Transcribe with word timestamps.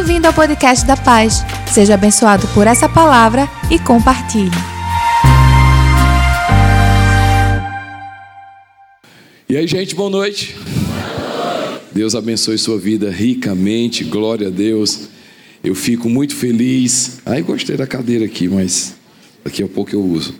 Bem-vindo 0.00 0.26
ao 0.26 0.32
podcast 0.32 0.86
da 0.86 0.96
Paz. 0.96 1.44
Seja 1.74 1.92
abençoado 1.92 2.48
por 2.54 2.66
essa 2.66 2.88
palavra 2.88 3.46
e 3.70 3.78
compartilhe. 3.78 4.50
E 9.46 9.58
aí, 9.58 9.66
gente, 9.66 9.94
boa 9.94 10.08
noite. 10.08 10.56
Deus 11.92 12.14
abençoe 12.14 12.56
sua 12.56 12.78
vida 12.78 13.10
ricamente, 13.10 14.02
glória 14.02 14.46
a 14.46 14.50
Deus. 14.50 15.10
Eu 15.62 15.74
fico 15.74 16.08
muito 16.08 16.34
feliz. 16.34 17.20
Ai, 17.26 17.42
gostei 17.42 17.76
da 17.76 17.86
cadeira 17.86 18.24
aqui, 18.24 18.48
mas 18.48 18.96
daqui 19.44 19.62
a 19.62 19.68
pouco 19.68 19.94
eu 19.94 20.02
uso. 20.02 20.34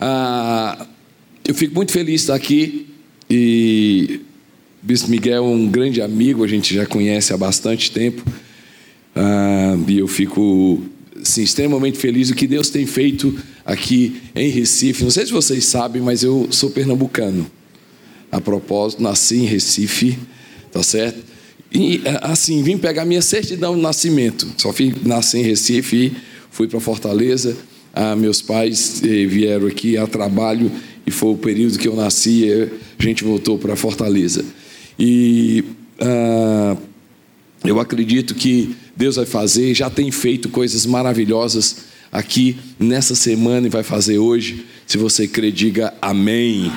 Ah, 0.00 0.86
eu 1.46 1.54
fico 1.54 1.74
muito 1.74 1.92
feliz 1.92 2.22
de 2.22 2.22
estar 2.22 2.34
aqui 2.34 2.86
e 3.28 4.22
Bispo 4.80 5.10
Miguel 5.10 5.44
é 5.44 5.46
um 5.46 5.68
grande 5.68 6.00
amigo, 6.00 6.42
a 6.42 6.48
gente 6.48 6.74
já 6.74 6.86
conhece 6.86 7.30
há 7.34 7.36
bastante 7.36 7.90
tempo. 7.90 8.24
Ah, 9.14 9.76
e 9.86 9.98
eu 9.98 10.08
fico 10.08 10.82
assim, 11.20 11.42
extremamente 11.42 11.98
feliz 11.98 12.28
do 12.28 12.34
que 12.34 12.46
Deus 12.46 12.70
tem 12.70 12.86
feito 12.86 13.38
aqui 13.64 14.20
em 14.34 14.48
Recife. 14.48 15.04
Não 15.04 15.10
sei 15.10 15.26
se 15.26 15.32
vocês 15.32 15.64
sabem, 15.64 16.02
mas 16.02 16.22
eu 16.22 16.48
sou 16.50 16.70
pernambucano. 16.70 17.46
A 18.30 18.40
propósito, 18.40 19.02
nasci 19.02 19.36
em 19.36 19.44
Recife, 19.44 20.18
tá 20.70 20.82
certo? 20.82 21.22
E 21.70 22.00
assim, 22.22 22.62
vim 22.62 22.78
pegar 22.78 23.04
minha 23.04 23.22
certidão 23.22 23.74
de 23.74 23.82
nascimento. 23.82 24.46
Só 24.56 24.72
fui 24.72 24.94
nascer 25.04 25.38
em 25.38 25.42
Recife 25.42 26.12
fui 26.52 26.68
para 26.68 26.78
Fortaleza. 26.78 27.56
Ah, 27.92 28.14
meus 28.14 28.40
pais 28.40 29.02
eh, 29.02 29.26
vieram 29.26 29.66
aqui 29.66 29.96
a 29.96 30.06
trabalho 30.06 30.70
e 31.06 31.10
foi 31.10 31.30
o 31.30 31.36
período 31.36 31.78
que 31.78 31.88
eu 31.88 31.96
nasci. 31.96 32.46
A 32.98 33.02
gente 33.02 33.24
voltou 33.24 33.58
para 33.58 33.74
Fortaleza. 33.74 34.44
E 34.98 35.64
ah, 35.98 36.76
eu 37.64 37.80
acredito 37.80 38.34
que 38.34 38.76
Deus 38.96 39.16
vai 39.16 39.26
fazer, 39.26 39.74
já 39.74 39.88
tem 39.88 40.10
feito 40.10 40.48
coisas 40.48 40.84
maravilhosas 40.86 41.92
aqui 42.10 42.56
nessa 42.78 43.14
semana 43.14 43.66
e 43.66 43.70
vai 43.70 43.82
fazer 43.82 44.18
hoje. 44.18 44.66
Se 44.86 44.98
você 44.98 45.26
crê, 45.26 45.50
diga 45.50 45.94
amém. 46.00 46.70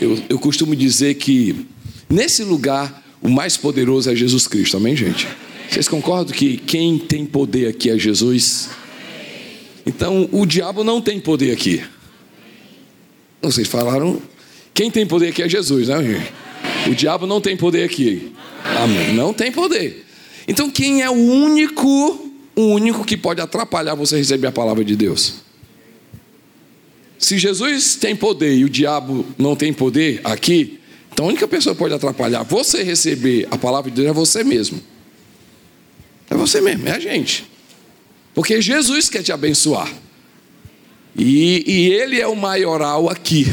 Eu, 0.00 0.22
eu 0.28 0.38
costumo 0.38 0.76
dizer 0.76 1.14
que 1.14 1.66
nesse 2.10 2.44
lugar 2.44 3.02
o 3.22 3.28
mais 3.28 3.56
poderoso 3.56 4.10
é 4.10 4.14
Jesus 4.14 4.46
Cristo, 4.46 4.76
amém, 4.76 4.94
gente? 4.94 5.26
Vocês 5.70 5.88
concordam 5.88 6.34
que 6.34 6.58
quem 6.58 6.98
tem 6.98 7.24
poder 7.24 7.68
aqui 7.68 7.88
é 7.88 7.98
Jesus? 7.98 8.68
Então 9.86 10.28
o 10.30 10.44
diabo 10.44 10.84
não 10.84 11.00
tem 11.00 11.18
poder 11.18 11.52
aqui. 11.52 11.82
Vocês 13.40 13.66
falaram, 13.66 14.20
quem 14.72 14.90
tem 14.90 15.06
poder 15.06 15.28
aqui 15.28 15.42
é 15.42 15.48
Jesus, 15.48 15.88
né, 15.88 16.02
gente? 16.02 16.32
O 16.90 16.94
diabo 16.94 17.26
não 17.26 17.40
tem 17.40 17.56
poder 17.56 17.84
aqui. 17.84 18.32
Amém. 18.82 19.14
Não 19.14 19.32
tem 19.32 19.50
poder. 19.50 20.03
Então 20.46 20.70
quem 20.70 21.02
é 21.02 21.10
o 21.10 21.14
único, 21.14 22.30
o 22.54 22.62
único 22.62 23.04
que 23.04 23.16
pode 23.16 23.40
atrapalhar 23.40 23.94
você 23.94 24.16
receber 24.16 24.48
a 24.48 24.52
palavra 24.52 24.84
de 24.84 24.94
Deus? 24.96 25.36
Se 27.18 27.38
Jesus 27.38 27.96
tem 27.96 28.14
poder 28.14 28.54
e 28.54 28.64
o 28.64 28.68
diabo 28.68 29.24
não 29.38 29.56
tem 29.56 29.72
poder 29.72 30.20
aqui, 30.24 30.78
então 31.12 31.26
a 31.26 31.28
única 31.28 31.48
pessoa 31.48 31.74
que 31.74 31.78
pode 31.78 31.94
atrapalhar 31.94 32.42
você 32.42 32.82
receber 32.82 33.46
a 33.50 33.56
palavra 33.56 33.90
de 33.90 33.96
Deus 33.96 34.08
é 34.08 34.12
você 34.12 34.44
mesmo. 34.44 34.80
É 36.28 36.34
você 36.34 36.60
mesmo, 36.60 36.88
é 36.88 36.92
a 36.92 36.98
gente. 36.98 37.48
Porque 38.34 38.60
Jesus 38.60 39.08
quer 39.08 39.22
te 39.22 39.32
abençoar. 39.32 39.90
E, 41.16 41.64
e 41.66 41.92
Ele 41.92 42.20
é 42.20 42.26
o 42.26 42.34
maioral 42.34 43.08
aqui. 43.08 43.46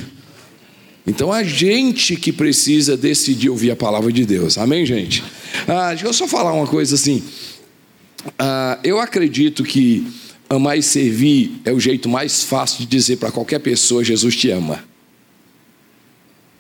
Então 1.06 1.32
a 1.32 1.44
gente 1.44 2.16
que 2.16 2.32
precisa 2.32 2.96
decidir 2.96 3.50
ouvir 3.50 3.72
a 3.72 3.76
palavra 3.76 4.12
de 4.12 4.26
Deus. 4.26 4.58
Amém, 4.58 4.86
gente? 4.86 5.24
Ah, 5.68 5.90
deixa 5.90 6.06
eu 6.06 6.14
só 6.14 6.28
falar 6.28 6.54
uma 6.54 6.68
coisa 6.68 6.96
assim. 6.96 7.24
Ah, 8.38 8.80
eu 8.84 9.00
acredito 9.00 9.64
que 9.64 10.06
amar 10.50 10.78
e 10.78 10.84
servir 10.84 11.60
é 11.66 11.72
o 11.72 11.80
jeito 11.80 12.08
mais 12.08 12.44
fácil 12.44 12.80
de 12.80 12.86
dizer 12.86 13.18
para 13.18 13.32
qualquer 13.32 13.60
pessoa: 13.60 14.04
Jesus 14.04 14.36
te 14.36 14.50
ama. 14.52 14.84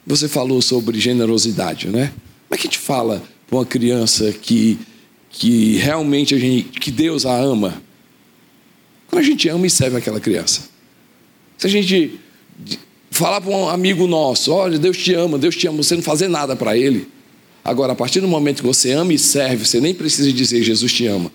Você 0.06 0.28
falou 0.28 0.62
sobre 0.62 1.00
generosidade, 1.00 1.88
né? 1.88 2.12
Como 2.47 2.56
é 2.56 2.58
que 2.58 2.68
a 2.68 2.69
gente 2.69 2.79
fala 2.79 3.22
para 3.47 3.59
uma 3.59 3.66
criança 3.66 4.31
que, 4.31 4.79
que 5.29 5.78
realmente 5.78 6.34
a 6.34 6.40
gente, 6.40 6.79
que 6.79 6.90
Deus 6.90 7.25
a 7.25 7.38
ama? 7.38 7.81
Quando 9.08 9.22
a 9.22 9.25
gente 9.25 9.47
ama 9.47 9.68
e 9.68 9.69
serve 9.69 9.97
aquela 9.97 10.19
criança. 10.19 10.69
Se 11.58 11.68
a 11.68 11.69
gente 11.69 12.19
falar 13.11 13.41
para 13.41 13.51
um 13.51 13.69
amigo 13.69 14.07
nosso: 14.07 14.51
olha, 14.51 14.79
Deus 14.79 14.97
te 14.97 15.13
ama, 15.13 15.38
Deus 15.38 15.55
te 15.55 15.67
ama, 15.67 15.83
você 15.83 15.95
não 15.95 16.01
fazer 16.01 16.29
nada 16.29 16.55
para 16.55 16.75
ele. 16.75 17.07
Agora, 17.63 17.94
a 17.94 17.95
partir 17.95 18.22
do 18.22 18.27
momento 18.27 18.61
que 18.61 18.67
você 18.67 18.91
ama 18.91 19.13
e 19.13 19.19
serve, 19.19 19.66
você 19.67 19.79
nem 19.79 19.94
precisa 19.94 20.33
dizer 20.33 20.63
Jesus 20.63 20.91
te 20.91 21.05
ama. 21.05 21.31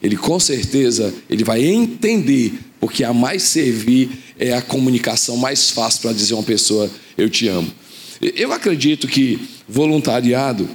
Ele 0.00 0.16
com 0.16 0.38
certeza 0.38 1.12
ele 1.28 1.42
vai 1.42 1.64
entender, 1.64 2.52
porque 2.78 3.02
a 3.02 3.12
mais 3.12 3.42
servir 3.42 4.10
é 4.38 4.52
a 4.52 4.62
comunicação 4.62 5.36
mais 5.36 5.70
fácil 5.70 6.02
para 6.02 6.12
dizer 6.12 6.34
a 6.34 6.36
uma 6.36 6.42
pessoa 6.42 6.88
eu 7.16 7.28
te 7.28 7.48
amo. 7.48 7.72
Eu 8.20 8.52
acredito 8.52 9.08
que 9.08 9.40
voluntariado, 9.68 10.68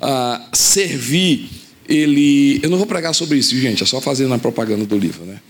ah, 0.00 0.48
servir, 0.52 1.48
ele. 1.88 2.58
Eu 2.62 2.70
não 2.70 2.78
vou 2.78 2.86
pregar 2.86 3.14
sobre 3.14 3.38
isso, 3.38 3.56
gente, 3.58 3.82
é 3.82 3.86
só 3.86 4.00
fazendo 4.00 4.34
a 4.34 4.38
propaganda 4.38 4.84
do 4.84 4.98
livro, 4.98 5.24
né? 5.24 5.40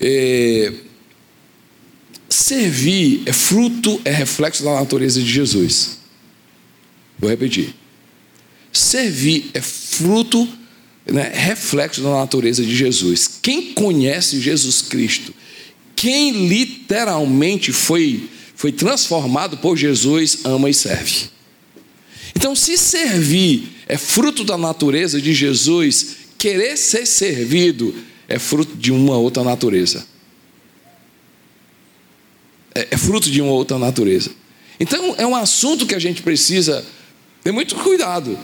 É, 0.00 0.72
Servir 2.30 3.22
é 3.26 3.32
fruto, 3.32 4.00
é 4.04 4.12
reflexo 4.12 4.62
da 4.62 4.74
natureza 4.74 5.20
de 5.20 5.28
Jesus. 5.28 5.98
Vou 7.18 7.28
repetir. 7.28 7.74
Servir 8.72 9.50
é 9.52 9.60
fruto, 9.60 10.48
né, 11.04 11.32
reflexo 11.34 12.00
da 12.00 12.10
natureza 12.10 12.64
de 12.64 12.74
Jesus. 12.74 13.28
Quem 13.42 13.72
conhece 13.72 14.40
Jesus 14.40 14.80
Cristo, 14.80 15.34
quem 15.96 16.46
literalmente 16.46 17.72
foi, 17.72 18.28
foi 18.54 18.70
transformado 18.70 19.56
por 19.56 19.76
Jesus, 19.76 20.38
ama 20.44 20.70
e 20.70 20.74
serve. 20.74 21.30
Então, 22.36 22.54
se 22.54 22.78
servir 22.78 23.68
é 23.88 23.98
fruto 23.98 24.44
da 24.44 24.56
natureza 24.56 25.20
de 25.20 25.34
Jesus, 25.34 26.16
querer 26.38 26.76
ser 26.76 27.06
servido 27.06 27.92
é 28.28 28.38
fruto 28.38 28.76
de 28.76 28.92
uma 28.92 29.18
outra 29.18 29.42
natureza 29.42 30.06
é, 32.74 32.88
é 32.90 32.96
fruto 32.96 33.30
de 33.30 33.40
uma 33.40 33.52
outra 33.52 33.78
natureza. 33.78 34.30
Então 34.78 35.14
é 35.18 35.26
um 35.26 35.36
assunto 35.36 35.86
que 35.86 35.94
a 35.94 35.98
gente 35.98 36.22
precisa 36.22 36.84
ter 37.42 37.52
muito 37.52 37.74
cuidado, 37.76 38.38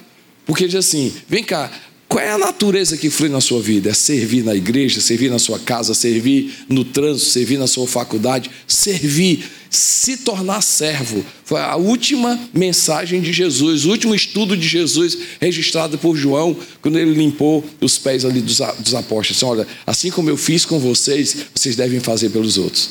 porque 0.44 0.66
diz 0.66 0.74
assim: 0.74 1.12
vem 1.28 1.42
cá, 1.42 1.70
qual 2.08 2.22
é 2.22 2.30
a 2.30 2.38
natureza 2.38 2.96
que 2.96 3.10
flui 3.10 3.28
na 3.28 3.40
sua 3.40 3.60
vida? 3.60 3.90
É 3.90 3.94
servir 3.94 4.44
na 4.44 4.54
igreja, 4.54 5.00
servir 5.00 5.28
na 5.28 5.38
sua 5.38 5.58
casa, 5.58 5.92
servir 5.92 6.64
no 6.68 6.84
trânsito, 6.84 7.30
servir 7.30 7.58
na 7.58 7.66
sua 7.66 7.86
faculdade, 7.86 8.48
servir, 8.66 9.44
se 9.68 10.18
tornar 10.18 10.62
servo. 10.62 11.24
Foi 11.44 11.60
a 11.60 11.74
última 11.74 12.38
mensagem 12.54 13.20
de 13.20 13.32
Jesus, 13.32 13.84
o 13.84 13.90
último 13.90 14.14
estudo 14.14 14.56
de 14.56 14.68
Jesus 14.68 15.18
registrado 15.40 15.98
por 15.98 16.16
João, 16.16 16.56
quando 16.80 16.96
ele 16.96 17.12
limpou 17.12 17.64
os 17.80 17.98
pés 17.98 18.24
ali 18.24 18.40
dos, 18.40 18.60
apóstolos. 18.60 19.42
Olha, 19.42 19.66
assim 19.84 20.10
como 20.10 20.30
eu 20.30 20.36
fiz 20.36 20.64
com 20.64 20.78
vocês, 20.78 21.36
vocês 21.52 21.74
devem 21.74 21.98
fazer 21.98 22.30
pelos 22.30 22.56
outros. 22.56 22.90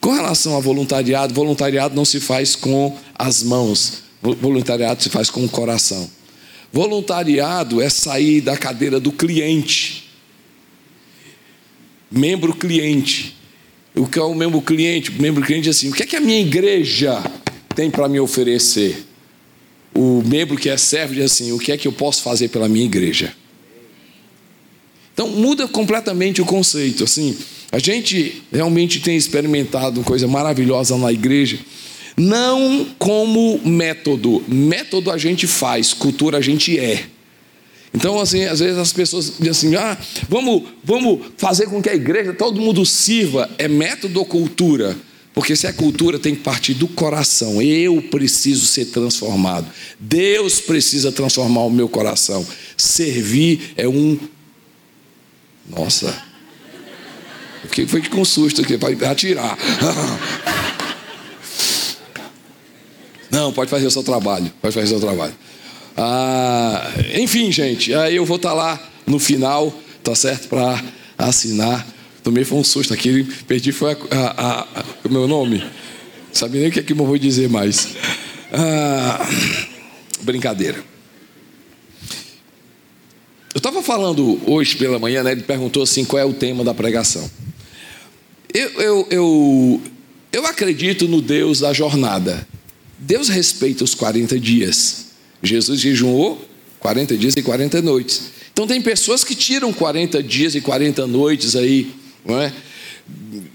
Com 0.00 0.12
relação 0.12 0.56
a 0.56 0.60
voluntariado, 0.60 1.34
voluntariado 1.34 1.94
não 1.94 2.04
se 2.04 2.20
faz 2.20 2.56
com 2.56 2.96
as 3.14 3.42
mãos, 3.42 4.02
voluntariado 4.22 5.02
se 5.02 5.10
faz 5.10 5.28
com 5.28 5.44
o 5.44 5.48
coração. 5.48 6.10
Voluntariado 6.72 7.82
é 7.82 7.88
sair 7.90 8.40
da 8.40 8.56
cadeira 8.56 8.98
do 8.98 9.12
cliente. 9.12 10.08
Membro 12.10 12.54
cliente. 12.54 13.36
O 13.94 14.06
que 14.06 14.18
é 14.18 14.22
o 14.22 14.34
membro 14.34 14.62
cliente? 14.62 15.10
O 15.10 15.20
membro 15.20 15.44
cliente 15.44 15.64
diz 15.64 15.76
assim: 15.76 15.90
o 15.90 15.92
que 15.92 16.04
é 16.04 16.06
que 16.06 16.16
a 16.16 16.20
minha 16.20 16.40
igreja 16.40 17.22
tem 17.74 17.90
para 17.90 18.08
me 18.08 18.20
oferecer? 18.20 19.04
O 19.94 20.22
membro 20.24 20.56
que 20.56 20.68
é 20.68 20.76
servo 20.76 21.14
diz 21.14 21.24
assim: 21.24 21.52
o 21.52 21.58
que 21.58 21.72
é 21.72 21.76
que 21.76 21.88
eu 21.88 21.92
posso 21.92 22.22
fazer 22.22 22.48
pela 22.48 22.68
minha 22.68 22.84
igreja? 22.84 23.34
Então 25.12 25.28
muda 25.28 25.68
completamente 25.68 26.40
o 26.40 26.46
conceito. 26.46 27.04
Assim, 27.04 27.36
a 27.72 27.78
gente 27.78 28.42
realmente 28.52 29.00
tem 29.00 29.16
experimentado 29.16 30.02
coisa 30.02 30.26
maravilhosa 30.26 30.96
na 30.98 31.12
igreja, 31.12 31.58
não 32.16 32.86
como 32.98 33.60
método. 33.64 34.42
Método 34.48 35.10
a 35.10 35.16
gente 35.16 35.46
faz, 35.46 35.94
cultura 35.94 36.38
a 36.38 36.40
gente 36.40 36.78
é. 36.78 37.04
Então, 37.94 38.20
assim, 38.20 38.44
às 38.44 38.60
vezes 38.60 38.78
as 38.78 38.92
pessoas 38.92 39.34
dizem 39.38 39.50
assim: 39.50 39.74
ah, 39.76 39.96
vamos, 40.28 40.64
vamos 40.82 41.26
fazer 41.36 41.66
com 41.66 41.82
que 41.82 41.88
a 41.88 41.94
igreja, 41.94 42.32
todo 42.32 42.60
mundo 42.60 42.84
sirva. 42.84 43.48
É 43.58 43.68
método 43.68 44.18
ou 44.18 44.24
cultura? 44.24 44.96
Porque 45.32 45.54
se 45.54 45.66
é 45.66 45.72
cultura, 45.72 46.18
tem 46.18 46.34
que 46.34 46.42
partir 46.42 46.74
do 46.74 46.88
coração. 46.88 47.62
Eu 47.62 48.02
preciso 48.02 48.66
ser 48.66 48.86
transformado. 48.86 49.66
Deus 49.98 50.60
precisa 50.60 51.12
transformar 51.12 51.62
o 51.62 51.70
meu 51.70 51.88
coração. 51.88 52.46
Servir 52.76 53.72
é 53.76 53.88
um. 53.88 54.18
Nossa, 55.68 56.29
que 57.70 57.86
foi 57.86 58.02
com 58.02 58.24
susto 58.24 58.62
aqui, 58.62 58.76
vai 58.76 58.96
atirar. 59.04 59.56
Não, 63.30 63.52
pode 63.52 63.70
fazer 63.70 63.86
o 63.86 63.90
seu 63.90 64.02
trabalho. 64.02 64.50
Pode 64.60 64.74
fazer 64.74 64.86
o 64.86 64.98
seu 64.98 65.00
trabalho. 65.00 65.34
Ah, 65.96 66.90
enfim, 67.14 67.52
gente, 67.52 67.94
aí 67.94 68.16
eu 68.16 68.24
vou 68.24 68.36
estar 68.36 68.52
lá 68.52 68.80
no 69.06 69.18
final, 69.18 69.72
tá 70.02 70.14
certo? 70.14 70.48
Para 70.48 70.82
assinar. 71.16 71.86
Tomei 72.22 72.44
foi 72.44 72.58
um 72.58 72.64
susto 72.64 72.92
aqui, 72.92 73.24
perdi 73.46 73.72
foi 73.72 73.92
a, 73.92 73.96
a, 74.16 74.60
a, 74.60 74.84
o 75.04 75.08
meu 75.10 75.26
nome. 75.26 75.64
Sabe 76.32 76.58
nem 76.58 76.68
o 76.68 76.72
que 76.72 76.80
é 76.80 76.82
que 76.82 76.92
eu 76.92 76.96
vou 76.96 77.18
dizer 77.18 77.48
mais. 77.48 77.88
Ah, 78.52 79.26
brincadeira. 80.22 80.89
Eu 83.52 83.58
estava 83.58 83.82
falando 83.82 84.40
hoje 84.46 84.76
pela 84.76 84.98
manhã, 84.98 85.22
né? 85.22 85.32
Ele 85.32 85.42
perguntou 85.42 85.82
assim: 85.82 86.04
qual 86.04 86.20
é 86.20 86.24
o 86.24 86.32
tema 86.32 86.62
da 86.62 86.72
pregação? 86.72 87.28
Eu, 88.52 88.70
eu, 88.80 89.08
eu, 89.10 89.82
eu 90.32 90.46
acredito 90.46 91.08
no 91.08 91.20
Deus 91.20 91.60
da 91.60 91.72
jornada. 91.72 92.46
Deus 92.98 93.28
respeita 93.28 93.82
os 93.82 93.94
40 93.94 94.38
dias. 94.38 95.06
Jesus 95.42 95.80
jejuou 95.80 96.40
40 96.78 97.16
dias 97.16 97.34
e 97.36 97.42
40 97.42 97.82
noites. 97.82 98.30
Então 98.52 98.66
tem 98.66 98.80
pessoas 98.80 99.24
que 99.24 99.34
tiram 99.34 99.72
40 99.72 100.22
dias 100.22 100.54
e 100.54 100.60
40 100.60 101.06
noites 101.06 101.56
aí, 101.56 101.92
não 102.24 102.40
é? 102.40 102.52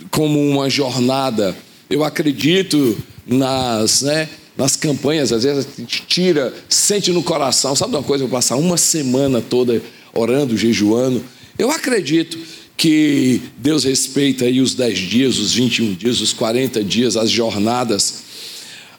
Como 0.09 0.41
uma 0.41 0.69
jornada. 0.69 1.55
Eu 1.89 2.03
acredito 2.03 2.97
nas, 3.25 4.01
né, 4.01 4.27
nas 4.57 4.75
campanhas, 4.75 5.33
às 5.33 5.43
vezes 5.43 5.65
a 5.65 5.81
gente 5.81 6.03
tira, 6.07 6.53
sente 6.69 7.11
no 7.11 7.21
coração, 7.21 7.75
sabe 7.75 7.95
uma 7.95 8.03
coisa, 8.03 8.23
eu 8.23 8.27
vou 8.27 8.37
passar 8.37 8.55
uma 8.55 8.77
semana 8.77 9.41
toda 9.41 9.81
orando, 10.13 10.57
jejuando. 10.57 11.23
Eu 11.57 11.69
acredito 11.69 12.37
que 12.77 13.41
Deus 13.57 13.83
respeita 13.83 14.45
aí 14.45 14.61
os 14.61 14.73
10 14.73 14.97
dias, 14.97 15.37
os 15.37 15.53
21 15.53 15.93
dias, 15.93 16.21
os 16.21 16.33
40 16.33 16.83
dias, 16.83 17.17
as 17.17 17.29
jornadas. 17.29 18.23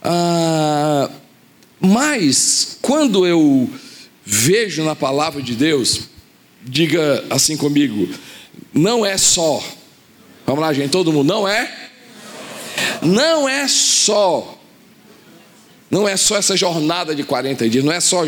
Ah, 0.02 1.10
mas, 1.80 2.78
quando 2.82 3.26
eu 3.26 3.68
vejo 4.24 4.82
na 4.84 4.94
palavra 4.94 5.42
de 5.42 5.54
Deus, 5.54 6.00
diga 6.62 7.24
assim 7.30 7.56
comigo, 7.56 8.08
não 8.74 9.04
é 9.04 9.16
só, 9.16 9.62
vamos 10.46 10.60
lá, 10.60 10.72
gente, 10.72 10.90
todo 10.90 11.12
mundo, 11.12 11.26
não 11.26 11.48
é? 11.48 11.90
Não 13.02 13.48
é 13.48 13.68
só 13.68 14.55
não 15.90 16.08
é 16.08 16.16
só 16.16 16.36
essa 16.36 16.56
jornada 16.56 17.14
de 17.14 17.22
40 17.22 17.68
dias, 17.68 17.84
não 17.84 17.92
é 17.92 18.00
só 18.00 18.22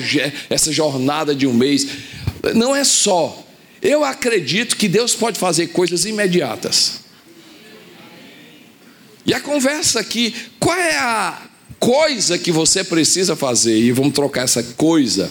essa 0.49 0.73
jornada 0.73 1.35
de 1.35 1.47
um 1.47 1.53
mês, 1.53 1.87
não 2.55 2.75
é 2.75 2.85
só. 2.85 3.45
Eu 3.83 4.05
acredito 4.05 4.77
que 4.77 4.89
Deus 4.89 5.15
pode 5.15 5.39
fazer 5.39 5.69
coisas 5.69 6.05
imediatas. 6.05 7.01
E 9.25 9.35
a 9.35 9.41
conversa 9.41 10.01
aqui, 10.01 10.35
qual 10.59 10.77
é 10.77 10.97
a 10.97 11.43
coisa 11.79 12.39
que 12.39 12.51
você 12.51 12.83
precisa 12.83 13.37
fazer? 13.37 13.77
E 13.77 13.93
vamos 13.93 14.15
trocar 14.15 14.43
essa 14.43 14.63
coisa. 14.63 15.31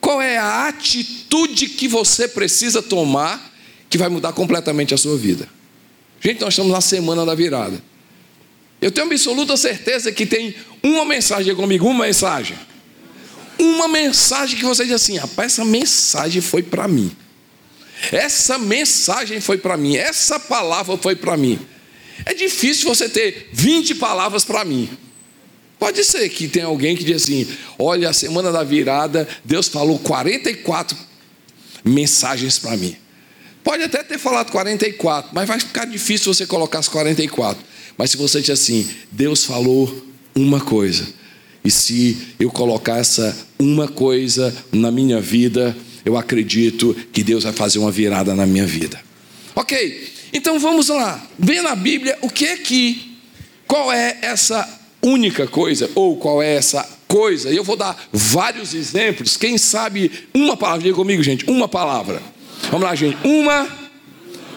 Qual 0.00 0.20
é 0.20 0.38
a 0.38 0.68
atitude 0.68 1.68
que 1.68 1.88
você 1.88 2.28
precisa 2.28 2.82
tomar 2.82 3.52
que 3.90 3.98
vai 3.98 4.08
mudar 4.08 4.32
completamente 4.32 4.94
a 4.94 4.96
sua 4.96 5.16
vida? 5.16 5.48
Gente, 6.20 6.40
nós 6.40 6.54
estamos 6.54 6.72
na 6.72 6.80
semana 6.80 7.26
da 7.26 7.34
virada. 7.34 7.82
Eu 8.80 8.90
tenho 8.90 9.06
absoluta 9.06 9.56
certeza 9.56 10.12
que 10.12 10.26
tem 10.26 10.54
uma 10.82 11.04
mensagem 11.04 11.54
comigo, 11.54 11.86
uma 11.88 12.04
mensagem. 12.04 12.58
Uma 13.58 13.88
mensagem 13.88 14.58
que 14.58 14.64
você 14.64 14.84
diz 14.84 14.94
assim: 14.94 15.16
rapaz, 15.16 15.52
essa 15.52 15.64
mensagem 15.64 16.42
foi 16.42 16.62
para 16.62 16.86
mim. 16.88 17.14
Essa 18.12 18.58
mensagem 18.58 19.40
foi 19.40 19.58
para 19.58 19.76
mim. 19.76 19.96
Essa 19.96 20.38
palavra 20.38 20.96
foi 20.96 21.16
para 21.16 21.36
mim. 21.36 21.58
É 22.26 22.34
difícil 22.34 22.86
você 22.86 23.08
ter 23.08 23.50
20 23.52 23.94
palavras 23.96 24.44
para 24.44 24.64
mim. 24.64 24.88
Pode 25.78 26.04
ser 26.04 26.28
que 26.28 26.48
tenha 26.48 26.66
alguém 26.66 26.96
que 26.96 27.04
diz 27.04 27.22
assim: 27.22 27.46
olha, 27.78 28.10
a 28.10 28.12
semana 28.12 28.52
da 28.52 28.62
virada, 28.62 29.26
Deus 29.44 29.68
falou 29.68 29.98
44 29.98 30.96
mensagens 31.84 32.58
para 32.58 32.76
mim. 32.76 32.96
Pode 33.62 33.82
até 33.82 34.02
ter 34.02 34.18
falado 34.18 34.50
44, 34.52 35.30
mas 35.32 35.48
vai 35.48 35.58
ficar 35.58 35.86
difícil 35.86 36.32
você 36.32 36.46
colocar 36.46 36.78
as 36.78 36.88
44. 36.88 37.62
Mas 37.96 38.10
se 38.10 38.16
você 38.16 38.40
diz 38.40 38.50
assim, 38.50 38.88
Deus 39.10 39.44
falou 39.44 40.04
uma 40.34 40.60
coisa, 40.60 41.06
e 41.64 41.70
se 41.70 42.16
eu 42.38 42.50
colocar 42.50 42.98
essa 42.98 43.36
uma 43.58 43.88
coisa 43.88 44.54
na 44.72 44.90
minha 44.90 45.20
vida, 45.20 45.74
eu 46.04 46.16
acredito 46.16 46.94
que 47.12 47.22
Deus 47.22 47.44
vai 47.44 47.52
fazer 47.52 47.78
uma 47.78 47.90
virada 47.90 48.34
na 48.34 48.44
minha 48.44 48.66
vida. 48.66 49.00
Ok, 49.54 50.12
então 50.32 50.58
vamos 50.58 50.88
lá. 50.88 51.24
Vê 51.38 51.62
na 51.62 51.74
Bíblia 51.74 52.18
o 52.20 52.28
que 52.28 52.44
é 52.44 52.56
que, 52.56 53.16
qual 53.66 53.90
é 53.90 54.18
essa 54.20 54.68
única 55.02 55.46
coisa, 55.46 55.90
ou 55.94 56.16
qual 56.16 56.42
é 56.42 56.54
essa 56.54 56.86
coisa. 57.08 57.50
E 57.50 57.56
eu 57.56 57.64
vou 57.64 57.76
dar 57.76 58.08
vários 58.12 58.74
exemplos. 58.74 59.36
Quem 59.36 59.56
sabe 59.56 60.10
uma 60.34 60.56
palavra, 60.56 60.82
diga 60.82 60.96
comigo, 60.96 61.22
gente, 61.22 61.48
uma 61.48 61.68
palavra. 61.68 62.20
Vamos 62.70 62.82
lá, 62.82 62.94
gente, 62.94 63.16
uma, 63.24 63.68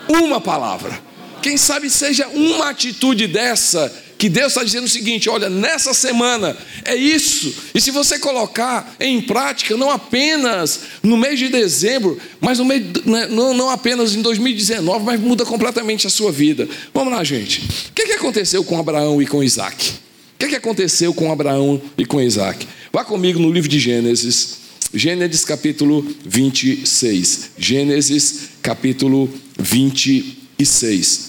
uma 0.10 0.42
palavra. 0.42 1.07
Quem 1.48 1.56
sabe 1.56 1.90
seja 1.90 2.28
uma 2.28 2.72
atitude 2.72 3.26
dessa 3.26 3.90
que 4.18 4.28
Deus 4.28 4.48
está 4.48 4.66
dizendo 4.66 4.84
o 4.84 4.90
seguinte: 4.90 5.30
olha, 5.30 5.50
nessa 5.50 5.94
semana 5.94 6.58
é 6.84 6.94
isso, 6.94 7.56
e 7.74 7.80
se 7.80 7.90
você 7.90 8.20
colocar 8.20 8.98
em 9.00 9.22
prática, 9.22 9.78
não 9.78 9.90
apenas 9.90 10.82
no 11.02 11.16
mês 11.16 11.40
de 11.40 11.48
dezembro, 11.48 12.20
mas 12.42 12.60
no 12.60 12.66
mês, 12.66 12.84
né, 13.06 13.28
não, 13.28 13.54
não 13.54 13.70
apenas 13.70 14.14
em 14.14 14.22
2019, 14.22 15.06
mas 15.06 15.22
muda 15.22 15.46
completamente 15.46 16.06
a 16.06 16.10
sua 16.10 16.34
vida. 16.34 16.68
Vamos 16.94 17.14
lá, 17.14 17.24
gente. 17.24 17.62
O 17.62 17.94
que, 17.96 18.08
que 18.08 18.14
aconteceu 18.14 18.62
com 18.66 18.78
Abraão 18.78 19.22
e 19.22 19.26
com 19.26 19.42
Isaac? 19.42 19.92
O 19.92 20.40
que, 20.40 20.50
que 20.50 20.56
aconteceu 20.58 21.14
com 21.14 21.32
Abraão 21.32 21.82
e 21.98 22.06
com 22.06 22.20
Isaac? 22.20 22.68
Vá 22.92 23.06
comigo 23.06 23.40
no 23.40 23.50
livro 23.50 23.70
de 23.70 23.80
Gênesis, 23.80 24.58
Gênesis 24.94 25.46
capítulo 25.46 26.06
26. 26.26 27.52
Gênesis 27.58 28.50
capítulo 28.62 29.34
26. 29.58 31.27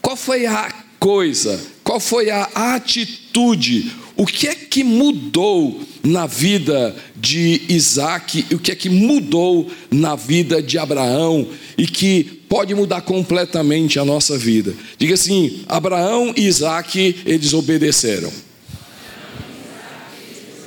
Qual 0.00 0.16
foi 0.16 0.46
a 0.46 0.72
coisa? 0.98 1.60
Qual 1.84 2.00
foi 2.00 2.30
a 2.30 2.44
atitude? 2.74 3.92
O 4.16 4.26
que 4.26 4.48
é 4.48 4.54
que 4.54 4.82
mudou 4.82 5.80
na 6.02 6.26
vida 6.26 6.96
de 7.14 7.62
Isaac? 7.68 8.46
O 8.52 8.58
que 8.58 8.72
é 8.72 8.74
que 8.74 8.88
mudou 8.88 9.70
na 9.90 10.16
vida 10.16 10.60
de 10.60 10.76
Abraão? 10.76 11.46
E 11.76 11.86
que 11.86 12.38
pode 12.48 12.74
mudar 12.74 13.02
completamente 13.02 13.98
a 13.98 14.04
nossa 14.04 14.36
vida. 14.36 14.74
Diga 14.98 15.14
assim: 15.14 15.62
Abraão 15.68 16.32
e 16.36 16.46
Isaac, 16.46 17.22
eles 17.24 17.52
obedeceram. 17.52 18.32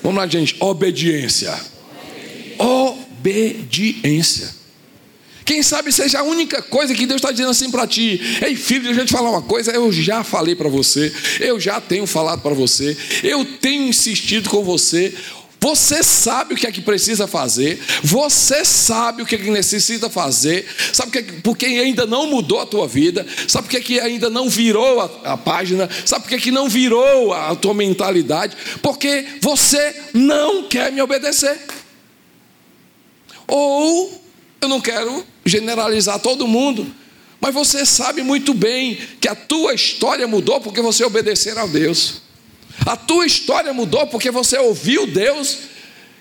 Vamos 0.01 0.17
lá, 0.17 0.27
gente. 0.27 0.55
Obediência. 0.59 1.53
Obediência. 2.57 4.60
Quem 5.45 5.63
sabe 5.63 5.91
seja 5.91 6.19
a 6.19 6.23
única 6.23 6.61
coisa 6.61 6.93
que 6.93 7.05
Deus 7.05 7.19
está 7.19 7.31
dizendo 7.31 7.49
assim 7.49 7.71
para 7.71 7.87
ti. 7.87 8.19
Ei, 8.45 8.55
filho, 8.55 8.83
deixa 8.83 9.01
eu 9.01 9.05
te 9.05 9.11
falar 9.11 9.29
uma 9.29 9.41
coisa. 9.41 9.71
Eu 9.71 9.91
já 9.91 10.23
falei 10.23 10.55
para 10.55 10.69
você, 10.69 11.11
eu 11.39 11.59
já 11.59 11.81
tenho 11.81 12.05
falado 12.05 12.41
para 12.41 12.53
você, 12.53 12.95
eu 13.23 13.43
tenho 13.45 13.87
insistido 13.87 14.49
com 14.49 14.63
você. 14.63 15.13
Você 15.63 16.01
sabe 16.01 16.55
o 16.55 16.57
que 16.57 16.65
é 16.65 16.71
que 16.71 16.81
precisa 16.81 17.27
fazer, 17.27 17.79
você 18.01 18.65
sabe 18.65 19.21
o 19.21 19.25
que 19.27 19.35
é 19.35 19.37
que 19.37 19.51
necessita 19.51 20.09
fazer, 20.09 20.65
sabe 20.91 21.19
é 21.19 21.21
por 21.43 21.55
que 21.55 21.67
ainda 21.67 22.07
não 22.07 22.25
mudou 22.25 22.59
a 22.59 22.65
tua 22.65 22.87
vida, 22.87 23.23
sabe 23.47 23.69
por 23.69 23.79
que 23.79 23.99
ainda 23.99 24.27
não 24.27 24.49
virou 24.49 24.99
a, 24.99 25.33
a 25.33 25.37
página, 25.37 25.87
sabe 26.03 26.27
por 26.27 26.39
que 26.39 26.49
não 26.49 26.67
virou 26.67 27.31
a 27.31 27.55
tua 27.55 27.75
mentalidade, 27.75 28.57
porque 28.81 29.23
você 29.39 29.95
não 30.15 30.63
quer 30.63 30.91
me 30.91 30.99
obedecer. 30.99 31.59
Ou 33.47 34.19
eu 34.61 34.67
não 34.67 34.81
quero 34.81 35.23
generalizar 35.45 36.19
todo 36.19 36.47
mundo, 36.47 36.85
mas 37.39 37.53
você 37.53 37.85
sabe 37.85 38.21
muito 38.21 38.53
bem 38.53 38.97
que 39.19 39.27
a 39.27 39.35
tua 39.35 39.73
história 39.73 40.27
mudou 40.27 40.61
porque 40.61 40.81
você 40.81 41.03
obedeceu 41.03 41.57
a 41.57 41.65
Deus. 41.65 42.21
A 42.85 42.95
tua 42.95 43.25
história 43.25 43.73
mudou 43.73 44.05
porque 44.07 44.29
você 44.29 44.57
ouviu 44.57 45.07
Deus 45.07 45.57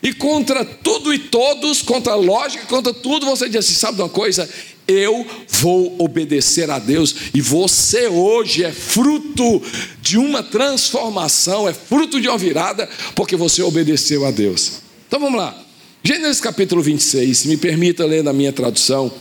e 0.03 0.15
contra 0.15 0.65
tudo 0.65 1.13
e 1.13 1.19
todos, 1.19 1.83
contra 1.83 2.15
a 2.15 2.17
lógica, 2.17 2.65
contra 2.67 2.93
tudo, 2.93 3.27
você 3.27 3.49
diz 3.49 3.57
assim: 3.57 3.75
sabe 3.75 3.97
de 3.97 4.03
uma 4.03 4.09
coisa? 4.09 4.49
Eu 4.89 5.27
vou 5.47 5.95
obedecer 5.99 6.71
a 6.71 6.79
Deus 6.79 7.15
e 7.35 7.41
você 7.41 8.09
hoje 8.09 8.65
é 8.65 8.73
fruto 8.73 9.63
de 10.01 10.17
uma 10.17 10.43
transformação, 10.43 11.69
é 11.69 11.75
fruto 11.75 12.21
de 12.21 12.29
uma 12.29 12.39
virada, 12.39 12.89
porque 13.15 13.37
você 13.37 13.63
obedeceu 13.63 14.25
a 14.25 14.31
Deus. 14.31 14.81
Então 15.07 15.21
vamos 15.21 15.39
lá. 15.39 15.70
Gênesis 16.13 16.41
capítulo 16.41 16.83
26, 16.83 17.45
me 17.45 17.57
permita 17.57 18.05
ler 18.05 18.25
na 18.25 18.33
minha 18.33 18.53
tradução. 18.53 19.13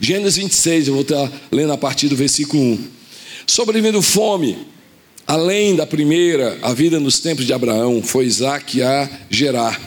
Gênesis 0.00 0.38
26, 0.38 0.88
eu 0.88 0.94
vou 0.94 1.02
estar 1.02 1.30
lendo 1.52 1.70
a 1.70 1.76
partir 1.76 2.08
do 2.08 2.16
versículo 2.16 2.62
1. 2.62 2.84
Sobrevivendo 3.46 4.00
fome, 4.00 4.56
além 5.26 5.76
da 5.76 5.86
primeira, 5.86 6.58
a 6.62 6.72
vida 6.72 6.98
nos 6.98 7.20
tempos 7.20 7.44
de 7.44 7.52
Abraão, 7.52 8.02
foi 8.02 8.24
Isaac 8.24 8.80
a 8.80 9.06
gerar. 9.28 9.78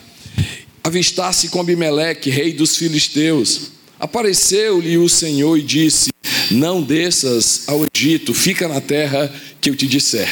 Avistasse 0.83 1.49
com 1.49 1.59
Abimeleque, 1.59 2.29
rei 2.29 2.53
dos 2.53 2.77
filisteus. 2.77 3.71
Apareceu-lhe 3.99 4.95
o 4.99 5.09
Senhor 5.09 5.57
e 5.57 5.63
disse: 5.63 6.11
Não 6.51 6.83
desças 6.83 7.63
ao 7.65 7.83
Egito, 7.95 8.31
fica 8.35 8.67
na 8.67 8.79
terra 8.79 9.33
que 9.59 9.71
eu 9.71 9.75
te 9.75 9.87
disser. 9.87 10.29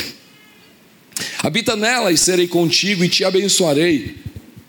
Habita 1.40 1.76
nela 1.76 2.12
e 2.12 2.18
serei 2.18 2.48
contigo 2.48 3.04
e 3.04 3.10
te 3.10 3.24
abençoarei 3.24 4.28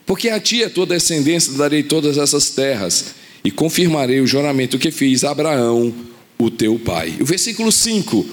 Porque 0.09 0.31
a 0.31 0.41
ti 0.41 0.62
é 0.62 0.71
tua 0.71 0.87
descendência 0.87 1.53
darei 1.53 1.83
todas 1.83 2.17
essas 2.17 2.49
terras, 2.49 3.15
e 3.45 3.50
confirmarei 3.50 4.21
o 4.21 4.27
juramento 4.27 4.79
que 4.79 4.91
fiz 4.91 5.23
a 5.23 5.33
Abraão, 5.33 5.95
o 6.38 6.50
teu 6.50 6.79
pai. 6.79 7.15
O 7.21 7.27
versículo 7.27 7.71
5, 7.71 8.27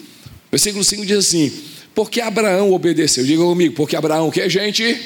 versículo 0.50 0.86
5 0.86 1.05
diz 1.05 1.17
assim: 1.17 1.51
Porque 1.94 2.22
Abraão 2.22 2.72
obedeceu, 2.72 3.25
diga 3.25 3.44
comigo, 3.44 3.75
porque 3.75 3.98
Abraão 3.98 4.32
que, 4.32 4.50
gente? 4.50 4.98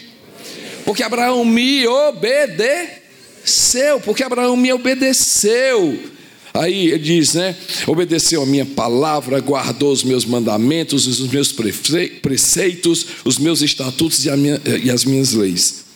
Porque 0.85 1.01
Abraão 1.01 1.43
me 1.43 1.87
obedeceu, 1.87 3.99
porque 4.05 4.23
Abraão 4.23 4.55
me 4.55 4.71
obedeceu. 4.71 5.99
Aí 6.53 6.89
ele 6.89 6.99
diz, 6.99 7.33
né? 7.33 7.55
Obedeceu 7.87 8.43
a 8.43 8.45
minha 8.45 8.65
palavra, 8.65 9.39
guardou 9.39 9.91
os 9.91 10.03
meus 10.03 10.23
mandamentos, 10.23 11.07
os 11.07 11.31
meus 11.31 11.51
preceitos, 11.51 13.07
os 13.25 13.39
meus 13.39 13.63
estatutos 13.63 14.23
e, 14.23 14.37
minha, 14.37 14.61
e 14.83 14.91
as 14.91 15.03
minhas 15.03 15.33
leis. 15.33 15.88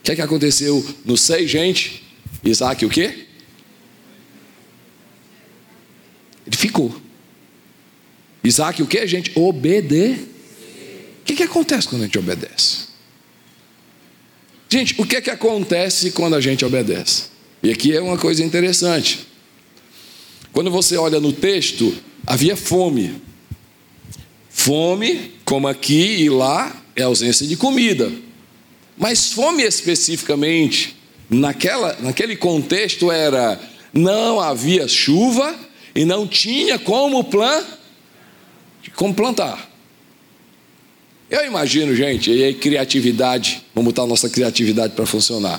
O 0.00 0.02
que 0.02 0.12
é 0.12 0.16
que 0.16 0.22
aconteceu 0.22 0.84
no 1.04 1.16
6, 1.16 1.50
gente? 1.50 2.02
Isaac 2.42 2.84
o 2.84 2.88
quê? 2.88 3.26
Ele 6.46 6.56
ficou. 6.56 6.94
Isaac 8.42 8.82
o 8.82 8.86
que, 8.86 9.06
gente? 9.06 9.30
Obede. 9.34 10.16
O 11.20 11.24
que, 11.24 11.34
que 11.36 11.42
acontece 11.42 11.86
quando 11.86 12.02
a 12.02 12.04
gente 12.06 12.18
obedece? 12.18 12.88
Gente, 14.68 14.94
o 14.98 15.04
que 15.04 15.16
é 15.16 15.20
que 15.20 15.30
acontece 15.30 16.12
quando 16.12 16.34
a 16.34 16.40
gente 16.40 16.64
obedece? 16.64 17.24
E 17.62 17.70
aqui 17.70 17.94
é 17.94 18.00
uma 18.00 18.16
coisa 18.16 18.42
interessante. 18.42 19.26
Quando 20.52 20.70
você 20.70 20.96
olha 20.96 21.20
no 21.20 21.32
texto, 21.32 21.94
havia 22.26 22.56
fome. 22.56 23.20
Fome, 24.48 25.32
como 25.44 25.68
aqui 25.68 26.22
e 26.22 26.30
lá, 26.30 26.82
é 26.96 27.02
ausência 27.02 27.46
de 27.46 27.56
comida. 27.56 28.10
Mas 29.00 29.32
fome 29.32 29.62
especificamente, 29.62 30.94
naquela, 31.30 31.96
naquele 32.00 32.36
contexto, 32.36 33.10
era 33.10 33.58
não 33.94 34.38
havia 34.38 34.86
chuva 34.86 35.58
e 35.94 36.04
não 36.04 36.28
tinha 36.28 36.78
como, 36.78 37.24
plan, 37.24 37.64
como 38.94 39.14
plantar. 39.14 39.70
Eu 41.30 41.46
imagino, 41.46 41.96
gente, 41.96 42.30
e 42.30 42.44
aí 42.44 42.52
criatividade, 42.52 43.62
vamos 43.74 43.92
botar 43.94 44.02
a 44.02 44.06
nossa 44.06 44.28
criatividade 44.28 44.92
para 44.94 45.06
funcionar. 45.06 45.58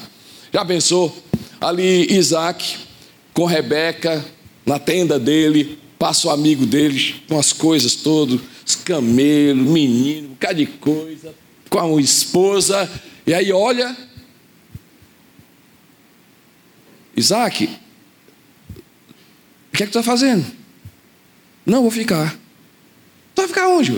Já 0.53 0.63
pensou? 0.63 1.11
Ali 1.59 2.13
Isaac 2.13 2.75
com 3.33 3.45
Rebeca 3.45 4.23
na 4.63 4.77
tenda 4.77 5.17
dele, 5.17 5.79
passa 5.97 6.27
o 6.27 6.31
amigo 6.31 6.63
dele 6.63 7.15
com 7.27 7.39
as 7.39 7.51
coisas 7.51 7.95
todas, 7.95 8.39
os 8.63 8.75
camelos, 8.75 9.67
menino, 9.67 10.27
um 10.27 10.31
bocado 10.31 10.55
de 10.59 10.67
coisa, 10.67 11.33
com 11.71 11.97
a 11.97 12.01
esposa, 12.01 12.87
e 13.25 13.33
aí 13.33 13.51
olha, 13.51 13.95
Isaac, 17.15 17.69
o 19.71 19.77
que 19.77 19.83
é 19.83 19.85
que 19.85 19.91
tu 19.91 19.99
está 19.99 20.03
fazendo? 20.03 20.45
Não, 21.65 21.81
vou 21.81 21.91
ficar. 21.91 22.35
Tu 23.35 23.41
vai 23.41 23.47
ficar 23.47 23.67
onde? 23.67 23.93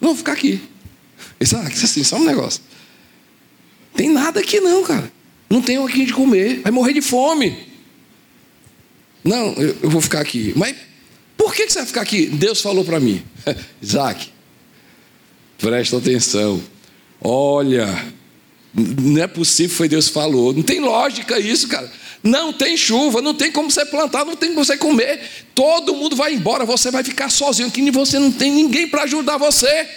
Não, 0.00 0.10
vou 0.10 0.16
ficar 0.16 0.32
aqui. 0.32 0.60
Isaac, 1.40 1.72
assim, 1.72 2.04
só 2.04 2.16
um 2.16 2.24
negócio. 2.24 2.62
Tem 3.94 4.08
nada 4.08 4.40
aqui 4.40 4.60
não, 4.60 4.84
cara. 4.84 5.10
Não 5.50 5.60
tem 5.60 5.82
aqui 5.84 6.04
de 6.04 6.12
comer. 6.12 6.60
Vai 6.60 6.70
morrer 6.70 6.92
de 6.92 7.02
fome. 7.02 7.66
Não, 9.24 9.52
eu, 9.54 9.76
eu 9.82 9.90
vou 9.90 10.00
ficar 10.00 10.20
aqui. 10.20 10.52
Mas 10.56 10.76
por 11.36 11.54
que, 11.54 11.66
que 11.66 11.72
você 11.72 11.80
vai 11.80 11.86
ficar 11.86 12.02
aqui? 12.02 12.26
Deus 12.26 12.60
falou 12.60 12.84
para 12.84 13.00
mim. 13.00 13.22
Isaac, 13.82 14.30
presta 15.58 15.96
atenção. 15.96 16.62
Olha, 17.20 18.12
não 18.78 19.22
é 19.22 19.26
possível, 19.26 19.76
foi 19.76 19.88
Deus 19.88 20.08
falou. 20.08 20.52
Não 20.52 20.62
tem 20.62 20.80
lógica 20.80 21.38
isso, 21.38 21.68
cara. 21.68 21.90
Não 22.22 22.52
tem 22.52 22.76
chuva, 22.76 23.22
não 23.22 23.34
tem 23.34 23.50
como 23.50 23.70
você 23.70 23.84
plantar, 23.84 24.24
não 24.24 24.36
tem 24.36 24.50
como 24.50 24.64
você 24.64 24.76
comer. 24.76 25.20
Todo 25.54 25.94
mundo 25.94 26.16
vai 26.16 26.34
embora, 26.34 26.64
você 26.64 26.90
vai 26.90 27.04
ficar 27.04 27.30
sozinho, 27.30 27.70
que 27.70 27.90
você 27.90 28.18
não 28.18 28.30
tem 28.30 28.52
ninguém 28.52 28.88
para 28.88 29.02
ajudar 29.02 29.36
você. 29.36 29.88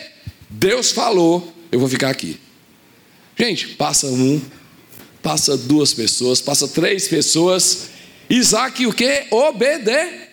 Deus 0.49 0.91
falou, 0.91 1.53
eu 1.71 1.79
vou 1.79 1.89
ficar 1.89 2.09
aqui. 2.09 2.39
Gente, 3.37 3.69
passa 3.69 4.07
um, 4.07 4.41
passa 5.21 5.57
duas 5.57 5.93
pessoas, 5.93 6.41
passa 6.41 6.67
três 6.67 7.07
pessoas. 7.07 7.89
Isaac 8.29 8.85
o 8.85 8.93
que? 8.93 9.25
Obede. 9.31 10.29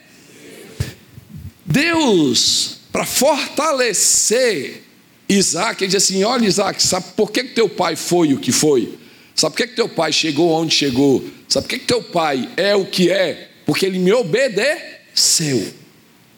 Deus, 1.64 2.78
para 2.92 3.04
fortalecer 3.04 4.87
Isaac, 5.28 5.82
ele 5.82 5.92
diz 5.92 6.02
assim: 6.02 6.24
olha, 6.24 6.46
Isaac, 6.46 6.82
sabe 6.82 7.06
por 7.16 7.30
que, 7.30 7.44
que 7.44 7.54
teu 7.54 7.68
pai 7.68 7.96
foi 7.96 8.32
o 8.32 8.38
que 8.38 8.50
foi? 8.50 8.98
Sabe 9.34 9.54
por 9.54 9.58
que, 9.58 9.68
que 9.68 9.76
teu 9.76 9.88
pai 9.88 10.12
chegou 10.12 10.50
onde 10.50 10.74
chegou? 10.74 11.24
Sabe 11.48 11.66
por 11.66 11.70
que, 11.70 11.78
que 11.78 11.86
teu 11.86 12.02
pai 12.02 12.48
é 12.56 12.74
o 12.74 12.86
que 12.86 13.10
é? 13.10 13.50
Porque 13.66 13.86
ele 13.86 13.98
me 13.98 14.12
obedeceu. 14.12 15.74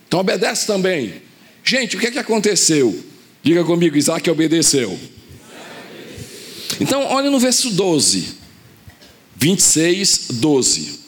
Então 0.07 0.21
obedece 0.21 0.67
também. 0.67 1.23
Gente, 1.65 1.97
o 1.97 2.01
que, 2.01 2.11
que 2.11 2.19
aconteceu? 2.19 3.05
Diga 3.43 3.65
comigo, 3.65 3.97
Isaac 3.97 4.29
obedeceu. 4.29 4.99
Então, 6.81 7.05
olha 7.05 7.31
no 7.31 7.39
verso 7.39 7.71
12. 7.71 8.41
26, 9.37 10.27
12. 10.33 11.01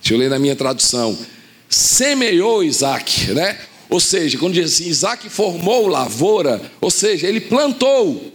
Deixa 0.00 0.14
eu 0.14 0.18
ler 0.18 0.30
na 0.30 0.38
minha 0.38 0.54
tradução. 0.54 1.16
Semeou 1.68 2.62
Isaac, 2.62 3.32
né? 3.32 3.58
Ou 3.92 4.00
seja, 4.00 4.38
quando 4.38 4.54
diz 4.54 4.72
assim, 4.72 4.88
Isaac 4.88 5.28
formou 5.28 5.86
lavoura, 5.86 6.62
ou 6.80 6.90
seja, 6.90 7.26
ele 7.26 7.42
plantou. 7.42 8.32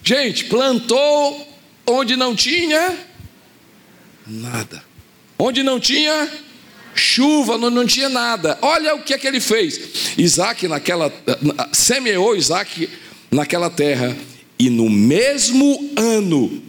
Gente, 0.00 0.44
plantou 0.44 1.44
onde 1.84 2.14
não 2.14 2.32
tinha 2.36 2.96
nada. 4.24 4.80
Onde 5.36 5.64
não 5.64 5.80
tinha 5.80 6.30
chuva, 6.94 7.58
não, 7.58 7.68
não 7.68 7.84
tinha 7.84 8.08
nada. 8.08 8.56
Olha 8.62 8.94
o 8.94 9.02
que 9.02 9.12
é 9.12 9.18
que 9.18 9.26
ele 9.26 9.40
fez. 9.40 10.14
Isaac 10.16 10.68
naquela 10.68 11.12
semeou 11.72 12.36
Isaac 12.36 12.88
naquela 13.28 13.68
terra 13.68 14.16
e 14.56 14.70
no 14.70 14.88
mesmo 14.88 15.90
ano 15.96 16.62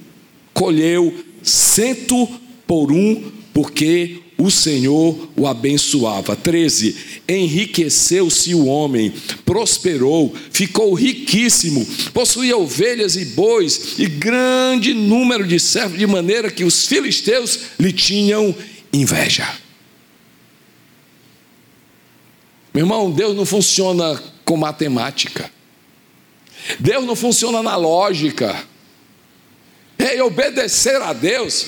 colheu 0.56 1.24
cento 1.44 2.28
por 2.66 2.92
um, 2.92 3.32
porque 3.54 4.24
o 4.38 4.52
Senhor 4.52 5.30
o 5.36 5.48
abençoava. 5.48 6.36
13. 6.36 6.96
Enriqueceu-se 7.28 8.54
o 8.54 8.66
homem, 8.66 9.12
prosperou, 9.44 10.34
ficou 10.52 10.94
riquíssimo, 10.94 11.86
possuía 12.14 12.56
ovelhas 12.56 13.16
e 13.16 13.26
bois 13.26 13.98
e 13.98 14.06
grande 14.06 14.94
número 14.94 15.46
de 15.46 15.60
servos, 15.60 15.98
de 15.98 16.06
maneira 16.06 16.52
que 16.52 16.64
os 16.64 16.86
filisteus 16.86 17.60
lhe 17.80 17.92
tinham 17.92 18.56
inveja. 18.94 19.48
Meu 22.74 22.84
irmão, 22.84 23.10
Deus 23.10 23.36
não 23.36 23.46
funciona 23.46 24.22
com 24.46 24.56
matemática. 24.56 25.52
Deus 26.80 27.06
não 27.06 27.16
funciona 27.16 27.64
na 27.64 27.76
lógica. 27.76 28.56
E 29.98 30.22
obedecer 30.22 31.02
a 31.02 31.12
Deus 31.12 31.66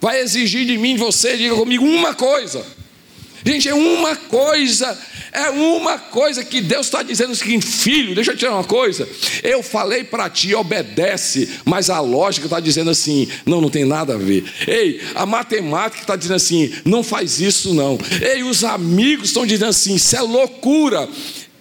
vai 0.00 0.20
exigir 0.20 0.66
de 0.66 0.78
mim, 0.78 0.96
você, 0.96 1.36
diga 1.36 1.54
comigo, 1.54 1.84
uma 1.84 2.14
coisa. 2.14 2.64
Gente, 3.46 3.68
é 3.68 3.74
uma 3.74 4.16
coisa, 4.16 4.98
é 5.32 5.50
uma 5.50 5.98
coisa 5.98 6.44
que 6.44 6.60
Deus 6.60 6.86
está 6.86 7.04
dizendo 7.04 7.30
o 7.30 7.36
seguinte: 7.36 7.64
filho, 7.64 8.12
deixa 8.12 8.32
eu 8.32 8.34
te 8.34 8.40
dizer 8.40 8.52
uma 8.52 8.64
coisa. 8.64 9.08
Eu 9.40 9.62
falei 9.62 10.02
para 10.02 10.28
ti, 10.28 10.52
obedece, 10.52 11.48
mas 11.64 11.88
a 11.88 12.00
lógica 12.00 12.46
está 12.46 12.58
dizendo 12.58 12.90
assim: 12.90 13.28
não, 13.46 13.60
não 13.60 13.70
tem 13.70 13.84
nada 13.84 14.14
a 14.14 14.18
ver. 14.18 14.44
Ei, 14.66 15.00
a 15.14 15.24
matemática 15.24 16.02
está 16.02 16.16
dizendo 16.16 16.34
assim: 16.34 16.72
não 16.84 17.04
faz 17.04 17.40
isso 17.40 17.72
não. 17.72 17.96
Ei, 18.20 18.42
os 18.42 18.64
amigos 18.64 19.28
estão 19.28 19.46
dizendo 19.46 19.68
assim: 19.68 19.94
isso 19.94 20.16
é 20.16 20.20
loucura. 20.20 21.08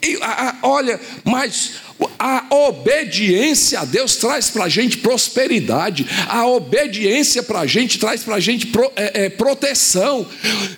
E, 0.06 0.18
a, 0.22 0.50
a, 0.50 0.56
olha, 0.62 1.00
mas 1.24 1.72
a 2.20 2.46
obediência 2.52 3.80
a 3.80 3.86
Deus 3.86 4.18
traz 4.18 4.50
para 4.50 4.66
a 4.66 4.70
gente 4.70 4.98
prosperidade, 4.98 6.06
a 6.28 6.46
obediência 6.46 7.42
para 7.42 7.62
a 7.62 7.66
gente 7.66 7.98
traz 7.98 8.24
para 8.24 8.36
a 8.36 8.40
gente 8.40 8.68
pro, 8.68 8.92
é, 8.96 9.26
é, 9.26 9.30
proteção. 9.30 10.28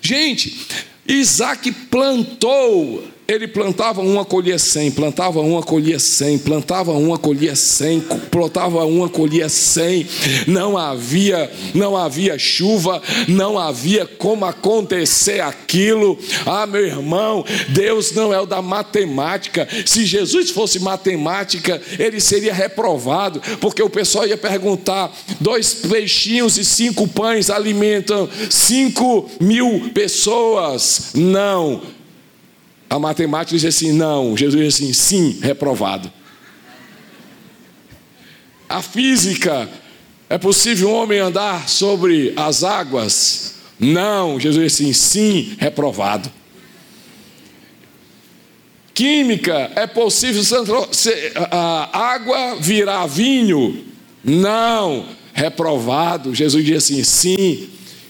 Gente, 0.00 0.66
Isaac 1.06 1.70
plantou 1.90 3.06
ele 3.28 3.46
plantava 3.46 4.00
uma, 4.00 4.24
colhia 4.24 4.58
cem, 4.58 4.90
plantava 4.90 5.40
uma, 5.40 5.62
colhia 5.62 5.98
cem, 5.98 6.38
plantava 6.38 6.92
uma, 6.92 7.18
colhia 7.18 7.54
cem, 7.54 8.00
plantava 8.30 8.82
uma, 8.86 9.06
colhia 9.06 9.50
cem. 9.50 10.06
Não 10.46 10.78
havia, 10.78 11.50
não 11.74 11.94
havia 11.94 12.38
chuva, 12.38 13.02
não 13.28 13.58
havia 13.58 14.06
como 14.06 14.46
acontecer 14.46 15.42
aquilo. 15.42 16.18
Ah, 16.46 16.66
meu 16.66 16.86
irmão, 16.86 17.44
Deus 17.68 18.12
não 18.12 18.32
é 18.32 18.40
o 18.40 18.46
da 18.46 18.62
matemática. 18.62 19.68
Se 19.84 20.06
Jesus 20.06 20.50
fosse 20.50 20.80
matemática, 20.80 21.82
ele 21.98 22.20
seria 22.20 22.54
reprovado, 22.54 23.42
porque 23.60 23.82
o 23.82 23.90
pessoal 23.90 24.26
ia 24.26 24.38
perguntar: 24.38 25.14
dois 25.38 25.74
peixinhos 25.74 26.56
e 26.56 26.64
cinco 26.64 27.06
pães 27.06 27.50
alimentam 27.50 28.26
cinco 28.48 29.30
mil 29.38 29.90
pessoas? 29.92 31.10
Não 31.14 31.97
a 32.88 32.98
matemática 32.98 33.56
diz 33.56 33.64
assim: 33.64 33.92
não. 33.92 34.36
Jesus 34.36 34.62
diz 34.62 34.74
assim: 34.74 34.92
sim, 34.92 35.38
reprovado. 35.42 36.12
a 38.68 38.82
física. 38.82 39.68
É 40.28 40.36
possível 40.36 40.90
um 40.90 40.94
homem 40.94 41.18
andar 41.18 41.68
sobre 41.68 42.34
as 42.36 42.62
águas? 42.62 43.54
Não, 43.80 44.38
Jesus 44.38 44.62
disse 44.72 44.82
assim, 44.82 44.92
sim, 44.92 45.56
reprovado. 45.58 46.30
Química, 48.92 49.70
é 49.74 49.86
possível 49.86 50.42
a 51.50 51.98
água 51.98 52.56
virar 52.60 53.06
vinho? 53.06 53.86
Não, 54.22 55.06
reprovado. 55.32 56.34
Jesus 56.34 56.64
disse 56.64 57.00
assim, 57.00 57.04
sim, 57.04 57.68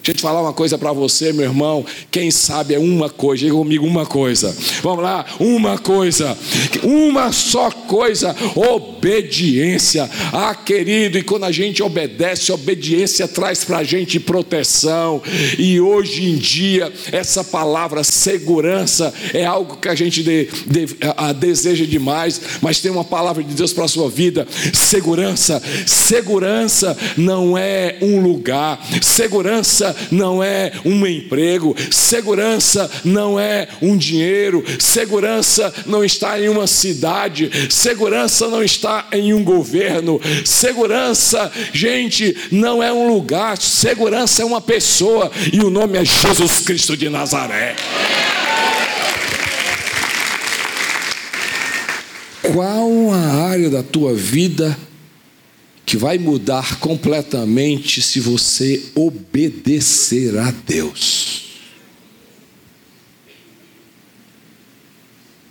Deixa 0.08 0.16
eu 0.16 0.20
te 0.20 0.22
falar 0.22 0.40
uma 0.40 0.54
coisa 0.54 0.78
para 0.78 0.90
você, 0.90 1.34
meu 1.34 1.44
irmão. 1.44 1.84
Quem 2.10 2.30
sabe 2.30 2.72
é 2.72 2.78
uma 2.78 3.10
coisa. 3.10 3.44
Diga 3.44 3.54
comigo 3.54 3.86
uma 3.86 4.06
coisa. 4.06 4.56
Vamos 4.82 5.04
lá, 5.04 5.26
uma 5.38 5.76
coisa. 5.76 6.34
Uma 6.82 7.30
só 7.30 7.70
coisa. 7.70 8.34
Obediência. 8.56 10.08
Ah, 10.32 10.54
querido, 10.54 11.18
e 11.18 11.22
quando 11.22 11.44
a 11.44 11.52
gente 11.52 11.82
obedece, 11.82 12.50
obediência 12.50 13.28
traz 13.28 13.64
para 13.64 13.78
a 13.78 13.84
gente 13.84 14.18
proteção. 14.18 15.20
E 15.58 15.78
hoje 15.78 16.24
em 16.24 16.36
dia, 16.36 16.90
essa 17.12 17.44
palavra 17.44 18.02
segurança 18.02 19.12
é 19.34 19.44
algo 19.44 19.76
que 19.76 19.90
a 19.90 19.94
gente 19.94 20.22
de, 20.22 20.48
de, 20.66 20.96
a, 21.18 21.34
deseja 21.34 21.84
demais. 21.84 22.40
Mas 22.62 22.80
tem 22.80 22.90
uma 22.90 23.04
palavra 23.04 23.44
de 23.44 23.52
Deus 23.52 23.74
para 23.74 23.84
a 23.84 23.88
sua 23.88 24.08
vida: 24.08 24.48
segurança. 24.72 25.62
Segurança 25.86 26.96
não 27.14 27.58
é 27.58 27.98
um 28.00 28.22
lugar. 28.22 28.82
Segurança 29.02 29.97
não 30.10 30.42
é 30.42 30.72
um 30.84 31.06
emprego, 31.06 31.74
segurança 31.90 32.90
não 33.04 33.38
é 33.38 33.68
um 33.80 33.96
dinheiro, 33.96 34.64
segurança 34.78 35.72
não 35.86 36.04
está 36.04 36.40
em 36.40 36.48
uma 36.48 36.66
cidade, 36.66 37.50
segurança 37.70 38.48
não 38.48 38.62
está 38.62 39.06
em 39.12 39.32
um 39.32 39.42
governo, 39.42 40.20
segurança, 40.44 41.50
gente, 41.72 42.36
não 42.50 42.82
é 42.82 42.92
um 42.92 43.08
lugar, 43.08 43.58
segurança 43.58 44.42
é 44.42 44.44
uma 44.44 44.60
pessoa 44.60 45.30
e 45.52 45.60
o 45.60 45.70
nome 45.70 45.98
é 45.98 46.04
Jesus 46.04 46.60
Cristo 46.60 46.96
de 46.96 47.08
Nazaré. 47.08 47.76
Qual 52.52 53.12
a 53.12 53.50
área 53.50 53.68
da 53.68 53.82
tua 53.82 54.14
vida 54.14 54.76
que 55.88 55.96
vai 55.96 56.18
mudar 56.18 56.78
completamente 56.80 58.02
se 58.02 58.20
você 58.20 58.90
obedecer 58.94 60.36
a 60.36 60.50
Deus. 60.50 61.44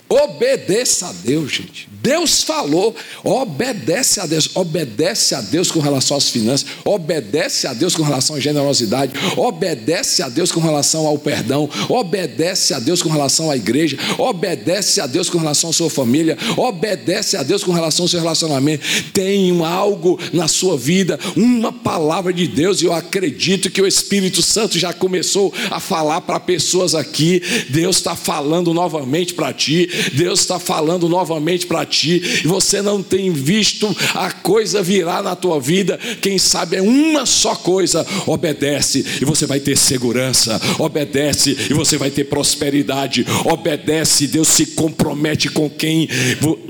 Obedeça 0.08 1.08
a 1.08 1.12
Deus, 1.12 1.52
gente. 1.52 1.90
Deus 2.02 2.44
falou, 2.44 2.96
obedece 3.24 4.20
a 4.20 4.26
Deus, 4.26 4.50
obedece 4.56 5.36
a 5.36 5.42
Deus 5.42 5.72
com 5.72 5.80
relação 5.80 6.18
às 6.18 6.30
finanças, 6.30 6.68
obedece 6.86 7.68
a 7.68 7.74
Deus 7.74 7.96
com 7.96 8.04
relação 8.04 8.36
à 8.36 8.40
generosidade, 8.40 9.14
obedece 9.36 10.22
a 10.22 10.30
Deus 10.30 10.52
com 10.52 10.60
relação 10.60 11.06
ao 11.08 11.18
perdão, 11.18 11.70
obedece 11.90 12.74
a 12.74 12.80
Deus 12.80 13.02
com 13.02 13.10
relação 13.10 13.50
à 13.50 13.56
igreja, 13.56 13.98
obedece 14.18 15.02
a 15.02 15.08
Deus 15.08 15.30
com 15.30 15.38
relação 15.38 15.70
à 15.70 15.74
sua 15.74 15.90
família, 15.90 16.38
obedece 16.56 17.36
a 17.36 17.44
Deus 17.44 17.64
com 17.64 17.72
relação 17.72 18.04
ao 18.04 18.10
seu 18.10 18.20
relacionamento. 18.20 18.86
Tem 19.12 19.58
algo 19.66 20.20
na 20.34 20.48
sua 20.48 20.78
vida, 20.78 21.20
uma 21.36 21.72
palavra 21.72 22.32
de 22.32 22.48
Deus, 22.48 22.82
e 22.82 22.86
eu 22.86 22.94
acredito 22.94 23.70
que 23.72 23.82
o 23.82 23.88
Espírito 23.88 24.42
Santo 24.42 24.78
já 24.78 24.94
começou 24.94 25.54
a 25.72 25.80
falar 25.80 26.22
para 26.22 26.40
pessoas 26.40 26.94
aqui. 26.94 27.42
Deus 27.70 27.98
está 27.98 28.16
falando 28.16 28.74
novamente 28.74 29.34
para 29.34 29.52
ti, 29.52 29.90
Deus 30.14 30.42
está 30.42 30.60
falando 30.60 31.10
novamente 31.10 31.66
para 31.66 31.87
ti, 31.88 32.22
e 32.44 32.48
você 32.48 32.82
não 32.82 33.02
tem 33.02 33.32
visto 33.32 33.96
a 34.14 34.32
coisa 34.32 34.84
virar 34.84 35.24
na 35.24 35.36
tua 35.36 35.60
vida, 35.60 35.98
quem 36.22 36.38
sabe 36.38 36.76
é 36.76 36.82
uma 36.82 37.26
só 37.26 37.56
coisa: 37.56 38.06
obedece 38.26 39.04
e 39.22 39.26
você 39.26 39.46
vai 39.46 39.60
ter 39.60 39.78
segurança, 39.78 40.62
obedece 40.78 41.58
e 41.70 41.74
você 41.74 41.98
vai 41.98 42.12
ter 42.12 42.26
prosperidade, 42.26 43.26
obedece, 43.46 44.28
Deus 44.28 44.50
se 44.50 44.68
compromete 44.68 45.50
com 45.50 45.70
quem, 45.70 46.08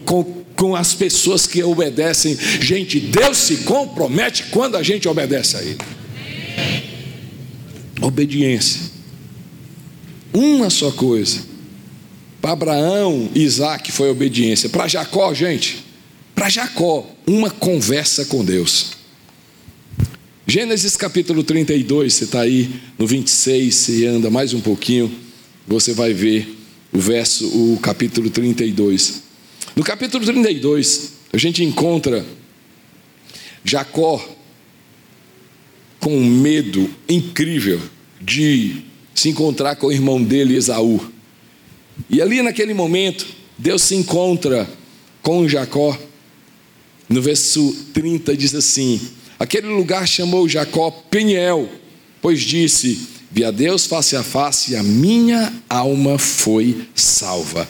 com 0.06 0.38
com 0.58 0.75
as 0.75 0.93
pessoas 0.93 1.45
que 1.45 1.63
obedecem. 1.63 2.36
Gente, 2.60 2.99
Deus 2.99 3.38
se 3.38 3.58
compromete 3.58 4.45
quando 4.49 4.75
a 4.75 4.82
gente 4.82 5.08
obedece 5.08 5.56
a 5.56 5.62
Ele. 5.62 5.77
Obediência. 8.01 8.82
Uma 10.34 10.69
só 10.69 10.91
coisa. 10.91 11.41
Para 12.41 12.52
Abraão, 12.52 13.30
Isaac 13.34 13.91
foi 13.91 14.10
obediência. 14.10 14.69
Para 14.69 14.88
Jacó, 14.88 15.34
gente, 15.34 15.84
para 16.36 16.50
Jacó, 16.50 17.10
uma 17.26 17.50
conversa 17.50 18.26
com 18.26 18.45
Deus. 18.45 18.91
Gênesis 20.45 20.95
capítulo 20.95 21.43
32, 21.43 22.13
você 22.13 22.23
está 22.23 22.41
aí 22.41 22.69
no 22.97 23.06
26, 23.06 23.76
você 23.76 24.06
anda 24.06 24.30
mais 24.30 24.54
um 24.54 24.62
pouquinho, 24.62 25.12
você 25.67 25.93
vai 25.93 26.13
ver 26.13 26.58
o 26.93 27.00
verso, 27.00 27.45
o 27.47 27.78
capítulo 27.82 28.30
32. 28.30 29.23
No 29.76 29.84
capítulo 29.84 30.26
32, 30.26 31.13
a 31.34 31.38
gente 31.38 31.63
encontra 31.63 32.26
Jacó 33.63 34.23
com 36.00 36.17
um 36.17 36.26
medo 36.26 36.89
incrível 37.10 37.82
de 38.21 38.84
se 39.13 39.30
encontrar 39.30 39.76
com 39.76 39.88
o 39.88 39.91
irmão 39.91 40.23
dele, 40.23 40.56
Esaú. 40.56 41.12
E 42.10 42.21
ali 42.21 42.41
naquele 42.41 42.73
momento, 42.73 43.25
Deus 43.57 43.81
se 43.81 43.95
encontra 43.95 44.69
com 45.21 45.47
Jacó. 45.47 45.97
No 47.10 47.21
verso 47.21 47.75
30 47.93 48.36
diz 48.36 48.53
assim: 48.53 48.99
Aquele 49.39 49.67
lugar 49.67 50.07
chamou 50.07 50.47
Jacó 50.47 50.91
Peniel, 51.10 51.69
pois 52.21 52.41
disse: 52.41 52.99
Vi 53.31 53.43
a 53.43 53.51
Deus 53.51 53.86
face 53.86 54.15
a 54.15 54.23
face 54.23 54.73
e 54.73 54.75
a 54.75 54.83
minha 54.83 55.53
alma 55.69 56.17
foi 56.17 56.88
salva. 56.95 57.67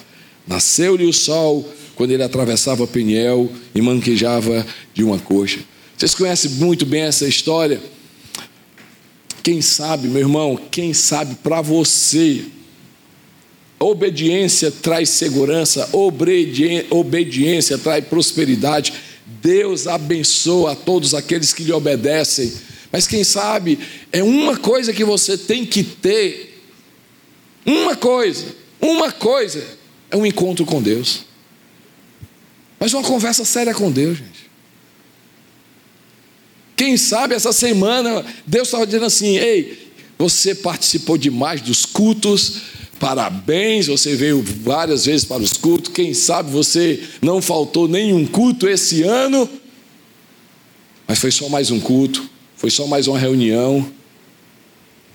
Nasceu-lhe 0.48 1.06
o 1.06 1.14
sol 1.14 1.68
quando 1.96 2.12
ele 2.12 2.24
atravessava 2.24 2.88
Peniel 2.88 3.52
e 3.74 3.82
manquejava 3.82 4.66
de 4.94 5.04
uma 5.04 5.20
coxa. 5.20 5.60
Vocês 5.98 6.14
conhecem 6.14 6.52
muito 6.52 6.86
bem 6.86 7.02
essa 7.02 7.28
história? 7.28 7.82
Quem 9.42 9.62
sabe, 9.62 10.08
meu 10.08 10.22
irmão, 10.22 10.60
quem 10.70 10.94
sabe 10.94 11.36
para 11.36 11.62
você 11.62 12.46
Obediência 13.80 14.72
traz 14.72 15.10
segurança, 15.10 15.90
obediência 16.90 17.78
traz 17.78 18.04
prosperidade. 18.06 18.94
Deus 19.42 19.86
abençoa 19.86 20.72
a 20.72 20.76
todos 20.76 21.14
aqueles 21.14 21.54
que 21.54 21.64
lhe 21.64 21.72
obedecem. 21.72 22.52
Mas 22.92 23.06
quem 23.06 23.24
sabe, 23.24 23.78
é 24.12 24.24
uma 24.24 24.58
coisa 24.58 24.94
que 24.94 25.04
você 25.04 25.38
tem 25.38 25.66
que 25.66 25.84
ter. 25.84 26.64
Uma 27.66 27.96
coisa, 27.96 28.46
uma 28.82 29.12
coisa, 29.12 29.64
é 30.10 30.18
um 30.18 30.26
encontro 30.26 30.66
com 30.66 30.82
Deus. 30.82 31.26
Mas 32.80 32.94
uma 32.94 33.04
conversa 33.04 33.44
séria 33.44 33.74
com 33.74 33.92
Deus, 33.92 34.18
gente. 34.18 34.48
Quem 36.76 36.96
sabe 36.96 37.34
essa 37.34 37.52
semana 37.52 38.24
Deus 38.46 38.68
estava 38.68 38.86
dizendo 38.86 39.06
assim: 39.06 39.38
ei, 39.38 39.92
você 40.18 40.56
participou 40.56 41.18
demais 41.18 41.60
dos 41.60 41.86
cultos, 41.86 42.62
Parabéns, 43.00 43.88
você 43.88 44.16
veio 44.16 44.42
várias 44.42 45.06
vezes 45.06 45.26
para 45.26 45.42
os 45.42 45.54
cultos. 45.54 45.92
Quem 45.94 46.14
sabe 46.14 46.52
você 46.52 47.02
não 47.22 47.42
faltou 47.42 47.88
nenhum 47.88 48.26
culto 48.26 48.68
esse 48.68 49.04
ano, 49.04 49.48
mas 51.08 51.20
foi 51.20 51.32
só 51.32 51.48
mais 51.48 51.70
um 51.70 51.80
culto, 51.80 52.28
foi 52.56 52.70
só 52.70 52.88
mais 52.88 53.08
uma 53.08 53.20
reunião. 53.20 53.88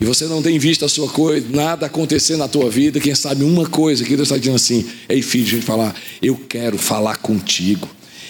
E 0.01 0.05
você 0.05 0.25
não 0.27 0.42
tem 0.42 0.59
visto 0.59 0.85
a 0.85 0.88
sua 0.88 1.09
coisa, 1.09 1.47
nada 1.51 1.87
acontecer 1.87 2.37
na 2.37 2.49
tua 2.49 2.68
vida. 2.71 2.99
Quem 2.99 3.14
sabe 3.14 3.45
uma 3.45 3.68
coisa 3.68 4.05
que 4.05 4.16
Deus 4.16 4.29
está 4.29 4.37
dizendo 4.37 4.57
assim: 4.57 4.85
Ei, 5.09 5.23
filho, 5.23 5.47
a 5.47 5.51
gente 5.51 5.64
falar, 5.64 5.95
eu 6.21 6.37
quero 6.37 6.79
falar 6.79 7.16
contigo. 7.16 7.88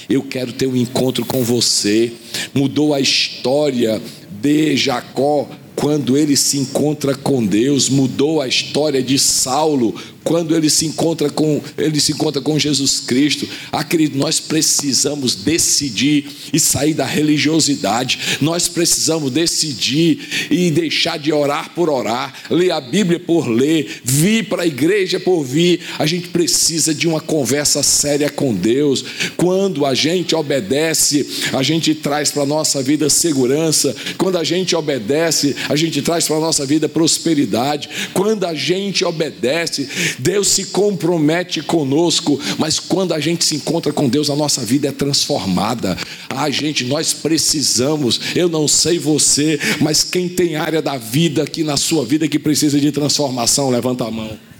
Eu 0.08 0.22
quero 0.22 0.52
ter 0.52 0.66
um 0.66 0.76
encontro 0.76 1.24
com 1.24 1.42
você. 1.42 2.12
Mudou 2.52 2.92
a 2.92 3.00
história 3.00 4.02
de 4.30 4.76
Jacó 4.76 5.48
quando 5.74 6.16
ele 6.16 6.36
se 6.36 6.58
encontra 6.58 7.14
com 7.14 7.44
Deus, 7.44 7.88
mudou 7.88 8.40
a 8.40 8.48
história 8.48 9.02
de 9.02 9.18
Saulo 9.18 9.94
quando 10.24 10.56
ele 10.56 10.70
se 10.70 10.86
encontra 10.86 11.28
com 11.30 11.60
ele 11.76 12.00
se 12.00 12.12
encontra 12.12 12.40
com 12.40 12.58
Jesus 12.58 13.00
Cristo, 13.00 13.48
nós 14.14 14.40
precisamos 14.40 15.34
decidir 15.34 16.26
e 16.52 16.60
sair 16.60 16.94
da 16.94 17.04
religiosidade. 17.04 18.18
Nós 18.40 18.68
precisamos 18.68 19.30
decidir 19.30 20.48
e 20.50 20.70
deixar 20.70 21.18
de 21.18 21.32
orar 21.32 21.70
por 21.74 21.88
orar, 21.88 22.34
ler 22.50 22.70
a 22.70 22.80
Bíblia 22.80 23.20
por 23.20 23.48
ler, 23.48 24.00
vir 24.04 24.48
para 24.48 24.62
a 24.62 24.66
igreja 24.66 25.18
por 25.18 25.42
vir. 25.42 25.80
A 25.98 26.06
gente 26.06 26.28
precisa 26.28 26.94
de 26.94 27.08
uma 27.08 27.20
conversa 27.20 27.82
séria 27.82 28.30
com 28.30 28.54
Deus. 28.54 29.04
Quando 29.36 29.86
a 29.86 29.94
gente 29.94 30.34
obedece, 30.34 31.26
a 31.52 31.62
gente 31.62 31.94
traz 31.94 32.30
para 32.30 32.42
a 32.42 32.46
nossa 32.46 32.82
vida 32.82 33.08
segurança. 33.10 33.94
Quando 34.18 34.38
a 34.38 34.44
gente 34.44 34.74
obedece, 34.74 35.54
a 35.68 35.76
gente 35.76 36.02
traz 36.02 36.26
para 36.26 36.36
a 36.36 36.40
nossa 36.40 36.66
vida 36.66 36.88
prosperidade. 36.88 37.88
Quando 38.12 38.44
a 38.44 38.54
gente 38.54 39.04
obedece, 39.04 39.88
Deus 40.18 40.48
se 40.48 40.66
compromete 40.66 41.62
conosco, 41.62 42.38
mas 42.58 42.78
quando 42.78 43.14
a 43.14 43.20
gente 43.20 43.44
se 43.44 43.56
encontra 43.56 43.92
com 43.92 44.08
Deus, 44.08 44.30
a 44.30 44.36
nossa 44.36 44.62
vida 44.64 44.88
é 44.88 44.92
transformada. 44.92 45.96
Ah, 46.28 46.50
gente, 46.50 46.84
nós 46.84 47.12
precisamos. 47.12 48.20
Eu 48.34 48.48
não 48.48 48.66
sei 48.66 48.98
você, 48.98 49.58
mas 49.80 50.04
quem 50.04 50.28
tem 50.28 50.56
área 50.56 50.82
da 50.82 50.96
vida 50.96 51.42
aqui 51.42 51.62
na 51.64 51.76
sua 51.76 52.04
vida 52.04 52.28
que 52.28 52.38
precisa 52.38 52.80
de 52.80 52.92
transformação, 52.92 53.70
levanta 53.70 54.04
a 54.04 54.10
mão. 54.10 54.51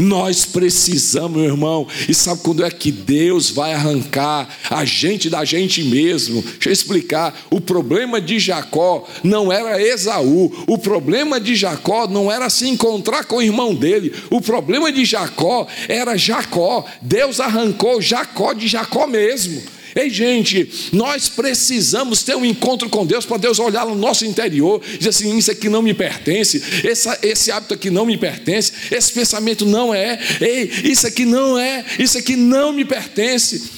Nós 0.00 0.46
precisamos, 0.46 1.36
meu 1.36 1.50
irmão, 1.50 1.86
e 2.08 2.14
sabe 2.14 2.40
quando 2.42 2.64
é 2.64 2.70
que 2.70 2.90
Deus 2.90 3.50
vai 3.50 3.74
arrancar 3.74 4.48
a 4.70 4.84
gente 4.84 5.28
da 5.28 5.44
gente 5.44 5.84
mesmo? 5.84 6.42
Deixa 6.42 6.68
eu 6.70 6.72
explicar. 6.72 7.38
O 7.50 7.60
problema 7.60 8.20
de 8.20 8.38
Jacó 8.38 9.06
não 9.22 9.52
era 9.52 9.80
Esaú, 9.80 10.64
o 10.66 10.78
problema 10.78 11.38
de 11.38 11.54
Jacó 11.54 12.08
não 12.08 12.32
era 12.32 12.48
se 12.48 12.66
encontrar 12.66 13.24
com 13.24 13.36
o 13.36 13.42
irmão 13.42 13.74
dele, 13.74 14.14
o 14.30 14.40
problema 14.40 14.90
de 14.90 15.04
Jacó 15.04 15.66
era 15.86 16.16
Jacó. 16.16 16.86
Deus 17.02 17.38
arrancou 17.38 18.00
Jacó 18.00 18.54
de 18.54 18.68
Jacó 18.68 19.06
mesmo. 19.06 19.60
Ei, 19.94 20.10
gente, 20.10 20.68
nós 20.92 21.28
precisamos 21.28 22.22
ter 22.22 22.36
um 22.36 22.44
encontro 22.44 22.88
com 22.88 23.04
Deus 23.04 23.24
para 23.24 23.36
Deus 23.36 23.58
olhar 23.58 23.86
no 23.86 23.94
nosso 23.94 24.24
interior 24.24 24.80
e 24.84 24.98
dizer 24.98 25.10
assim: 25.10 25.36
isso 25.36 25.50
aqui 25.50 25.68
não 25.68 25.82
me 25.82 25.94
pertence, 25.94 26.62
esse, 26.84 27.08
esse 27.22 27.50
hábito 27.50 27.74
aqui 27.74 27.90
não 27.90 28.06
me 28.06 28.16
pertence, 28.16 28.72
esse 28.90 29.12
pensamento 29.12 29.66
não 29.66 29.94
é, 29.94 30.18
ei, 30.40 30.70
isso 30.84 31.06
aqui 31.06 31.24
não 31.24 31.58
é, 31.58 31.84
isso 31.98 32.18
aqui 32.18 32.36
não 32.36 32.72
me 32.72 32.84
pertence. 32.84 33.70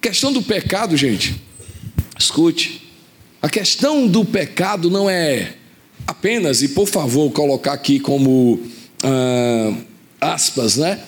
Questão 0.00 0.32
do 0.32 0.42
pecado, 0.42 0.96
gente, 0.96 1.34
escute, 2.18 2.82
a 3.40 3.48
questão 3.48 4.06
do 4.06 4.24
pecado 4.24 4.90
não 4.90 5.08
é 5.08 5.54
apenas, 6.06 6.62
e 6.62 6.68
por 6.68 6.86
favor, 6.86 7.30
colocar 7.32 7.72
aqui 7.72 7.98
como 7.98 8.60
ah, 9.02 9.74
aspas, 10.20 10.76
né? 10.76 11.00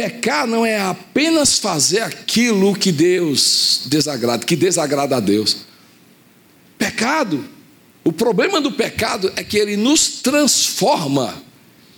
Pecar 0.00 0.46
não 0.46 0.64
é 0.64 0.80
apenas 0.80 1.58
fazer 1.58 2.00
aquilo 2.00 2.74
que 2.74 2.90
Deus 2.90 3.82
desagrada, 3.84 4.46
que 4.46 4.56
desagrada 4.56 5.18
a 5.18 5.20
Deus. 5.20 5.58
Pecado, 6.78 7.44
o 8.02 8.10
problema 8.10 8.62
do 8.62 8.72
pecado 8.72 9.30
é 9.36 9.44
que 9.44 9.58
ele 9.58 9.76
nos 9.76 10.22
transforma 10.22 11.34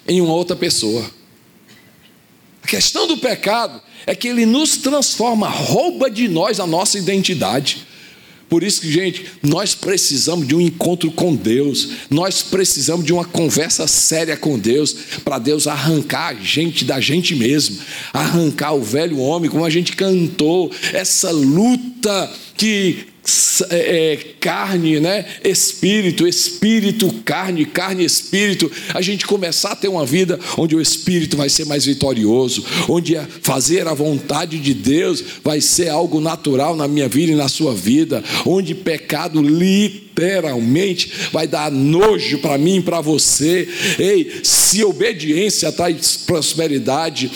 em 0.08 0.20
uma 0.20 0.34
outra 0.34 0.56
pessoa. 0.56 1.08
A 2.60 2.66
questão 2.66 3.06
do 3.06 3.18
pecado 3.18 3.80
é 4.04 4.16
que 4.16 4.26
ele 4.26 4.46
nos 4.46 4.78
transforma, 4.78 5.48
rouba 5.48 6.10
de 6.10 6.26
nós 6.26 6.58
a 6.58 6.66
nossa 6.66 6.98
identidade. 6.98 7.86
Por 8.52 8.62
isso 8.62 8.82
que, 8.82 8.92
gente, 8.92 9.24
nós 9.42 9.74
precisamos 9.74 10.46
de 10.46 10.54
um 10.54 10.60
encontro 10.60 11.10
com 11.10 11.34
Deus, 11.34 11.88
nós 12.10 12.42
precisamos 12.42 13.02
de 13.02 13.10
uma 13.10 13.24
conversa 13.24 13.86
séria 13.86 14.36
com 14.36 14.58
Deus, 14.58 14.94
para 15.24 15.38
Deus 15.38 15.66
arrancar 15.66 16.28
a 16.28 16.34
gente 16.34 16.84
da 16.84 17.00
gente 17.00 17.34
mesmo, 17.34 17.78
arrancar 18.12 18.74
o 18.74 18.82
velho 18.82 19.18
homem, 19.18 19.48
como 19.48 19.64
a 19.64 19.70
gente 19.70 19.96
cantou, 19.96 20.70
essa 20.92 21.30
luta 21.30 22.30
que 22.54 23.06
é, 23.70 24.12
é, 24.12 24.16
carne, 24.40 24.98
né? 24.98 25.24
Espírito, 25.44 26.26
espírito, 26.26 27.11
carne, 27.24 27.64
carne, 27.64 28.04
espírito. 28.04 28.70
A 28.94 29.00
gente 29.00 29.26
começar 29.26 29.72
a 29.72 29.76
ter 29.76 29.88
uma 29.88 30.04
vida 30.04 30.38
onde 30.56 30.76
o 30.76 30.80
espírito 30.80 31.36
vai 31.36 31.48
ser 31.48 31.64
mais 31.64 31.84
vitorioso, 31.84 32.64
onde 32.88 33.16
fazer 33.42 33.86
a 33.86 33.94
vontade 33.94 34.58
de 34.58 34.74
Deus 34.74 35.22
vai 35.42 35.60
ser 35.60 35.88
algo 35.88 36.20
natural 36.20 36.76
na 36.76 36.86
minha 36.88 37.08
vida 37.08 37.32
e 37.32 37.36
na 37.36 37.48
sua 37.48 37.74
vida, 37.74 38.22
onde 38.46 38.74
pecado 38.74 39.40
literalmente 39.42 41.12
vai 41.32 41.46
dar 41.46 41.70
nojo 41.70 42.38
para 42.38 42.58
mim 42.58 42.76
e 42.76 42.82
para 42.82 43.00
você. 43.00 43.68
Ei, 43.98 44.40
se 44.42 44.84
obediência 44.84 45.72
traz 45.72 46.16
prosperidade, 46.16 47.30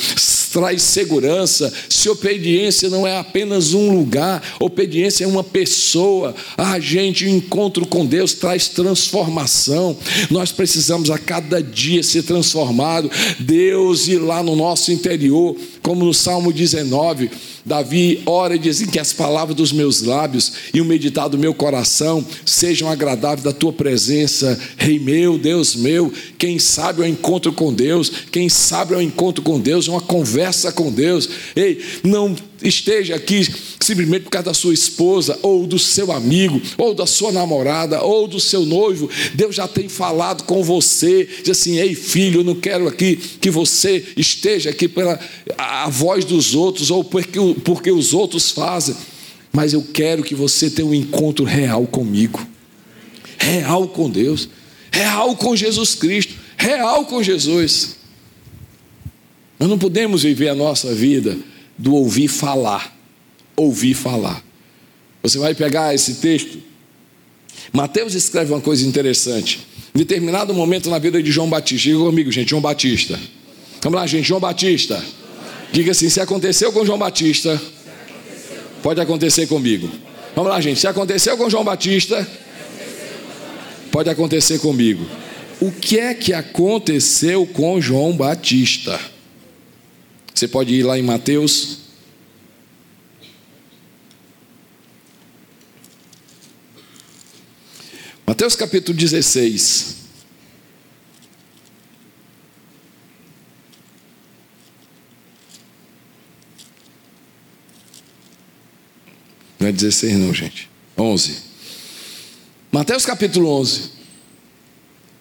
traz 0.57 0.81
segurança, 0.81 1.71
se 1.87 2.09
obediência 2.09 2.89
não 2.89 3.07
é 3.07 3.19
apenas 3.19 3.75
um 3.75 3.95
lugar, 3.95 4.43
obediência 4.59 5.25
é 5.25 5.27
uma 5.27 5.45
pessoa. 5.45 6.35
Ah, 6.57 6.81
gente, 6.81 7.27
o 7.27 7.29
encontro 7.29 7.87
com 7.87 8.07
Deus 8.07 8.33
traz 8.33 8.67
transformação. 8.67 9.95
Nós 10.31 10.53
precisamos 10.53 11.11
a 11.11 11.19
cada 11.19 11.63
dia 11.63 12.03
ser 12.03 12.23
transformado. 12.23 13.11
Deus 13.39 14.09
ir 14.09 14.17
lá 14.17 14.43
no 14.43 14.57
nosso 14.57 14.91
interior, 14.91 15.55
como 15.83 16.07
no 16.07 16.15
Salmo 16.15 16.51
19 16.51 17.31
Davi 17.67 18.23
ora 18.27 18.55
e 18.55 18.61
diz 18.61 18.81
que 18.87 18.99
as 19.01 19.13
palavras 19.13 19.57
dos 19.57 19.73
meus 19.73 20.01
lábios 20.01 20.53
e 20.73 20.81
o 20.81 20.85
meditar 20.85 21.29
do 21.29 21.37
meu 21.37 21.53
coração 21.53 22.25
sejam 22.45 22.89
agradáveis 22.89 23.43
da 23.43 23.53
tua 23.53 23.73
presença, 23.73 24.57
Rei 24.77 25.01
meu, 25.01 25.37
Deus 25.37 25.75
meu. 25.75 26.13
Quem 26.39 26.61
sabe 26.61 27.03
eu 27.03 27.07
encontro 27.09 27.53
com 27.53 27.75
Deus, 27.75 28.09
quem 28.31 28.49
sabe 28.49 28.95
eu 28.95 29.03
encontro 29.03 29.43
com 29.43 29.59
Deus, 29.59 29.89
uma 29.89 30.01
conversa 30.01 30.71
com 30.71 30.93
Deus. 30.93 31.29
Ei, 31.57 31.85
não 32.05 32.37
esteja 32.63 33.15
aqui 33.15 33.47
simplesmente 33.81 34.23
por 34.23 34.31
causa 34.31 34.47
da 34.47 34.55
sua 34.55 34.73
esposa, 34.73 35.39
ou 35.43 35.67
do 35.67 35.79
seu 35.79 36.11
amigo, 36.11 36.61
ou 36.79 36.95
da 36.95 37.07
sua 37.07 37.31
namorada, 37.31 38.03
ou 38.03 38.27
do 38.27 38.41
seu 38.41 38.65
noivo. 38.65 39.09
Deus 39.35 39.55
já 39.55 39.69
tem 39.69 39.89
falado 39.89 40.45
com 40.45 40.63
você, 40.63 41.29
diz 41.43 41.51
assim: 41.51 41.79
ei 41.79 41.95
filho, 41.95 42.41
eu 42.41 42.45
não 42.45 42.55
quero 42.55 42.89
aqui 42.89 43.17
que 43.17 43.51
você 43.51 44.05
esteja 44.17 44.71
aqui 44.71 44.89
pela 44.89 45.19
a 45.57 45.89
voz 45.89 46.25
dos 46.25 46.55
outros, 46.55 46.91
ou 46.91 47.05
porque, 47.05 47.39
porque 47.65 47.91
os 47.91 48.15
outros 48.15 48.51
fazem, 48.51 48.97
mas 49.53 49.73
eu 49.73 49.83
quero 49.93 50.23
que 50.23 50.35
você 50.35 50.71
tenha 50.71 50.89
um 50.89 50.95
encontro 50.95 51.45
real 51.45 51.87
comigo, 51.87 52.45
real 53.39 53.89
com 53.89 54.11
Deus, 54.11 54.49
real 54.91 55.37
com 55.37 55.55
Jesus 55.55 55.95
Cristo, 55.95 56.35
real 56.57 57.05
com 57.05 57.23
Jesus. 57.23 57.97
Nós 59.59 59.71
não 59.71 59.79
podemos 59.79 60.23
viver 60.23 60.49
a 60.49 60.55
nossa 60.55 60.95
vida 60.95 61.37
do 61.79 61.95
ouvir 61.95 62.29
falar. 62.29 62.97
Ouvir 63.57 63.95
falar. 63.95 64.43
Você 65.23 65.39
vai 65.39 65.55
pegar 65.55 65.95
esse 65.95 66.15
texto. 66.15 66.59
Mateus 67.73 68.15
escreve 68.15 68.53
uma 68.53 68.61
coisa 68.61 68.87
interessante. 68.87 69.67
Em 69.95 69.99
determinado 69.99 70.53
momento 70.53 70.91
na 70.91 70.99
vida 70.99 71.23
de 71.23 71.33
João 71.33 71.49
Batista, 71.49 71.89
diga 71.89 71.99
comigo, 71.99 72.31
gente, 72.31 72.51
João 72.51 72.63
Batista. 72.63 73.19
Vamos 73.83 73.99
lá, 73.99 74.07
gente, 74.07 74.29
João 74.29 74.41
Batista. 74.41 75.03
Diga 75.73 75.93
assim: 75.93 76.09
se 76.09 76.21
aconteceu 76.21 76.73
com 76.73 76.85
João 76.85 76.99
Batista, 76.99 77.61
pode 78.83 79.01
acontecer 79.01 79.47
comigo. 79.47 79.91
Vamos 80.35 80.51
lá, 80.51 80.61
gente, 80.61 80.79
se 80.79 80.87
aconteceu 80.87 81.37
com 81.37 81.49
João 81.49 81.65
Batista, 81.65 82.27
pode 83.91 84.11
acontecer 84.11 84.59
comigo. 84.59 85.07
O 85.61 85.73
que 85.73 85.99
é 85.99 86.13
que 86.13 86.35
aconteceu 86.35 87.47
com 87.47 87.81
João 87.81 88.15
Batista? 88.15 89.01
Você 90.37 90.47
pode 90.47 90.75
ir 90.75 90.83
lá 90.83 90.99
em 90.99 91.03
Mateus. 91.03 91.79
Mateus 98.27 98.55
capítulo 98.55 98.95
16. 98.99 99.97
Não 109.59 109.69
é 109.69 109.73
16 109.73 110.19
não, 110.19 110.35
gente. 110.35 110.69
11. 110.99 111.35
Mateus 112.71 113.07
capítulo 113.07 113.49
11. 113.59 113.91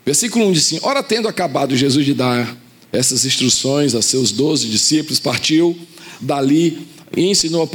Versículo 0.05 0.47
1 0.47 0.51
diz 0.51 0.65
assim: 0.65 0.79
Ora, 0.83 1.01
tendo 1.01 1.29
acabado 1.29 1.73
Jesus 1.73 2.05
de 2.05 2.13
dar 2.13 2.64
essas 2.95 3.25
instruções 3.25 3.93
a 3.93 4.01
seus 4.01 4.31
doze 4.31 4.67
discípulos, 4.67 5.19
partiu 5.19 5.77
dali 6.21 6.87
e 7.15 7.25
ensinou 7.25 7.69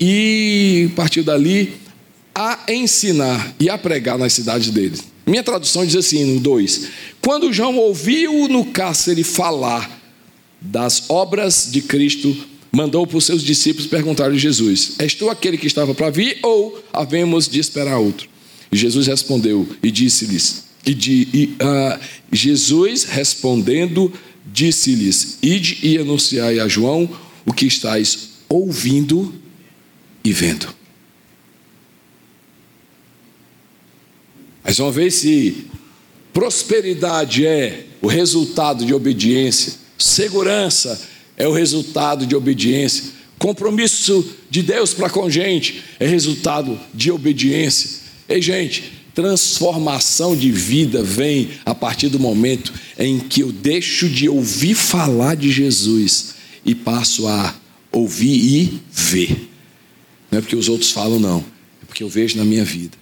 e 0.00 0.90
partiu 0.94 1.24
dali 1.24 1.74
a 2.34 2.58
ensinar 2.68 3.54
e 3.58 3.68
a 3.68 3.76
pregar 3.76 4.18
nas 4.18 4.32
cidades 4.32 4.70
deles. 4.70 5.02
Minha 5.26 5.42
tradução 5.42 5.84
diz 5.84 5.96
assim 5.96 6.24
no 6.24 6.40
2: 6.40 6.82
Quando 7.20 7.52
João 7.52 7.76
ouviu 7.76 8.48
no 8.48 8.64
cárcere 8.66 9.24
falar 9.24 9.98
das 10.60 11.04
obras 11.08 11.68
de 11.70 11.80
Cristo, 11.80 12.36
mandou 12.70 13.06
para 13.06 13.18
os 13.18 13.24
seus 13.24 13.42
discípulos 13.42 13.86
perguntar 13.86 14.30
a 14.30 14.36
Jesus: 14.36 14.92
És 14.98 15.14
tu 15.14 15.28
aquele 15.30 15.58
que 15.58 15.66
estava 15.66 15.94
para 15.94 16.10
vir 16.10 16.38
ou 16.42 16.82
havemos 16.92 17.48
de 17.48 17.58
esperar 17.60 17.98
outro? 17.98 18.28
E 18.70 18.76
Jesus 18.76 19.06
respondeu 19.06 19.66
e 19.82 19.90
disse-lhes: 19.90 20.70
e, 20.86 20.94
de, 20.94 21.28
e 21.32 21.44
uh, 21.62 22.00
Jesus 22.32 23.04
respondendo 23.04 24.12
disse-lhes: 24.46 25.38
Ide 25.42 25.78
e 25.82 25.98
anunciai 25.98 26.60
a 26.60 26.68
João 26.68 27.08
o 27.44 27.52
que 27.52 27.66
estáis 27.66 28.30
ouvindo 28.48 29.34
e 30.24 30.32
vendo. 30.32 30.68
Mais 34.62 34.78
uma 34.78 34.92
vez, 34.92 35.14
se 35.14 35.66
prosperidade 36.32 37.46
é 37.46 37.86
o 38.00 38.06
resultado 38.06 38.84
de 38.84 38.94
obediência, 38.94 39.74
segurança 39.98 41.00
é 41.36 41.48
o 41.48 41.52
resultado 41.52 42.26
de 42.26 42.36
obediência, 42.36 43.04
compromisso 43.38 44.36
de 44.50 44.62
Deus 44.62 44.92
para 44.92 45.08
com 45.08 45.28
gente 45.30 45.82
é 45.98 46.06
resultado 46.06 46.78
de 46.92 47.10
obediência. 47.10 48.00
Ei, 48.28 48.40
gente, 48.40 48.99
transformação 49.14 50.36
de 50.36 50.50
vida 50.50 51.02
vem 51.02 51.50
a 51.64 51.74
partir 51.74 52.08
do 52.08 52.18
momento 52.18 52.72
em 52.98 53.18
que 53.18 53.40
eu 53.42 53.52
deixo 53.52 54.08
de 54.08 54.28
ouvir 54.28 54.74
falar 54.74 55.36
de 55.36 55.50
Jesus 55.50 56.34
e 56.64 56.74
passo 56.74 57.26
a 57.26 57.54
ouvir 57.92 58.36
e 58.36 58.80
ver. 58.92 59.48
Não 60.30 60.38
é 60.38 60.42
porque 60.42 60.56
os 60.56 60.68
outros 60.68 60.90
falam, 60.90 61.18
não, 61.18 61.38
é 61.82 61.86
porque 61.86 62.02
eu 62.02 62.08
vejo 62.08 62.36
na 62.36 62.44
minha 62.44 62.64
vida. 62.64 62.96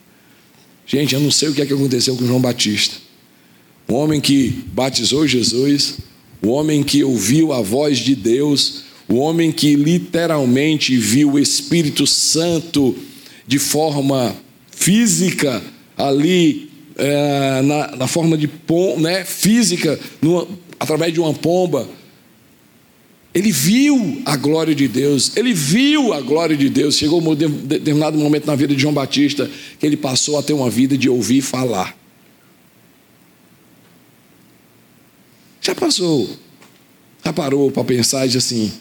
Gente, 0.87 1.15
eu 1.15 1.21
não 1.21 1.31
sei 1.31 1.49
o 1.49 1.55
que 1.55 1.61
é 1.61 1.67
que 1.67 1.73
aconteceu 1.73 2.17
com 2.17 2.27
João 2.27 2.41
Batista. 2.41 2.97
O 3.87 3.95
homem 3.95 4.21
que 4.21 4.65
batizou 4.73 5.27
Jesus, 5.27 5.99
o 6.43 6.49
homem 6.49 6.83
que 6.83 7.05
ouviu 7.05 7.53
a 7.53 7.61
voz 7.61 7.99
de 7.99 8.15
Deus, 8.15 8.85
o 9.09 9.17
homem 9.17 9.51
que 9.51 9.75
literalmente 9.75 10.97
viu 10.97 11.33
o 11.33 11.39
Espírito 11.39 12.07
Santo 12.07 12.97
de 13.47 13.59
forma 13.59 14.37
física 14.71 15.63
ali, 15.99 16.71
é, 16.97 17.61
na, 17.63 17.97
na, 17.97 18.07
forma 18.07 18.39
de 18.39 18.47
pom, 18.47 18.99
né, 18.99 19.25
física, 19.25 19.99
numa, 20.23 20.47
através 20.79 21.13
de 21.13 21.21
uma 21.21 21.35
pomba. 21.35 21.89
Ele 23.35 23.53
viu 23.53 24.23
a 24.25 24.37
glória 24.37 24.75
de 24.75 24.89
Deus, 24.89 25.37
ele 25.37 25.53
viu 25.53 26.13
a 26.13 26.21
glória 26.21 26.57
de 26.57 26.69
Deus. 26.69 26.97
Chegou 26.97 27.21
um 27.21 27.35
determinado 27.35 28.17
momento 28.17 28.47
na 28.47 28.55
vida 28.55 28.75
de 28.75 28.81
João 28.81 28.95
Batista 28.95 29.51
que 29.79 29.85
ele 29.85 29.97
passou 29.97 30.39
a 30.39 30.43
ter 30.43 30.55
uma 30.55 30.71
vida 30.71 30.97
de 30.97 31.11
ouvir 31.11 31.43
falar. 31.43 31.97
Já 35.61 35.75
passou, 35.75 36.29
já 37.23 37.33
parou 37.33 37.71
para 37.71 37.85
pensar 37.85 38.25
e 38.25 38.29
diz 38.29 38.45
assim: 38.45 38.73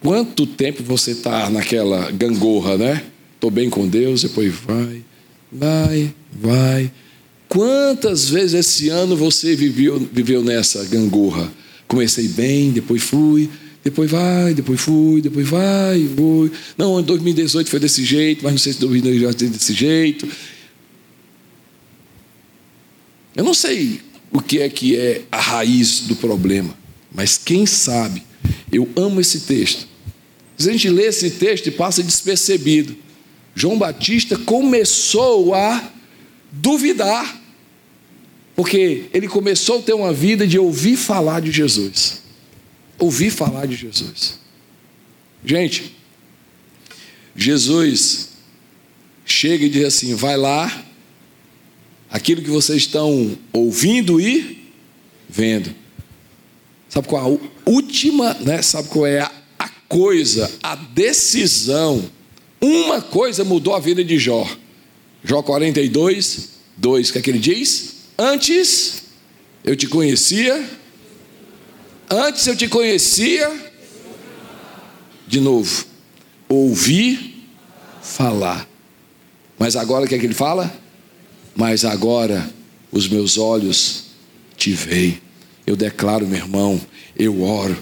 quanto 0.00 0.46
tempo 0.46 0.84
você 0.84 1.10
está 1.10 1.50
naquela 1.50 2.10
gangorra, 2.12 2.78
né? 2.78 3.04
Estou 3.40 3.50
bem 3.50 3.70
com 3.70 3.88
Deus, 3.88 4.20
depois 4.20 4.52
vai, 4.52 5.02
vai, 5.50 6.14
vai. 6.30 6.92
Quantas 7.48 8.28
vezes 8.28 8.52
esse 8.52 8.90
ano 8.90 9.16
você 9.16 9.56
viveu, 9.56 9.98
viveu 10.12 10.44
nessa 10.44 10.84
gangorra? 10.84 11.50
Comecei 11.88 12.28
bem, 12.28 12.70
depois 12.70 13.02
fui, 13.02 13.48
depois 13.82 14.10
vai, 14.10 14.52
depois 14.52 14.78
fui, 14.78 15.22
depois 15.22 15.48
vai, 15.48 16.02
vou. 16.04 16.50
Não, 16.76 17.00
em 17.00 17.02
2018 17.02 17.70
foi 17.70 17.80
desse 17.80 18.04
jeito, 18.04 18.44
mas 18.44 18.52
não 18.52 18.58
sei 18.58 18.74
se 18.74 18.80
2018 18.80 19.38
vai 19.38 19.48
desse 19.48 19.72
jeito. 19.72 20.28
Eu 23.34 23.42
não 23.42 23.54
sei 23.54 24.02
o 24.30 24.42
que 24.42 24.58
é 24.58 24.68
que 24.68 24.96
é 24.96 25.22
a 25.32 25.40
raiz 25.40 26.00
do 26.00 26.14
problema, 26.14 26.76
mas 27.10 27.38
quem 27.38 27.64
sabe, 27.64 28.22
eu 28.70 28.86
amo 28.94 29.18
esse 29.18 29.40
texto. 29.40 29.88
Se 30.58 30.68
a 30.68 30.72
gente 30.72 30.90
lê 30.90 31.06
esse 31.06 31.30
texto 31.30 31.68
e 31.68 31.70
passa 31.70 32.02
despercebido, 32.02 33.08
João 33.54 33.78
Batista 33.78 34.38
começou 34.38 35.54
a 35.54 35.90
duvidar, 36.52 37.40
porque 38.54 39.06
ele 39.12 39.28
começou 39.28 39.78
a 39.78 39.82
ter 39.82 39.92
uma 39.92 40.12
vida 40.12 40.46
de 40.46 40.58
ouvir 40.58 40.96
falar 40.96 41.40
de 41.40 41.50
Jesus. 41.50 42.22
Ouvir 42.98 43.30
falar 43.30 43.66
de 43.66 43.76
Jesus. 43.76 44.38
Gente, 45.44 45.96
Jesus 47.34 48.30
chega 49.24 49.64
e 49.64 49.70
diz 49.70 49.84
assim: 49.84 50.14
vai 50.14 50.36
lá, 50.36 50.84
aquilo 52.10 52.42
que 52.42 52.50
vocês 52.50 52.82
estão 52.82 53.38
ouvindo 53.52 54.20
e 54.20 54.70
vendo. 55.28 55.74
Sabe 56.88 57.06
qual 57.06 57.24
a 57.24 57.70
última, 57.70 58.34
né? 58.34 58.60
Sabe 58.62 58.88
qual 58.88 59.06
é 59.06 59.20
a 59.20 59.68
coisa, 59.88 60.50
a 60.62 60.74
decisão? 60.74 62.04
Uma 62.60 63.00
coisa 63.00 63.44
mudou 63.44 63.74
a 63.74 63.80
vida 63.80 64.04
de 64.04 64.18
Jó. 64.18 64.46
Jó 65.24 65.42
42, 65.42 66.48
2, 66.76 67.08
o 67.08 67.12
que 67.12 67.18
é 67.18 67.22
que 67.22 67.30
ele 67.30 67.38
diz? 67.38 67.94
Antes 68.18 69.02
eu 69.64 69.76
te 69.76 69.86
conhecia, 69.86 70.68
antes 72.10 72.46
eu 72.46 72.56
te 72.56 72.68
conhecia, 72.68 73.70
de 75.26 75.40
novo, 75.40 75.84
ouvi 76.48 77.46
falar. 78.02 78.68
Mas 79.58 79.76
agora 79.76 80.04
o 80.04 80.08
que 80.08 80.14
é 80.14 80.18
que 80.18 80.26
ele 80.26 80.34
fala? 80.34 80.80
mas 81.54 81.84
agora 81.84 82.48
os 82.90 83.08
meus 83.08 83.36
olhos 83.36 84.04
te 84.56 84.72
veem. 84.72 85.20
Eu 85.66 85.76
declaro, 85.76 86.26
meu 86.26 86.38
irmão, 86.38 86.80
eu 87.16 87.42
oro 87.42 87.76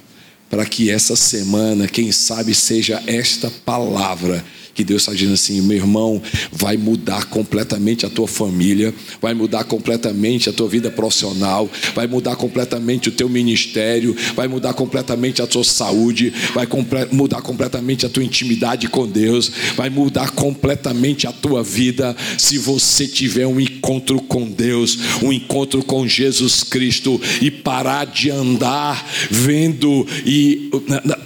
para 0.51 0.65
que 0.67 0.91
essa 0.91 1.15
semana, 1.15 1.87
quem 1.87 2.11
sabe, 2.11 2.55
seja 2.55 3.03
esta 3.07 3.51
palavra 3.65 4.45
que 4.79 4.85
Deus 4.85 5.03
está 5.03 5.13
dizendo 5.13 5.35
assim, 5.35 5.61
meu 5.61 5.77
irmão, 5.77 6.23
vai 6.53 6.77
mudar 6.77 7.25
completamente 7.25 8.07
a 8.07 8.09
tua 8.09 8.29
família, 8.29 8.95
vai 9.21 9.35
mudar 9.35 9.65
completamente 9.65 10.49
a 10.49 10.53
tua 10.53 10.69
vida 10.69 10.89
profissional, 10.89 11.69
vai 11.97 12.07
mudar 12.07 12.37
completamente 12.37 13.09
o 13.09 13.13
teu 13.13 13.29
ministério, 13.29 14.15
vai 14.37 14.47
mudar 14.47 14.75
completamente 14.75 15.43
a 15.43 15.49
tua 15.49 15.65
saúde, 15.65 16.33
vai 16.55 16.65
comple 16.65 17.09
mudar 17.11 17.43
completamente 17.43 18.07
a 18.07 18.09
tua 18.09 18.23
intimidade 18.23 18.87
com 18.87 19.05
Deus, 19.05 19.51
vai 19.75 19.91
mudar 19.91 20.31
completamente 20.31 21.27
a 21.27 21.33
tua 21.33 21.61
vida 21.65 22.17
se 22.39 22.57
você 22.57 23.09
tiver 23.09 23.49
um 23.49 23.59
encontro 23.59 24.21
com 24.21 24.49
Deus, 24.49 24.97
um 25.21 25.33
encontro 25.33 25.83
com 25.83 26.07
Jesus 26.07 26.63
Cristo 26.63 27.21
e 27.43 27.51
parar 27.51 28.07
de 28.07 28.31
andar 28.31 29.05
vendo 29.29 30.07
e 30.25 30.71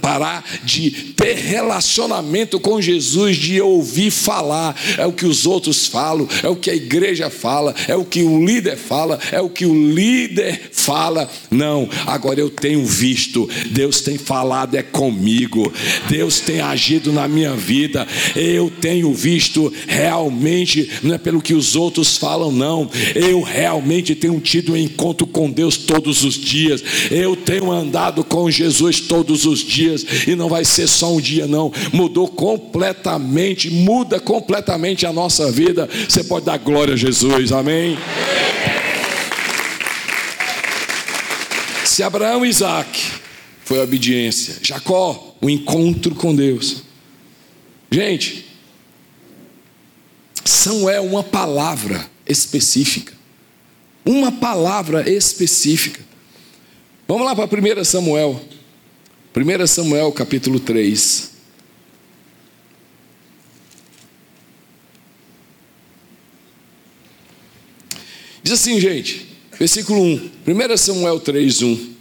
parar 0.01 0.43
de 0.63 0.89
ter 0.89 1.35
relacionamento 1.35 2.59
com 2.59 2.81
Jesus 2.81 3.42
de 3.43 3.61
ouvir 3.61 4.09
falar, 4.09 4.73
é 4.97 5.05
o 5.05 5.11
que 5.11 5.25
os 5.25 5.45
outros 5.45 5.85
falam, 5.85 6.27
é 6.41 6.47
o 6.47 6.55
que 6.55 6.69
a 6.69 6.75
igreja 6.75 7.29
fala, 7.29 7.75
é 7.87 7.95
o 7.95 8.05
que 8.05 8.23
o 8.23 8.43
líder 8.45 8.77
fala, 8.77 9.19
é 9.31 9.41
o 9.41 9.49
que 9.49 9.65
o 9.65 9.73
líder 9.73 10.69
fala. 10.71 11.29
Não, 11.51 11.89
agora 12.07 12.39
eu 12.39 12.49
tenho 12.49 12.85
visto, 12.85 13.49
Deus 13.71 13.99
tem 13.99 14.17
falado 14.17 14.75
é 14.75 14.81
comigo, 14.81 15.71
Deus 16.09 16.39
tem 16.39 16.61
agido 16.61 17.11
na 17.11 17.27
minha 17.27 17.53
vida, 17.53 18.07
eu 18.33 18.71
tenho 18.79 19.13
visto 19.13 19.71
realmente, 19.87 20.89
não 21.03 21.15
é 21.15 21.17
pelo 21.17 21.41
que 21.41 21.53
os 21.53 21.75
outros 21.75 22.17
falam, 22.17 22.51
não, 22.51 22.89
eu 23.13 23.41
realmente 23.41 24.15
tenho 24.15 24.39
tido 24.39 24.73
um 24.73 24.77
encontro 24.77 25.27
com 25.27 25.51
Deus 25.51 25.75
todos 25.75 26.23
os 26.23 26.35
dias, 26.35 26.81
eu 27.11 27.35
tenho 27.35 27.69
andado 27.69 28.23
com 28.23 28.49
Jesus 28.49 29.01
todos 29.01 29.45
os 29.45 29.59
dias, 29.59 30.05
e 30.25 30.33
não 30.33 30.47
vai 30.47 30.63
ser 30.63 30.87
só 30.87 31.13
um 31.13 31.19
dia, 31.19 31.45
não, 31.45 31.71
mudou 31.91 32.27
completamente 32.27 33.22
muda 33.69 34.19
completamente 34.19 35.05
a 35.05 35.13
nossa 35.13 35.51
vida. 35.51 35.89
Você 36.07 36.23
pode 36.23 36.45
dar 36.45 36.57
glória 36.57 36.93
a 36.93 36.97
Jesus, 36.97 37.51
amém? 37.51 37.97
Se 41.85 42.03
Abraão 42.03 42.45
e 42.45 42.49
Isaac 42.49 42.99
foi 43.63 43.79
a 43.79 43.83
obediência, 43.83 44.57
Jacó, 44.61 45.35
o 45.39 45.49
encontro 45.49 46.15
com 46.15 46.35
Deus. 46.35 46.83
Gente, 47.91 48.45
Samuel, 50.43 50.95
é 50.95 50.99
uma 50.99 51.23
palavra 51.23 52.09
específica. 52.27 53.13
Uma 54.05 54.31
palavra 54.31 55.09
específica. 55.09 56.01
Vamos 57.07 57.25
lá 57.25 57.35
para 57.35 57.45
1 57.45 57.83
Samuel. 57.83 58.41
1 59.35 59.67
Samuel 59.67 60.11
capítulo 60.11 60.59
3. 60.59 61.32
Diz 68.43 68.51
assim, 68.51 68.77
gente, 68.77 69.25
versículo 69.57 70.01
1, 70.01 70.29
1 70.45 70.77
Samuel 70.77 71.19
3, 71.21 71.61
1. 71.61 71.93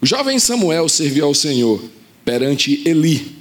O 0.00 0.06
jovem 0.06 0.38
Samuel 0.38 0.88
serviu 0.88 1.26
ao 1.26 1.34
Senhor 1.34 1.78
perante 2.24 2.82
Eli. 2.86 3.36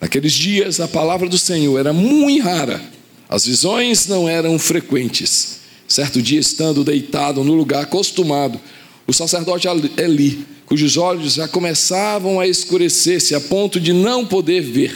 Naqueles 0.00 0.32
dias 0.32 0.78
a 0.78 0.86
palavra 0.86 1.28
do 1.28 1.36
Senhor 1.36 1.76
era 1.76 1.92
muito 1.92 2.44
rara, 2.44 2.80
as 3.28 3.46
visões 3.46 4.06
não 4.06 4.28
eram 4.28 4.56
frequentes. 4.60 5.60
Certo 5.88 6.22
dia, 6.22 6.38
estando 6.38 6.84
deitado 6.84 7.42
no 7.42 7.52
lugar 7.52 7.82
acostumado, 7.82 8.60
o 9.08 9.12
sacerdote 9.12 9.66
Eli, 9.96 10.46
cujos 10.66 10.96
olhos 10.96 11.34
já 11.34 11.48
começavam 11.48 12.38
a 12.38 12.46
escurecer-se 12.46 13.34
a 13.34 13.40
ponto 13.40 13.80
de 13.80 13.92
não 13.92 14.24
poder 14.24 14.60
ver, 14.60 14.94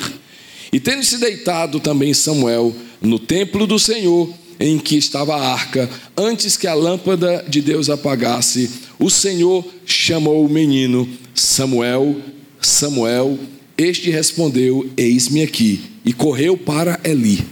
e 0.73 0.79
tendo 0.79 1.03
se 1.03 1.19
deitado 1.19 1.81
também 1.81 2.15
Samuel 2.15 2.75
no 3.01 3.19
templo 3.19 3.67
do 3.67 3.79
Senhor, 3.79 4.33
em 4.61 4.79
que 4.79 4.97
estava 4.97 5.37
a 5.37 5.53
arca, 5.53 5.89
antes 6.17 6.57
que 6.57 6.67
a 6.67 6.75
lâmpada 6.75 7.45
de 7.49 7.61
Deus 7.61 7.89
apagasse, 7.89 8.71
o 8.99 9.09
Senhor 9.09 9.65
chamou 9.87 10.45
o 10.45 10.49
menino 10.49 11.09
Samuel, 11.35 12.17
Samuel, 12.61 13.39
este 13.77 14.11
respondeu: 14.11 14.91
Eis-me 14.97 15.43
aqui, 15.43 15.81
e 16.05 16.13
correu 16.13 16.57
para 16.57 16.99
Eli. 17.05 17.45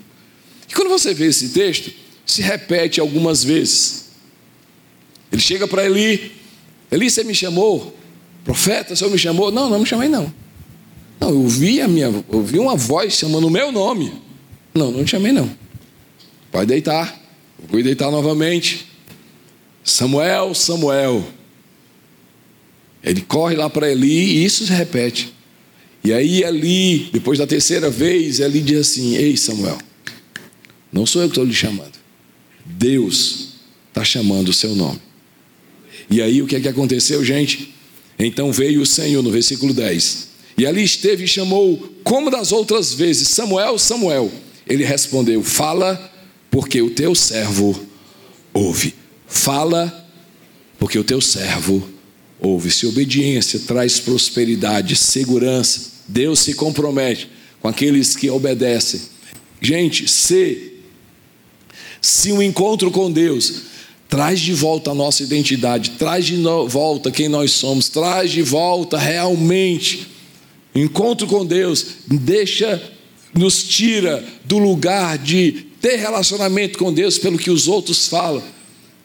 E 0.69 0.75
quando 0.75 0.89
você 0.89 1.15
vê 1.15 1.27
esse 1.27 1.51
texto, 1.51 1.93
se 2.25 2.43
repete 2.43 3.01
algumas 3.01 3.45
vezes. 3.45 4.07
Ele 5.31 5.41
chega 5.41 5.69
para 5.69 5.85
Eli: 5.85 6.33
Eli, 6.91 7.09
você 7.09 7.23
me 7.23 7.35
chamou? 7.35 7.97
Profeta, 8.45 8.95
o 8.95 8.97
senhor 8.97 9.11
me 9.11 9.19
chamou? 9.19 9.51
Não, 9.51 9.69
não 9.69 9.81
me 9.81 9.87
chamei, 9.87 10.09
não. 10.09 10.33
Não, 11.21 11.31
eu 11.31 11.43
ouvi, 11.43 11.81
a 11.81 11.89
minha, 11.89 12.07
eu 12.07 12.63
uma 12.63 12.77
voz 12.77 13.15
chamando 13.15 13.47
o 13.47 13.51
meu 13.51 13.73
nome. 13.73 14.13
Não, 14.75 14.91
não 14.91 15.01
me 15.01 15.07
chamei, 15.07 15.33
não. 15.33 15.51
Vai 16.57 16.65
deitar. 16.65 17.23
Vou 17.69 17.83
deitar 17.83 18.11
novamente. 18.11 18.87
Samuel, 19.85 20.55
Samuel. 20.55 21.23
Ele 23.05 23.21
corre 23.21 23.55
lá 23.55 23.69
para 23.69 23.93
Eli 23.93 24.09
e 24.09 24.45
isso 24.47 24.65
se 24.65 24.73
repete. 24.73 25.35
E 26.03 26.15
aí 26.15 26.43
Eli, 26.43 27.11
depois 27.13 27.39
da 27.39 27.47
terceira 27.47 27.91
vez, 27.91 28.41
Eli 28.41 28.63
diz 28.63 28.79
assim: 28.79 29.17
Ei 29.17 29.37
Samuel, 29.37 29.77
não 30.91 31.05
sou 31.05 31.21
eu 31.21 31.29
que 31.29 31.33
estou 31.33 31.45
lhe 31.45 31.53
chamando. 31.53 31.93
Deus 32.65 33.49
está 33.89 34.03
chamando 34.03 34.49
o 34.49 34.55
seu 34.55 34.75
nome. 34.75 35.03
E 36.09 36.23
aí 36.23 36.41
o 36.41 36.47
que 36.47 36.57
é 36.57 36.61
que 36.61 36.69
aconteceu, 36.69 37.23
gente? 37.23 37.75
Então 38.19 38.51
veio 38.51 38.81
o 38.81 38.87
Senhor, 38.87 39.23
no 39.23 39.31
versículo 39.31 39.75
10. 39.75 40.29
E 40.57 40.65
ali 40.65 40.83
esteve 40.83 41.25
e 41.25 41.29
chamou, 41.29 41.77
como 42.03 42.31
das 42.31 42.51
outras 42.51 42.95
vezes, 42.95 43.29
Samuel, 43.29 43.79
Samuel. 43.79 44.33
Ele 44.67 44.87
respondeu: 44.87 45.43
Fala, 45.43 46.16
porque 46.57 46.81
o 46.81 46.89
teu 46.89 47.15
servo 47.15 47.79
ouve. 48.55 48.95
Fala, 49.27 50.09
porque 50.79 50.99
o 50.99 51.05
teu 51.05 51.21
servo 51.21 51.87
ouve-se. 52.41 52.87
Obediência 52.87 53.61
traz 53.67 54.01
prosperidade, 54.01 54.97
segurança. 54.97 55.91
Deus 56.09 56.39
se 56.39 56.55
compromete 56.55 57.29
com 57.61 57.69
aqueles 57.69 58.17
que 58.17 58.31
obedecem. 58.31 59.03
Gente, 59.61 60.09
se, 60.09 60.73
se 62.01 62.33
um 62.33 62.41
encontro 62.41 62.91
com 62.91 63.13
Deus 63.13 63.65
traz 64.09 64.41
de 64.41 64.55
volta 64.55 64.93
a 64.93 64.95
nossa 64.95 65.23
identidade, 65.23 65.91
traz 65.99 66.25
de 66.25 66.37
volta 66.69 67.11
quem 67.11 67.29
nós 67.29 67.51
somos, 67.51 67.91
traz 67.91 68.31
de 68.31 68.41
volta 68.41 68.97
realmente. 68.97 70.07
Encontro 70.75 71.27
com 71.27 71.45
Deus, 71.45 71.85
deixa, 72.07 72.83
nos 73.35 73.63
tira 73.63 74.25
do 74.47 74.57
lugar 74.57 75.19
de 75.19 75.66
ter 75.87 75.99
relacionamento 75.99 76.81
com 76.81 76.93
Deus 76.93 77.17
pelo 77.17 77.39
que 77.39 77.49
os 77.49 77.69
outros 77.69 78.09
falam 78.09 78.43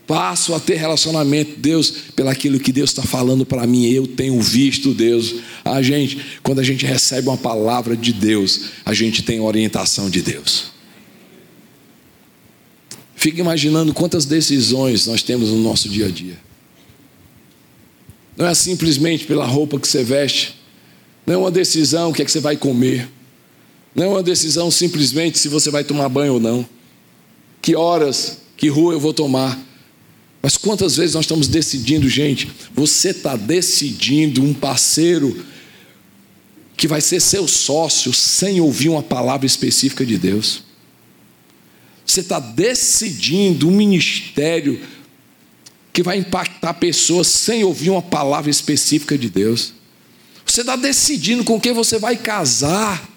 passo 0.08 0.56
a 0.56 0.60
ter 0.60 0.76
relacionamento, 0.76 1.60
Deus, 1.60 1.94
pelaquilo 2.16 2.60
que 2.60 2.74
Deus 2.74 2.90
está 2.90 3.04
falando 3.04 3.46
para 3.46 3.66
mim, 3.68 3.86
eu 3.86 4.06
tenho 4.08 4.42
visto 4.42 4.94
Deus. 4.94 5.36
A 5.64 5.82
gente, 5.82 6.40
quando 6.44 6.60
a 6.60 6.64
gente 6.64 6.86
recebe 6.86 7.30
uma 7.30 7.38
palavra 7.38 7.96
de 7.96 8.12
Deus, 8.12 8.62
a 8.84 8.94
gente 8.94 9.22
tem 9.22 9.40
orientação 9.40 10.10
de 10.10 10.22
Deus. 10.22 10.72
Fica 13.16 13.40
imaginando 13.40 13.94
quantas 13.94 14.26
decisões 14.26 15.06
nós 15.06 15.22
temos 15.22 15.50
no 15.50 15.62
nosso 15.62 15.88
dia 15.88 16.08
a 16.08 16.10
dia. 16.10 16.38
Não 18.36 18.48
é 18.48 18.54
simplesmente 18.56 19.26
pela 19.26 19.46
roupa 19.46 19.80
que 19.80 19.88
você 19.88 20.04
veste, 20.04 20.56
não 21.26 21.36
é 21.36 21.38
uma 21.38 21.52
decisão 21.52 22.10
o 22.10 22.14
que 22.14 22.24
é 22.24 22.26
que 22.26 22.32
você 22.32 22.40
vai 22.42 22.58
comer, 22.58 23.08
não 23.94 24.06
é 24.06 24.08
uma 24.08 24.24
decisão 24.24 24.72
simplesmente 24.72 25.38
se 25.38 25.48
você 25.48 25.70
vai 25.70 25.84
tomar 25.84 26.10
banho 26.10 26.34
ou 26.36 26.40
não, 26.40 26.68
que 27.62 27.76
horas, 27.76 28.40
que 28.58 28.68
rua 28.70 28.94
eu 28.94 29.00
vou 29.00 29.14
tomar 29.14 29.60
mas 30.42 30.58
quantas 30.58 30.96
vezes 30.96 31.14
nós 31.14 31.26
estamos 31.26 31.48
decidindo, 31.48 32.10
gente, 32.10 32.52
você 32.74 33.10
está 33.10 33.36
decidindo 33.36 34.42
um 34.42 34.54
parceiro 34.54 35.46
que 36.76 36.88
vai 36.88 37.00
ser 37.00 37.20
seu 37.20 37.48
sócio 37.48 38.12
sem 38.12 38.60
ouvir 38.60 38.90
uma 38.90 39.04
palavra 39.04 39.46
específica 39.46 40.04
de 40.04 40.18
Deus. 40.18 40.64
Você 42.04 42.22
está 42.22 42.40
decidindo 42.40 43.68
um 43.68 43.72
ministério 43.72 44.82
que 45.94 46.02
vai 46.02 46.18
impactar 46.18 46.74
pessoas 46.74 47.28
sem 47.28 47.64
ouvir 47.64 47.92
uma 47.92 48.02
palavra 48.02 48.50
específica 48.50 49.16
de 49.16 49.30
Deus. 49.30 49.74
Você 50.44 50.62
está 50.62 50.76
decidindo 50.76 51.44
com 51.44 51.62
quem 51.62 51.72
você 51.72 52.00
vai 52.00 52.18
casar, 52.18 53.08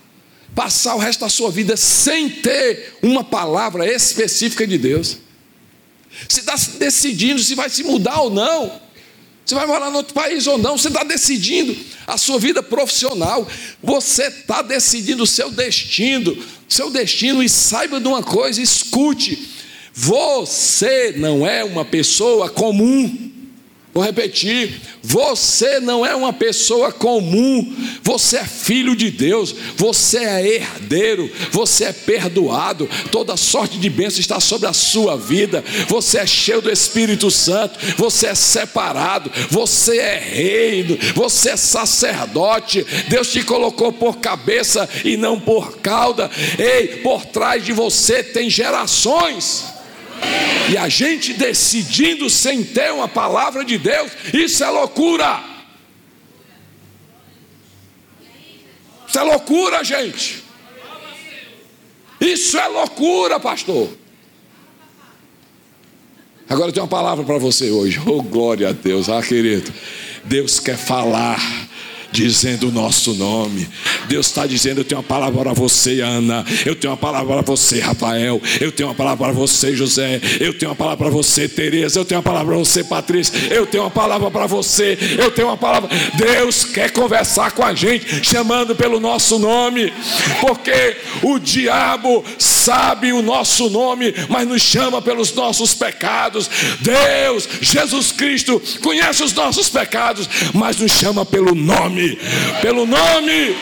passar 0.55 0.95
o 0.95 0.99
resto 0.99 1.21
da 1.21 1.29
sua 1.29 1.51
vida 1.51 1.77
sem 1.77 2.29
ter 2.29 2.97
uma 3.03 3.25
palavra 3.25 3.91
específica 3.91 4.67
de 4.67 4.79
Deus. 4.79 5.19
Você 6.29 6.41
está 6.41 6.55
decidindo 6.79 7.43
se 7.43 7.55
vai 7.55 7.69
se 7.69 7.83
mudar 7.83 8.21
ou 8.21 8.31
não. 8.31 8.81
Se 9.45 9.55
vai 9.55 9.67
morar 9.67 9.91
em 9.91 9.95
outro 9.95 10.15
país 10.15 10.47
ou 10.47 10.57
não. 10.57 10.79
Você 10.79 10.89
está 10.89 11.05
decidindo 11.05 11.77
a 12.07 12.17
sua 12.17 12.39
vida 12.39 12.63
profissional. 12.63 13.47
Você 13.83 14.29
está 14.29 14.63
decidindo 14.63 15.25
o 15.25 15.27
seu 15.27 15.51
destino. 15.51 16.37
Seu 16.69 16.91
destino. 16.91 17.43
E 17.43 17.49
saiba 17.49 18.01
de 18.01 18.07
uma 18.07 18.23
coisa: 18.23 18.63
escute. 18.63 19.51
Você 19.93 21.15
não 21.17 21.47
é 21.47 21.63
uma 21.63 21.85
pessoa 21.85 22.49
comum. 22.49 23.24
Vou 23.95 24.03
repetir: 24.03 24.81
você 25.01 25.79
não 25.79 26.05
é 26.05 26.17
uma 26.17 26.33
pessoa 26.33 26.91
comum, 26.91 27.73
você 28.03 28.39
é 28.39 28.45
filho 28.45 28.97
de 28.97 29.09
Deus, 29.09 29.55
você 29.77 30.19
é 30.19 30.57
herdeiro, 30.57 31.31
você 31.53 31.85
é 31.85 31.93
perdoado, 31.93 32.91
toda 33.13 33.37
sorte 33.37 33.79
de 33.79 33.89
bênção 33.89 34.19
está 34.19 34.41
sobre 34.41 34.67
a 34.67 34.73
sua 34.73 35.17
vida, 35.17 35.63
você 35.87 36.19
é 36.19 36.27
cheio 36.27 36.61
do 36.61 36.73
Espírito 36.73 37.31
Santo, 37.31 37.79
você 37.97 38.27
é 38.27 38.35
separado, 38.35 39.31
você 39.49 39.99
é 39.99 40.19
rei, 40.19 40.99
você 41.15 41.51
é 41.51 41.57
sacerdote, 41.57 42.85
Deus 43.09 43.31
te 43.31 43.45
colocou 43.45 43.93
por 43.93 44.17
cabeça 44.17 44.89
e 45.05 45.17
não 45.17 45.39
por 45.39 45.79
cauda, 45.79 46.29
ei, 46.59 46.97
por 46.97 47.25
trás 47.27 47.65
de 47.65 47.73
você 47.73 48.25
tem 48.25 48.51
gerações. 48.51 49.74
E 50.71 50.79
a 50.79 50.89
gente 50.89 51.33
decidindo 51.35 52.31
sem 52.31 52.65
ter 52.65 52.93
uma 52.93 53.09
palavra 53.09 53.65
de 53.65 53.79
Deus, 53.79 54.11
isso 54.33 54.65
é 54.65 54.71
loucura. 54.71 55.43
Isso 59.07 59.19
é 59.19 59.23
loucura, 59.23 59.85
gente. 59.85 60.43
Isso 62.21 62.59
é 62.59 62.67
loucura, 62.67 63.39
pastor. 63.39 63.89
Agora 66.49 66.69
eu 66.69 66.73
tenho 66.73 66.85
uma 66.85 66.91
palavra 66.91 67.25
para 67.25 67.39
você 67.39 67.71
hoje. 67.71 68.01
Oh, 68.07 68.23
glória 68.23 68.69
a 68.69 68.73
Deus. 68.73 69.09
Ah, 69.09 69.23
querido. 69.23 69.73
Deus 70.25 70.59
quer 70.59 70.77
falar 70.77 71.39
dizendo 72.15 72.69
o 72.69 72.73
nosso 72.73 73.13
nome. 73.15 73.69
Deus 74.07 74.27
está 74.27 74.47
dizendo: 74.47 74.81
Eu 74.81 74.85
tenho 74.85 75.01
uma 75.01 75.07
palavra 75.07 75.43
para 75.43 75.53
você, 75.53 76.01
Ana. 76.01 76.45
Eu 76.65 76.77
tenho 76.77 76.93
uma 76.93 76.97
palavra 76.97 77.35
para 77.35 77.43
você, 77.43 77.81
Rafael. 77.81 78.41
Eu 78.61 78.71
tenho 78.71 78.89
uma 78.89 78.95
palavra 78.95 79.27
para 79.27 79.35
você, 79.35 79.75
José. 79.75 80.21
Eu 80.41 80.55
tenho 80.55 80.71
uma 80.71 80.77
palavra 80.77 80.99
para 80.99 81.11
você, 81.11 81.49
Tereza. 81.49 81.99
Eu 81.99 82.05
tenho 82.05 82.21
uma 82.21 82.23
palavra 82.23 82.55
para 82.55 82.59
você, 82.59 82.85
Patrícia. 82.85 83.37
Eu 83.53 83.67
tenho 83.67 83.83
uma 83.83 83.91
palavra 83.91 84.31
para 84.31 84.47
você. 84.47 84.97
Eu 85.19 85.33
tenho 85.33 85.49
uma 85.49 85.57
palavra. 85.57 85.91
Deus 86.17 86.65
quer 86.65 86.93
conversar 86.93 87.51
com 87.51 87.65
a 87.65 87.75
gente, 87.75 88.25
chamando 88.25 88.77
pelo 88.77 89.01
nosso 89.01 89.39
nome, 89.39 89.93
porque 90.41 90.97
o 91.23 91.39
diabo 91.41 92.25
sabe 92.39 93.13
o 93.13 93.23
nosso 93.23 93.69
nome, 93.69 94.15
mas 94.29 94.47
nos 94.47 94.63
chama 94.63 95.03
pelos 95.03 95.35
nossos 95.35 95.75
pecados. 95.75 96.49
Deus, 96.81 97.49
Jesus 97.61 98.13
Cristo, 98.13 98.63
conhece 98.81 99.25
os 99.25 99.33
nossos 99.33 99.69
pecados, 99.69 100.29
mas 100.53 100.77
nos 100.77 100.93
chama 100.93 101.27
pelo 101.27 101.55
nome 101.55 102.04
nome, 102.09 102.19
pelo 102.61 102.87
nome. 102.87 103.57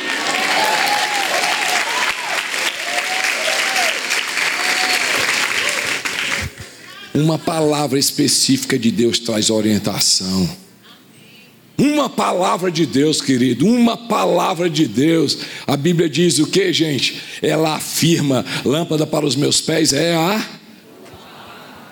Uma 7.15 7.39
palavra 7.39 7.99
específica 7.99 8.79
de 8.79 8.91
Deus 8.91 9.19
traz 9.19 9.51
orientação. 9.51 10.49
Uma 11.79 12.09
palavra 12.09 12.71
de 12.71 12.87
Deus, 12.87 13.21
querido, 13.21 13.67
uma 13.67 13.97
palavra 13.97 14.71
de 14.71 14.87
Deus. 14.87 15.39
A 15.67 15.77
Bíblia 15.77 16.09
diz 16.09 16.39
o 16.39 16.47
que, 16.47 16.73
gente? 16.73 17.21
Ela 17.43 17.75
afirma: 17.75 18.45
lâmpada 18.65 19.07
para 19.07 19.27
os 19.27 19.37
meus 19.37 19.61
pés 19.61 19.93
é 19.93 20.15
a 20.15 20.49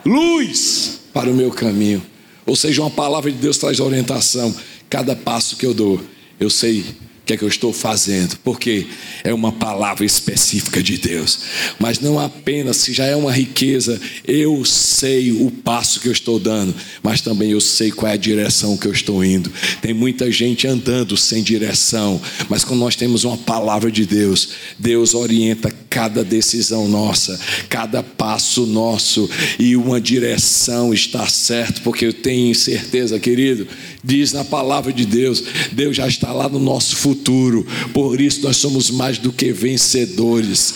luz 0.05 1.01
para 1.13 1.31
o 1.31 1.35
meu 1.35 1.51
caminho. 1.51 2.03
Ou 2.47 2.57
seja, 2.57 2.81
uma 2.81 2.91
palavra 2.91 3.31
de 3.31 3.39
Deus 3.39 3.59
traz 3.59 3.81
orientação. 3.81 4.55
Cada 4.89 5.15
passo 5.15 5.57
que 5.57 5.67
eu 5.67 5.75
dou, 5.75 6.01
eu 6.41 6.49
sei 6.49 6.81
o 6.81 7.11
que 7.27 7.35
é 7.35 7.37
que 7.37 7.45
eu 7.45 7.49
estou 7.49 7.73
fazendo, 7.73 8.37
porque 8.43 8.89
é 9.23 9.33
uma 9.33 9.53
palavra 9.53 10.05
específica 10.05 10.83
de 10.83 10.99
Deus, 10.99 11.39
mas 11.79 12.01
não 12.01 12.19
apenas 12.19 12.79
se 12.79 12.93
já 12.93 13.05
é 13.05 13.15
uma 13.15 13.31
riqueza, 13.31 14.01
eu 14.27 14.65
sei 14.65 15.31
o 15.31 15.49
passo 15.49 16.01
que 16.01 16.09
eu 16.09 16.13
estou 16.13 16.41
dando, 16.41 16.75
mas 17.05 17.21
também 17.21 17.53
eu 17.53 17.61
sei 17.61 17.93
qual 17.93 18.11
é 18.11 18.15
a 18.15 18.17
direção 18.17 18.77
que 18.77 18.89
eu 18.89 18.93
estou 18.93 19.25
indo. 19.25 19.53
Tem 19.81 19.95
muita 19.95 20.29
gente 20.33 20.67
andando 20.67 21.17
sem 21.17 21.41
direção, 21.41 22.21
mas 22.49 22.65
quando 22.65 22.81
nós 22.81 22.97
temos 22.97 23.23
uma 23.23 23.37
palavra 23.37 23.93
de 23.93 24.05
Deus, 24.05 24.49
Deus 24.77 25.15
orienta 25.15 25.71
cada 25.89 26.25
decisão 26.25 26.89
nossa, 26.89 27.39
cada 27.69 28.03
passo 28.03 28.67
nosso 28.67 29.29
e 29.59 29.77
uma 29.77 30.01
direção 30.01 30.93
está 30.93 31.29
certo, 31.29 31.83
porque 31.83 32.07
eu 32.07 32.13
tenho 32.13 32.55
certeza, 32.55 33.21
querido, 33.21 33.69
diz 34.03 34.33
na 34.33 34.45
palavra 34.45 34.93
de 34.93 35.05
Deus, 35.05 35.43
Deus 35.73 35.97
já 35.97 36.07
está 36.07 36.33
lá 36.33 36.49
no 36.49 36.59
nosso 36.59 36.97
futuro, 36.97 37.67
por 37.93 38.21
isso 38.21 38.43
nós 38.43 38.57
somos 38.57 38.91
mais 38.91 39.19
do 39.19 39.33
que 39.33 39.53
vencedores. 39.53 40.75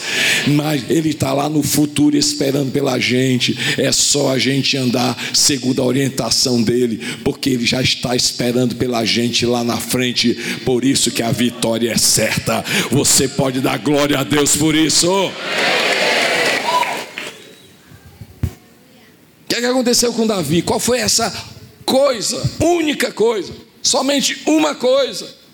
Mas 0.49 0.85
Ele 0.89 1.11
está 1.11 1.33
lá 1.33 1.49
no 1.49 1.63
futuro 1.63 2.17
esperando 2.17 2.71
pela 2.71 2.99
gente, 2.99 3.57
é 3.79 3.91
só 3.93 4.33
a 4.33 4.39
gente 4.39 4.77
andar 4.77 5.17
segundo 5.33 5.81
a 5.81 5.85
orientação 5.85 6.63
dEle, 6.63 7.01
porque 7.25 7.51
Ele 7.51 7.67
já 7.67 7.81
está 7.81 8.15
esperando 8.15 8.77
pela 8.77 9.05
gente 9.05 9.47
lá 9.47 9.65
na 9.65 9.77
frente, 9.77 10.35
por 10.65 10.85
isso 10.85 11.11
que 11.11 11.23
a 11.23 11.33
vitória 11.33 11.91
é 11.91 11.99
certa. 11.99 12.65
Você 12.91 13.29
pode 13.29 13.61
dar 13.61 13.79
glória 13.79 14.19
a 14.19 14.25
Deus 14.25 14.57
por 14.57 14.75
isso. 14.75 15.31
que, 19.55 19.59
é 19.59 19.61
que 19.61 19.67
aconteceu 19.67 20.13
com 20.13 20.27
Davi? 20.27 20.63
Qual 20.63 20.81
foi 20.81 20.99
essa 20.99 21.33
coisa, 21.85 22.43
única 22.61 23.13
coisa, 23.13 23.53
somente 23.83 24.43
uma 24.47 24.75
coisa? 24.75 25.45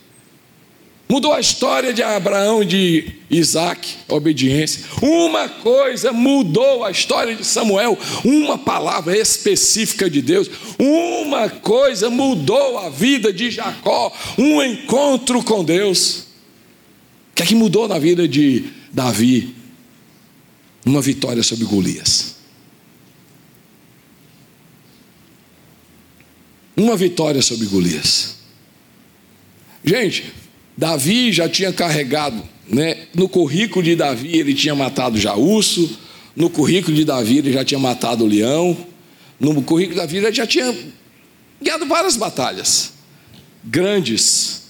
Mudou 1.11 1.33
a 1.33 1.41
história 1.41 1.93
de 1.93 2.05
Abraão 2.05 2.63
e 2.63 2.67
de 2.67 3.13
Isaac, 3.29 3.97
obediência. 4.07 4.85
Uma 5.03 5.49
coisa 5.49 6.13
mudou 6.13 6.85
a 6.85 6.93
história 6.93 7.35
de 7.35 7.45
Samuel, 7.45 7.99
uma 8.25 8.57
palavra 8.57 9.19
específica 9.19 10.09
de 10.09 10.23
Deus. 10.23 10.49
Uma 10.79 11.49
coisa 11.49 12.09
mudou 12.09 12.79
a 12.79 12.89
vida 12.91 13.33
de 13.33 13.51
Jacó, 13.51 14.17
um 14.39 14.63
encontro 14.63 15.43
com 15.43 15.65
Deus. 15.65 16.27
O 17.33 17.35
que 17.35 17.43
é 17.43 17.47
que 17.47 17.57
mudou 17.57 17.89
na 17.89 17.99
vida 17.99 18.29
de 18.29 18.67
Davi? 18.93 19.53
Uma 20.87 21.01
vitória 21.01 21.43
sobre 21.43 21.65
Golias. 21.65 22.37
Uma 26.81 26.97
vitória 26.97 27.43
sobre 27.43 27.67
Golias. 27.67 28.37
Gente, 29.85 30.33
Davi 30.75 31.31
já 31.31 31.47
tinha 31.47 31.71
carregado, 31.75 32.43
né? 32.67 33.07
no 33.15 33.29
currículo 33.29 33.85
de 33.85 33.95
Davi 33.95 34.39
ele 34.39 34.55
tinha 34.55 34.75
matado 34.75 35.19
urso, 35.35 35.99
no 36.35 36.49
currículo 36.49 36.97
de 36.97 37.05
Davi 37.05 37.37
ele 37.37 37.53
já 37.53 37.63
tinha 37.63 37.79
matado 37.79 38.25
o 38.25 38.27
leão, 38.27 38.75
no 39.39 39.63
currículo 39.63 39.95
de 39.97 40.01
Davi 40.01 40.17
ele 40.17 40.33
já 40.33 40.47
tinha 40.47 40.75
guiado 41.61 41.85
várias 41.85 42.17
batalhas 42.17 42.95
grandes. 43.63 44.63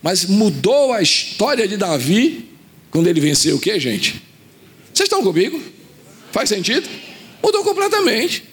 Mas 0.00 0.24
mudou 0.26 0.92
a 0.92 1.02
história 1.02 1.66
de 1.66 1.76
Davi 1.76 2.50
quando 2.88 3.08
ele 3.08 3.20
venceu 3.20 3.56
o 3.56 3.60
que, 3.60 3.80
gente? 3.80 4.22
Vocês 4.94 5.08
estão 5.08 5.24
comigo? 5.24 5.60
Faz 6.30 6.48
sentido? 6.48 6.88
Mudou 7.42 7.64
completamente. 7.64 8.51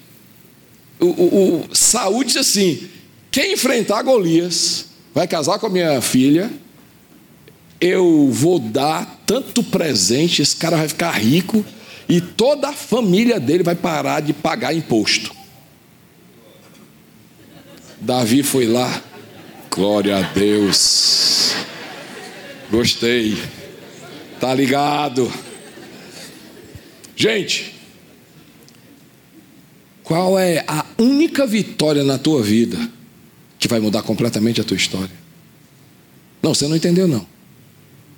O, 1.00 1.06
o, 1.06 1.70
o 1.72 1.76
Saúl 1.76 2.24
disse 2.24 2.40
assim: 2.40 2.90
quem 3.32 3.54
enfrentar 3.54 4.02
Golias 4.02 4.86
vai 5.14 5.28
casar 5.28 5.60
com 5.60 5.68
a 5.68 5.70
minha 5.70 6.02
filha 6.02 6.52
eu 7.80 8.30
vou 8.30 8.60
dar 8.60 9.22
tanto 9.26 9.64
presente, 9.64 10.42
esse 10.42 10.56
cara 10.56 10.78
vai 10.78 10.88
ficar 10.88 11.12
rico 11.12 11.66
e 12.08 12.20
toda 12.20 12.70
a 12.70 12.74
família 12.74 13.40
dele 13.40 13.64
vai 13.64 13.76
parar 13.76 14.20
de 14.20 14.34
pagar 14.34 14.74
imposto. 14.74 15.34
Davi 18.02 18.44
foi 18.44 18.66
lá, 18.66 19.02
glória 19.70 20.18
a 20.18 20.22
Deus. 20.22 21.54
Gostei. 22.70 23.38
Tá 24.40 24.54
ligado? 24.54 25.32
Gente, 27.16 27.76
qual 30.10 30.40
é 30.40 30.64
a 30.68 30.84
única 30.98 31.46
vitória 31.46 32.04
na 32.04 32.18
tua 32.18 32.42
vida 32.42 32.80
que 33.60 33.68
vai 33.68 33.80
mudar 33.80 34.02
completamente 34.02 34.60
a 34.60 34.64
tua 34.64 34.76
história? 34.76 35.16
Não, 36.42 36.52
você 36.52 36.68
não 36.68 36.76
entendeu 36.76 37.08
não. 37.08 37.28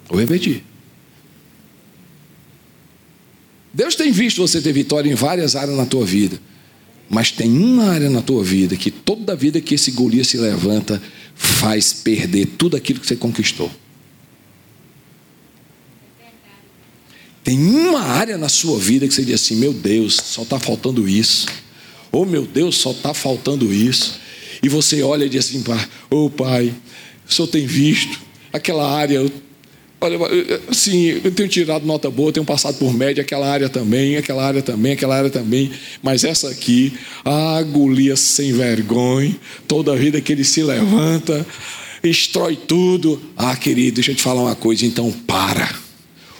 Vou 0.08 0.18
repetir. 0.18 0.64
Deus 3.74 3.94
tem 3.94 4.10
visto 4.10 4.42
você 4.42 4.62
ter 4.62 4.72
vitória 4.72 5.12
em 5.12 5.16
várias 5.16 5.54
áreas 5.54 5.76
na 5.76 5.86
tua 5.86 6.06
vida. 6.06 6.40
Mas 7.10 7.30
tem 7.30 7.52
uma 7.52 7.90
área 7.90 8.10
na 8.10 8.22
tua 8.22 8.42
vida 8.42 8.78
que 8.78 8.90
toda 8.90 9.36
vida 9.36 9.60
que 9.60 9.76
esse 9.76 9.92
Golias 9.92 10.28
se 10.28 10.38
levanta 10.38 11.02
faz 11.36 11.92
perder 11.92 12.46
tudo 12.58 12.78
aquilo 12.78 13.02
que 13.02 13.08
você 13.08 13.18
conquistou. 13.18 13.70
Tem 17.44 17.60
uma 17.60 18.00
área 18.00 18.38
na 18.38 18.48
sua 18.48 18.80
vida 18.80 19.06
que 19.06 19.14
você 19.14 19.26
diz 19.26 19.42
assim: 19.42 19.58
meu 19.58 19.74
Deus, 19.74 20.16
só 20.16 20.44
está 20.44 20.58
faltando 20.58 21.06
isso. 21.06 21.48
Oh 22.12 22.26
meu 22.26 22.46
Deus, 22.46 22.78
só 22.78 22.92
está 22.92 23.14
faltando 23.14 23.74
isso. 23.74 24.20
E 24.62 24.70
você 24.70 25.02
olha 25.02 25.26
e 25.26 25.30
diz 25.30 25.46
assim: 25.46 25.64
oh 26.10 26.30
pai, 26.30 26.74
o 27.28 27.34
senhor 27.34 27.48
tem 27.48 27.66
visto 27.66 28.20
aquela 28.52 28.90
área, 28.92 29.26
Olha, 30.04 30.18
assim, 30.68 31.22
eu 31.24 31.32
tenho 31.32 31.48
tirado 31.48 31.86
nota 31.86 32.10
boa, 32.10 32.34
tenho 32.34 32.44
passado 32.44 32.76
por 32.80 32.92
média, 32.92 33.22
aquela 33.22 33.48
área 33.48 33.70
também, 33.70 34.18
aquela 34.18 34.44
área 34.44 34.60
também, 34.64 34.94
aquela 34.94 35.16
área 35.16 35.30
também, 35.30 35.72
mas 36.02 36.24
essa 36.24 36.50
aqui, 36.50 36.92
a 37.24 37.62
Golias 37.62 38.20
sem 38.20 38.52
vergonha, 38.52 39.36
toda 39.68 39.96
vida 39.96 40.20
que 40.20 40.32
ele 40.32 40.44
se 40.44 40.64
levanta, 40.64 41.46
destrói 42.02 42.56
tudo. 42.56 43.22
Ah, 43.38 43.56
querido, 43.56 43.94
deixa 43.94 44.10
eu 44.10 44.16
te 44.16 44.24
falar 44.24 44.42
uma 44.42 44.56
coisa, 44.56 44.88
então 44.88 45.12
para 45.28 45.70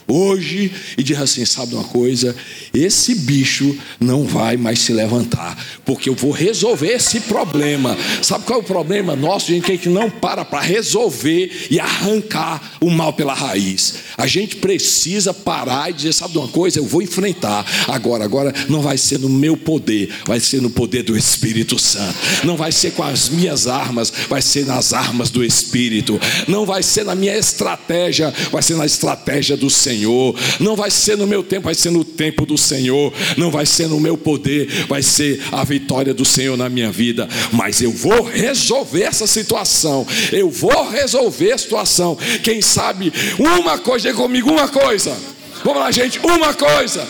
hoje 0.08 0.72
e 0.98 1.04
diz 1.04 1.20
assim: 1.20 1.46
sabe 1.46 1.76
uma 1.76 1.84
coisa? 1.84 2.36
Esse 2.74 3.16
bicho 3.16 3.78
não 4.00 4.26
vai 4.26 4.58
mais 4.58 4.80
se 4.80 4.94
levantar, 4.94 5.58
porque 5.86 6.10
eu 6.10 6.16
vou 6.16 6.32
resolver 6.32 6.90
esse 6.90 7.22
problema. 7.22 7.98
Sabe 8.22 8.46
qual 8.46 8.60
é 8.60 8.62
o 8.62 8.66
problema 8.66 9.16
nosso? 9.16 9.52
A 9.52 9.56
gente 9.56 9.90
não 9.90 10.10
para 10.10 10.46
para 10.46 10.62
resolver 10.62 11.68
e 11.70 11.80
arrancar 11.80 12.78
o 12.80 12.90
mal 12.90 13.14
pela 13.14 13.34
raiz. 13.34 13.96
A 14.18 14.28
gente 14.28 14.58
precisa 14.58 15.34
parar 15.34 15.90
e 15.90 15.94
dizer: 15.94 16.14
sabe 16.14 16.38
uma 16.38 16.48
coisa? 16.48 16.80
Eu 16.80 16.86
vou 16.86 17.02
enfrentar. 17.02 17.66
Agora, 17.88 18.24
agora 18.24 18.54
não 18.70 18.82
vai 18.82 18.98
ser 18.98 19.20
no 19.20 19.30
meu 19.30 19.58
poder, 19.58 20.10
vai 20.26 20.40
ser 20.40 20.62
no 20.62 20.70
poder 20.70 21.04
do 21.04 21.18
Espírito 21.18 21.78
Santo. 21.78 22.16
Não 22.44 22.56
vai 22.56 22.72
ser 22.72 22.92
com 22.92 23.04
as 23.04 23.30
minhas 23.30 23.68
armas, 23.68 24.12
vai 24.30 24.42
ser 24.42 24.66
nas 24.66 24.94
armas 24.94 25.30
do 25.30 25.44
Espírito. 25.44 26.20
Não 26.48 26.66
vai 26.66 26.84
ser 26.84 27.04
na 27.04 27.16
minha 27.16 27.38
estratégia, 27.38 28.34
vai 28.52 28.62
ser 28.62 28.76
na 28.76 28.86
estratégia 28.86 29.58
do 29.58 29.70
Senhor. 29.70 29.91
Senhor. 29.92 30.36
Não 30.60 30.76
vai 30.76 30.90
ser 30.90 31.18
no 31.18 31.28
meu 31.28 31.44
tempo, 31.44 31.66
vai 31.66 31.76
ser 31.76 31.92
no 31.92 32.04
tempo 32.04 32.46
do 32.46 32.58
Senhor. 32.58 33.14
Não 33.38 33.52
vai 33.52 33.66
ser 33.66 33.88
no 33.88 34.00
meu 34.00 34.18
poder, 34.18 34.68
vai 34.88 35.02
ser 35.02 35.42
a 35.52 35.64
vitória 35.64 36.14
do 36.14 36.24
Senhor 36.24 36.58
na 36.58 36.70
minha 36.70 36.92
vida. 36.92 37.28
Mas 37.52 37.82
eu 37.82 37.92
vou 37.92 38.24
resolver 38.24 39.04
essa 39.04 39.28
situação. 39.28 40.08
Eu 40.32 40.50
vou 40.50 40.90
resolver 40.90 41.52
a 41.52 41.58
situação. 41.58 42.18
Quem 42.44 42.62
sabe 42.62 43.12
uma 43.38 43.78
coisa, 43.78 44.10
diga 44.10 44.22
comigo 44.22 44.50
uma 44.50 44.68
coisa. 44.68 45.16
Vamos 45.64 45.80
lá, 45.80 45.92
gente, 45.92 46.20
uma 46.20 46.54
coisa 46.54 47.08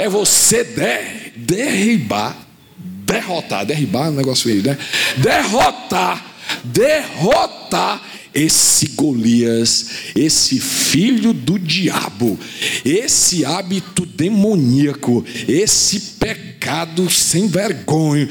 é 0.00 0.08
você 0.08 0.64
der, 0.64 1.32
derribar, 1.36 2.34
derrotar, 2.78 3.66
derribar 3.66 4.06
é 4.06 4.10
um 4.10 4.14
negócio 4.14 4.44
feio, 4.44 4.62
né? 4.62 4.78
Derrotar, 5.18 6.24
derrotar 6.64 8.00
esse 8.34 8.86
Golias, 8.88 9.86
esse 10.14 10.60
filho 10.60 11.32
do 11.32 11.58
diabo, 11.58 12.38
esse 12.84 13.44
hábito 13.44 14.04
demoníaco, 14.06 15.24
esse 15.48 16.00
pecado 16.18 17.10
sem 17.10 17.48
vergonha, 17.48 18.28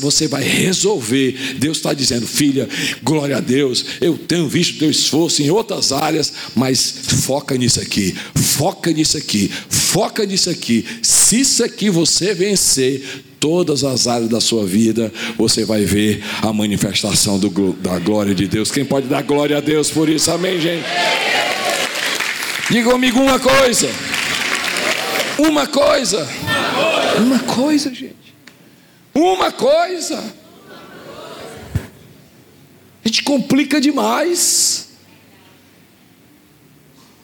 você 0.00 0.28
vai 0.28 0.42
resolver. 0.42 1.56
Deus 1.58 1.78
está 1.78 1.92
dizendo, 1.92 2.26
filha, 2.26 2.68
glória 3.02 3.38
a 3.38 3.40
Deus, 3.40 3.84
eu 4.00 4.16
tenho 4.16 4.48
visto 4.48 4.78
teu 4.78 4.90
esforço 4.90 5.42
em 5.42 5.50
outras 5.50 5.92
áreas, 5.92 6.32
mas 6.54 6.94
foca 7.24 7.56
nisso 7.56 7.80
aqui, 7.80 8.14
foca 8.34 8.92
nisso 8.92 9.16
aqui, 9.16 9.50
foca 9.68 10.24
nisso 10.24 10.50
aqui. 10.50 10.84
Se 11.02 11.40
isso 11.40 11.64
aqui 11.64 11.90
você 11.90 12.34
vencer, 12.34 13.29
todas 13.40 13.82
as 13.82 14.06
áreas 14.06 14.28
da 14.28 14.40
sua 14.40 14.66
vida, 14.66 15.10
você 15.36 15.64
vai 15.64 15.84
ver 15.84 16.22
a 16.42 16.52
manifestação 16.52 17.38
do, 17.38 17.72
da 17.72 17.98
glória 17.98 18.34
de 18.34 18.46
Deus. 18.46 18.70
Quem 18.70 18.84
pode 18.84 19.08
dar 19.08 19.22
glória 19.22 19.56
a 19.56 19.60
Deus 19.60 19.90
por 19.90 20.08
isso? 20.08 20.30
Amém, 20.30 20.60
gente? 20.60 20.84
Diga 22.70 22.90
comigo 22.90 23.18
uma 23.18 23.40
coisa. 23.40 23.88
Uma 25.38 25.66
coisa. 25.66 26.28
Uma 27.18 27.38
coisa, 27.40 27.92
gente. 27.92 28.14
Uma 29.14 29.50
coisa. 29.50 30.22
A 33.02 33.08
gente 33.08 33.22
complica 33.22 33.80
demais. 33.80 34.88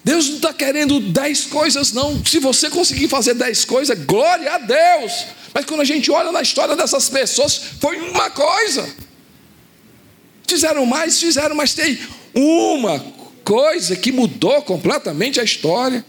Deus 0.02 0.28
não 0.28 0.36
está 0.36 0.52
querendo 0.54 1.00
dez 1.00 1.44
coisas, 1.44 1.92
não. 1.92 2.24
Se 2.24 2.38
você 2.38 2.70
conseguir 2.70 3.08
fazer 3.08 3.34
dez 3.34 3.64
coisas, 3.64 3.98
glória 4.04 4.54
a 4.54 4.58
Deus. 4.58 5.12
Mas 5.56 5.64
quando 5.64 5.80
a 5.80 5.84
gente 5.84 6.10
olha 6.10 6.30
na 6.30 6.42
história 6.42 6.76
dessas 6.76 7.08
pessoas, 7.08 7.58
foi 7.80 7.96
uma 7.96 8.28
coisa. 8.28 8.86
Fizeram 10.46 10.84
mais, 10.84 11.18
fizeram, 11.18 11.56
mas 11.56 11.72
tem 11.72 11.98
uma 12.34 13.02
coisa 13.42 13.96
que 13.96 14.12
mudou 14.12 14.60
completamente 14.60 15.40
a 15.40 15.42
história. 15.42 16.04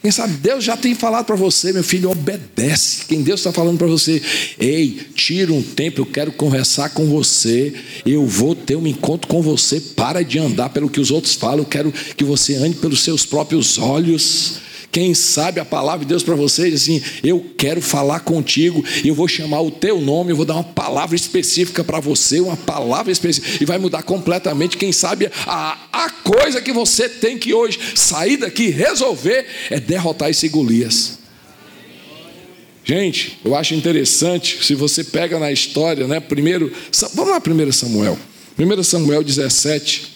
Quem 0.00 0.10
sabe 0.10 0.32
Deus 0.38 0.64
já 0.64 0.74
tem 0.74 0.94
falado 0.94 1.26
para 1.26 1.36
você, 1.36 1.70
meu 1.70 1.84
filho, 1.84 2.10
obedece. 2.10 3.04
Quem 3.04 3.20
Deus 3.20 3.40
está 3.40 3.52
falando 3.52 3.76
para 3.76 3.86
você, 3.86 4.22
ei, 4.58 4.98
tira 5.14 5.52
um 5.52 5.62
tempo, 5.62 6.00
eu 6.00 6.06
quero 6.06 6.32
conversar 6.32 6.88
com 6.94 7.04
você, 7.10 7.74
eu 8.06 8.24
vou 8.24 8.54
ter 8.54 8.74
um 8.74 8.86
encontro 8.86 9.28
com 9.28 9.42
você. 9.42 9.78
Para 9.78 10.24
de 10.24 10.38
andar 10.38 10.70
pelo 10.70 10.88
que 10.88 10.98
os 10.98 11.10
outros 11.10 11.34
falam, 11.34 11.58
eu 11.58 11.66
quero 11.66 11.92
que 11.92 12.24
você 12.24 12.54
ande 12.54 12.76
pelos 12.76 13.02
seus 13.02 13.26
próprios 13.26 13.76
olhos. 13.76 14.69
Quem 14.92 15.14
sabe 15.14 15.60
a 15.60 15.64
palavra 15.64 16.00
de 16.04 16.08
Deus 16.08 16.22
para 16.22 16.34
vocês, 16.34 16.74
assim, 16.74 17.00
eu 17.22 17.44
quero 17.56 17.80
falar 17.80 18.20
contigo, 18.20 18.84
eu 19.04 19.14
vou 19.14 19.28
chamar 19.28 19.60
o 19.60 19.70
teu 19.70 20.00
nome, 20.00 20.32
eu 20.32 20.36
vou 20.36 20.44
dar 20.44 20.54
uma 20.54 20.64
palavra 20.64 21.14
específica 21.14 21.84
para 21.84 22.00
você, 22.00 22.40
uma 22.40 22.56
palavra 22.56 23.12
específica, 23.12 23.62
e 23.62 23.64
vai 23.64 23.78
mudar 23.78 24.02
completamente. 24.02 24.76
Quem 24.76 24.90
sabe 24.90 25.30
a, 25.46 25.78
a 25.92 26.10
coisa 26.10 26.60
que 26.60 26.72
você 26.72 27.08
tem 27.08 27.38
que 27.38 27.54
hoje 27.54 27.78
sair 27.94 28.36
daqui, 28.36 28.68
resolver, 28.68 29.46
é 29.70 29.78
derrotar 29.78 30.28
esse 30.28 30.48
Golias. 30.48 31.20
Gente, 32.82 33.38
eu 33.44 33.54
acho 33.54 33.74
interessante, 33.74 34.64
se 34.64 34.74
você 34.74 35.04
pega 35.04 35.38
na 35.38 35.52
história, 35.52 36.08
né? 36.08 36.18
Primeiro, 36.18 36.72
vamos 37.14 37.30
lá, 37.30 37.38
1 37.38 37.72
Samuel. 37.72 38.18
1 38.58 38.82
Samuel 38.82 39.22
17. 39.22 40.09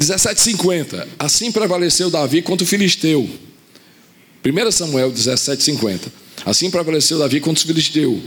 Dezessete 0.00 0.40
cinquenta. 0.40 1.06
Assim 1.18 1.52
prevaleceu 1.52 2.08
Davi 2.08 2.40
contra 2.40 2.64
o 2.64 2.66
filisteu. 2.66 3.28
1 4.42 4.70
Samuel 4.72 5.12
17, 5.12 5.62
50. 5.62 6.10
Assim 6.46 6.70
prevaleceu 6.70 7.18
Davi 7.18 7.38
contra 7.38 7.62
o 7.62 7.66
filisteu, 7.66 8.18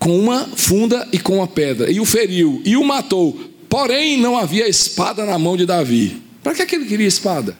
com 0.00 0.18
uma 0.18 0.48
funda 0.56 1.06
e 1.12 1.20
com 1.20 1.36
uma 1.36 1.46
pedra, 1.46 1.88
e 1.88 2.00
o 2.00 2.04
feriu, 2.04 2.60
e 2.64 2.76
o 2.76 2.82
matou, 2.82 3.38
Porém, 3.68 4.16
não 4.18 4.36
havia 4.36 4.68
espada 4.68 5.24
na 5.24 5.38
mão 5.38 5.56
de 5.56 5.66
Davi. 5.66 6.22
Para 6.42 6.54
que, 6.54 6.74
ele 6.74 6.86
queria 6.86 7.06
espada? 7.06 7.56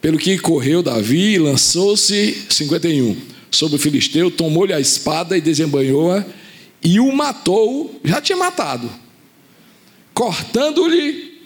Pelo 0.00 0.18
que 0.18 0.36
correu 0.38 0.82
Davi, 0.82 1.38
lançou-se, 1.38 2.46
51, 2.48 3.16
sobre 3.50 3.76
o 3.76 3.78
filisteu, 3.78 4.30
tomou-lhe 4.30 4.72
a 4.72 4.80
espada 4.80 5.36
e 5.36 5.40
desembanhou-a, 5.40 6.24
e 6.82 6.98
o 6.98 7.12
matou, 7.12 8.00
já 8.04 8.20
tinha 8.20 8.36
matado, 8.36 8.90
cortando-lhe 10.12 11.40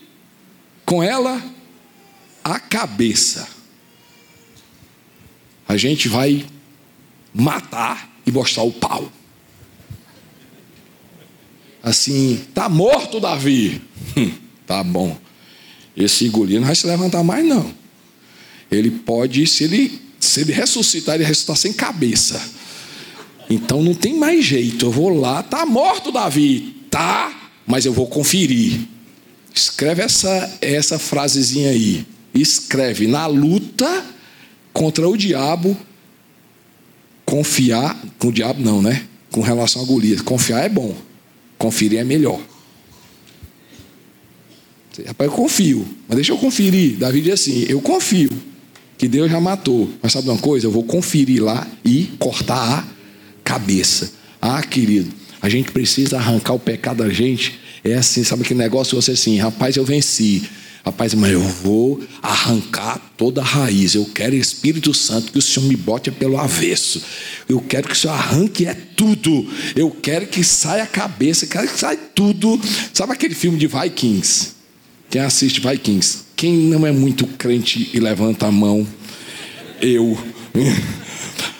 com 0.84 1.02
ela 1.02 1.42
a 2.42 2.58
cabeça. 2.58 3.48
A 5.68 5.76
gente 5.76 6.08
vai 6.08 6.46
matar 7.34 8.10
e 8.24 8.32
mostrar 8.32 8.62
o 8.62 8.72
pau 8.72 9.12
assim: 11.86 12.44
tá 12.52 12.68
morto 12.68 13.20
Davi. 13.20 13.80
Hum, 14.16 14.32
tá 14.66 14.82
bom. 14.82 15.16
Esse 15.96 16.28
Golias 16.28 16.60
não 16.60 16.66
vai 16.66 16.74
se 16.74 16.86
levantar 16.86 17.22
mais, 17.22 17.46
não. 17.46 17.72
Ele 18.70 18.90
pode, 18.90 19.46
se 19.46 19.64
ele, 19.64 20.00
se 20.18 20.40
ele 20.40 20.52
ressuscitar, 20.52 21.14
ele 21.14 21.24
ressuscitar 21.24 21.56
sem 21.56 21.72
cabeça. 21.72 22.55
Então 23.48 23.82
não 23.82 23.94
tem 23.94 24.18
mais 24.18 24.44
jeito. 24.44 24.86
Eu 24.86 24.90
vou 24.90 25.08
lá, 25.10 25.42
tá 25.42 25.64
morto 25.64 26.10
Davi. 26.10 26.74
Tá, 26.90 27.50
mas 27.66 27.84
eu 27.84 27.92
vou 27.92 28.06
conferir. 28.06 28.80
Escreve 29.54 30.02
essa, 30.02 30.58
essa 30.60 30.98
frasezinha 30.98 31.70
aí. 31.70 32.06
Escreve: 32.34 33.06
na 33.06 33.26
luta 33.26 34.04
contra 34.72 35.08
o 35.08 35.16
diabo, 35.16 35.76
confiar. 37.24 37.96
Com 38.18 38.28
o 38.28 38.32
diabo, 38.32 38.62
não, 38.62 38.82
né? 38.82 39.06
Com 39.30 39.40
relação 39.40 39.82
a 39.82 39.84
Golias. 39.84 40.20
Confiar 40.20 40.64
é 40.64 40.68
bom. 40.68 40.94
Conferir 41.58 41.98
é 41.98 42.04
melhor. 42.04 42.40
Rapaz, 45.04 45.30
eu 45.30 45.36
confio, 45.36 45.86
mas 46.08 46.16
deixa 46.16 46.32
eu 46.32 46.38
conferir. 46.38 46.96
Davi 46.96 47.20
diz 47.20 47.34
assim: 47.34 47.66
eu 47.68 47.80
confio 47.80 48.30
que 48.96 49.06
Deus 49.08 49.30
já 49.30 49.40
matou, 49.40 49.90
mas 50.02 50.12
sabe 50.12 50.28
uma 50.28 50.38
coisa? 50.38 50.66
Eu 50.66 50.70
vou 50.70 50.82
conferir 50.82 51.42
lá 51.42 51.66
e 51.84 52.04
cortar 52.18 52.78
a 52.78 52.95
cabeça. 53.46 54.12
Ah, 54.42 54.60
querido, 54.60 55.12
a 55.40 55.48
gente 55.48 55.70
precisa 55.70 56.16
arrancar 56.16 56.52
o 56.54 56.58
pecado 56.58 57.04
da 57.04 57.08
gente. 57.08 57.58
É 57.84 57.94
assim, 57.94 58.24
sabe 58.24 58.42
que 58.42 58.52
negócio 58.52 59.00
você 59.00 59.12
assim, 59.12 59.38
rapaz, 59.38 59.76
eu 59.76 59.84
venci. 59.84 60.42
Rapaz, 60.84 61.14
mas 61.14 61.32
eu 61.32 61.40
vou 61.40 62.00
arrancar 62.22 63.00
toda 63.16 63.40
a 63.40 63.44
raiz. 63.44 63.94
Eu 63.94 64.04
quero 64.04 64.36
Espírito 64.36 64.94
Santo 64.94 65.32
que 65.32 65.38
o 65.38 65.42
Senhor 65.42 65.66
me 65.66 65.76
bote 65.76 66.12
pelo 66.12 66.38
avesso. 66.38 67.02
Eu 67.48 67.60
quero 67.60 67.88
que 67.88 67.94
o 67.94 67.96
Senhor 67.96 68.14
arranque 68.14 68.66
é 68.66 68.74
tudo. 68.74 69.48
Eu 69.74 69.90
quero 69.90 70.26
que 70.28 70.44
saia 70.44 70.84
a 70.84 70.86
cabeça, 70.86 71.44
eu 71.44 71.48
quero 71.48 71.68
que 71.68 71.78
saia 71.78 71.98
tudo. 72.14 72.60
Sabe 72.92 73.12
aquele 73.12 73.34
filme 73.34 73.58
de 73.58 73.66
Vikings? 73.66 74.52
Quem 75.10 75.20
assiste 75.20 75.60
Vikings? 75.60 76.18
Quem 76.36 76.52
não 76.52 76.86
é 76.86 76.92
muito 76.92 77.26
crente 77.26 77.90
e 77.92 77.98
levanta 77.98 78.46
a 78.46 78.52
mão? 78.52 78.86
Eu. 79.80 80.16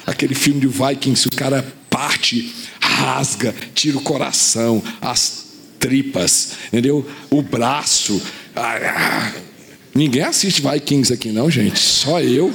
Aquele 0.07 0.34
filme 0.34 0.61
de 0.61 0.68
Vikings, 0.68 1.26
o 1.26 1.36
cara 1.36 1.66
parte, 1.90 2.54
rasga, 2.80 3.54
tira 3.74 3.98
o 3.98 4.02
coração, 4.02 4.82
as 5.00 5.46
tripas, 5.78 6.52
entendeu? 6.68 7.07
O 7.30 7.42
braço, 7.42 8.20
Ninguém 9.94 10.22
assiste 10.22 10.61
Vikings 10.61 11.11
aqui, 11.12 11.30
não, 11.30 11.50
gente. 11.50 11.78
Só 11.78 12.20
eu. 12.20 12.52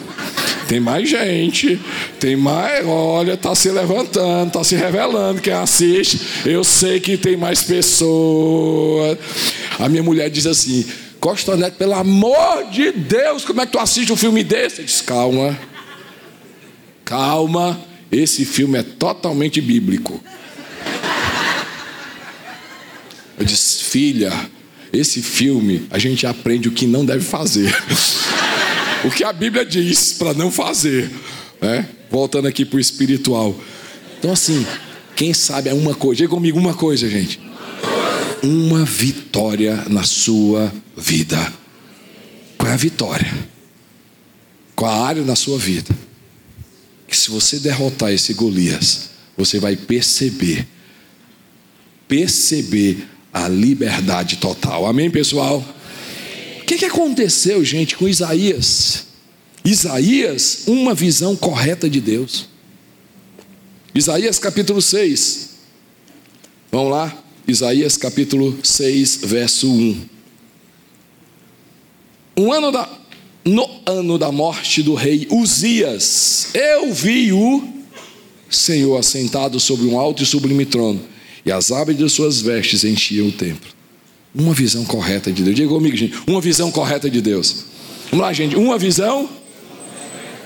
Tem 0.68 0.80
mais 0.80 1.10
gente. 1.10 1.80
Tem 2.20 2.36
mais. 2.36 2.86
Olha, 2.86 3.36
tá 3.36 3.56
se 3.56 3.72
levantando, 3.72 4.52
tá 4.52 4.64
se 4.64 4.76
revelando 4.76 5.42
quem 5.42 5.54
assiste. 5.54 6.22
Eu 6.46 6.64
sei 6.64 7.00
que 7.00 7.18
tem 7.18 7.36
mais 7.36 7.64
pessoas. 7.64 9.18
A 9.80 9.90
minha 9.90 10.04
mulher 10.04 10.30
diz 10.30 10.46
assim: 10.46 10.86
Costa 11.20 11.58
Neto, 11.58 11.78
pelo 11.78 11.94
amor 11.94 12.70
de 12.72 12.92
Deus, 12.92 13.44
como 13.44 13.62
é 13.62 13.66
que 13.66 13.72
tu 13.72 13.80
assiste 13.80 14.14
um 14.14 14.18
filme 14.18 14.44
desse? 14.44 14.84
Disse: 14.84 15.04
Calma. 15.04 15.58
Calma. 17.12 17.78
Esse 18.10 18.46
filme 18.46 18.78
é 18.78 18.84
totalmente 18.84 19.60
bíblico. 19.60 20.24
Eu 23.38 23.46
disse: 23.46 23.84
Filha 23.84 24.32
esse 24.94 25.22
filme, 25.22 25.88
a 25.90 25.98
gente 25.98 26.28
aprende 26.28 26.68
o 26.68 26.72
que 26.72 26.86
não 26.86 27.06
deve 27.06 27.24
fazer. 27.24 27.74
o 29.06 29.10
que 29.10 29.24
a 29.24 29.32
Bíblia 29.32 29.66
diz 29.66 30.14
para 30.14 30.34
não 30.34 30.52
fazer. 30.52 31.10
Né? 31.62 31.88
Voltando 32.10 32.48
aqui 32.48 32.66
para 32.66 32.78
o 32.78 32.80
espiritual. 32.80 33.56
Então, 34.20 34.34
assim, 34.34 34.66
quem 35.16 35.34
sabe 35.34 35.70
é 35.70 35.74
uma 35.74 35.96
coisa. 35.96 36.18
Diga 36.18 36.30
comigo 36.30 36.60
uma 36.60 36.74
coisa, 36.74 37.10
gente. 37.10 37.40
Uma 38.44 38.84
vitória 38.84 39.86
na 39.88 40.04
sua 40.04 40.72
vida. 40.98 41.54
Qual 42.58 42.70
é 42.70 42.74
a 42.74 42.78
vitória? 42.78 43.34
Qual 44.76 44.92
a 44.92 45.08
área 45.08 45.24
na 45.24 45.36
sua 45.38 45.58
vida? 45.58 45.96
Que 47.12 47.18
se 47.18 47.30
você 47.30 47.60
derrotar 47.60 48.10
esse 48.14 48.34
Golias, 48.34 49.10
você 49.36 49.60
vai 49.60 49.76
perceber, 49.76 50.66
perceber 52.08 53.06
a 53.34 53.50
liberdade 53.50 54.38
total. 54.38 54.86
Amém, 54.86 55.12
pessoal? 55.12 55.58
O 56.62 56.64
que, 56.64 56.78
que 56.78 56.86
aconteceu, 56.86 57.66
gente, 57.66 57.98
com 57.98 58.08
Isaías? 58.08 59.08
Isaías, 59.66 60.64
uma 60.68 60.94
visão 60.94 61.36
correta 61.36 61.90
de 61.90 62.00
Deus. 62.00 62.48
Isaías 63.94 64.40
capítulo 64.40 64.82
6. 64.82 65.50
Vamos 66.72 66.92
lá? 66.92 67.24
Isaías 67.46 67.98
capítulo 67.98 68.58
6, 68.64 69.20
verso 69.24 69.70
1. 69.70 70.02
Um 72.38 72.54
ano 72.54 72.72
da, 72.72 73.01
no 73.44 73.68
ano 73.86 74.18
da 74.18 74.32
morte 74.32 74.84
do 74.84 74.94
rei 74.94 75.28
Uzias, 75.32 76.50
eu 76.54 76.94
vi 76.94 77.34
o 77.34 77.64
Senhor 78.50 78.98
assentado 78.98 79.60
sobre 79.60 79.88
um 79.88 80.00
alto 80.00 80.24
e 80.24 80.26
sublime 80.26 80.66
trono 80.66 81.02
e 81.46 81.52
as 81.52 81.72
abas 81.72 81.98
de 81.98 82.08
suas 82.10 82.42
vestes 82.42 82.84
enchiam 82.84 83.28
o 83.28 83.32
templo. 83.32 83.70
Uma 84.34 84.54
visão 84.54 84.86
correta 84.86 85.32
de 85.32 85.44
Deus. 85.44 85.56
Diga 85.56 85.70
comigo, 85.70 85.98
gente. 85.98 86.16
Uma 86.28 86.40
visão 86.40 86.72
correta 86.72 87.10
de 87.10 87.22
Deus. 87.22 87.66
Vamos 88.10 88.26
lá, 88.26 88.32
gente. 88.32 88.56
Uma 88.56 88.78
visão 88.78 89.30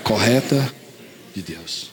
correta 0.02 0.72
de 1.34 1.42
Deus. 1.42 1.90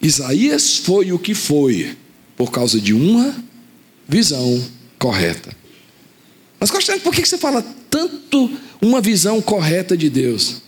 Isaías 0.00 0.78
foi 0.78 1.12
o 1.12 1.18
que 1.18 1.34
foi 1.34 1.96
por 2.36 2.50
causa 2.50 2.80
de 2.80 2.92
uma 2.92 3.34
visão 4.08 4.62
correta. 4.98 5.54
Mas 6.58 6.70
Constantino, 6.70 7.04
por 7.04 7.14
que 7.14 7.24
você 7.24 7.38
fala 7.38 7.62
tanto 7.90 8.50
uma 8.80 9.00
visão 9.00 9.40
correta 9.42 9.96
de 9.96 10.08
Deus? 10.08 10.62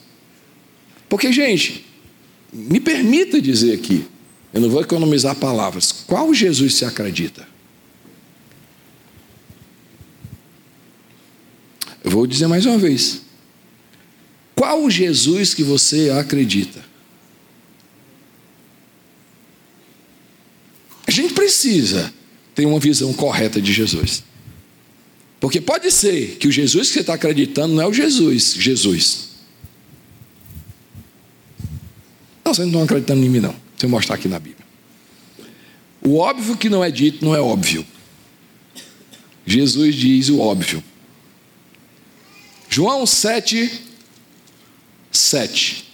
Porque, 1.09 1.33
gente, 1.33 1.87
me 2.53 2.81
permita 2.81 3.41
dizer 3.41 3.73
aqui, 3.75 4.07
eu 4.53 4.61
não 4.61 4.71
vou 4.71 4.83
economizar 4.83 5.35
palavras. 5.37 5.93
Qual 6.07 6.33
Jesus 6.33 6.75
se 6.75 6.85
acredita? 6.85 7.47
Eu 12.05 12.11
vou 12.11 12.27
dizer 12.27 12.47
mais 12.47 12.65
uma 12.65 12.79
vez. 12.79 13.23
Qual 14.55 14.89
Jesus 14.91 15.55
que 15.55 15.63
você 15.63 16.11
acredita? 16.11 16.83
A 21.07 21.11
gente 21.11 21.33
precisa 21.33 22.13
ter 22.55 22.67
uma 22.67 22.79
visão 22.79 23.13
correta 23.13 23.63
de 23.63 23.73
Jesus. 23.73 24.25
Porque 25.41 25.61
pode 25.61 25.91
ser 25.91 26.37
que 26.37 26.49
o 26.49 26.53
Jesus 26.53 26.89
que 26.89 26.95
você 26.95 27.01
está 27.01 27.15
acreditando 27.15 27.75
não 27.75 27.83
é 27.83 27.87
o 27.87 27.93
Jesus, 27.93 28.55
Jesus. 28.55 29.29
Não, 32.45 32.53
vocês 32.53 32.67
não 32.67 32.69
estão 32.69 32.83
acreditando 32.83 33.25
em 33.25 33.29
mim, 33.29 33.41
não. 33.41 33.51
Deixa 33.51 33.87
eu 33.87 33.91
mostrar 33.91 34.17
aqui 34.17 34.27
na 34.27 34.39
Bíblia. 34.39 34.67
O 36.03 36.17
óbvio 36.17 36.57
que 36.57 36.69
não 36.69 36.83
é 36.83 36.91
dito 36.91 37.25
não 37.25 37.37
é 37.37 37.41
óbvio. 37.41 37.87
Jesus 39.47 39.95
diz 39.95 40.29
o 40.29 40.41
óbvio. 40.41 40.83
João 42.69 43.07
7, 43.07 43.71
7. 45.11 45.85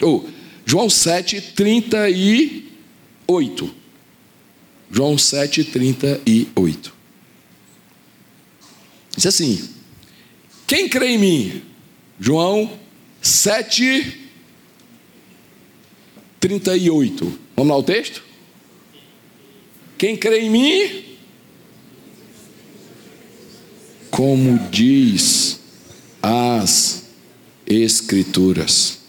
Ou, 0.00 0.24
oh, 0.24 0.30
João 0.64 0.88
7, 0.88 1.40
38. 1.40 3.74
João 4.90 5.18
7, 5.18 5.64
38. 5.64 6.99
Diz 9.20 9.26
assim: 9.26 9.68
Quem 10.66 10.88
crê 10.88 11.08
em 11.08 11.18
mim? 11.18 11.62
João 12.18 12.80
7, 13.20 14.18
38. 16.40 17.38
Vamos 17.54 17.70
lá 17.70 17.76
o 17.76 17.82
texto? 17.82 18.24
Quem 19.98 20.16
crê 20.16 20.40
em 20.40 20.48
mim? 20.48 21.04
Como 24.10 24.58
diz 24.70 25.60
as 26.22 27.04
Escrituras. 27.66 29.00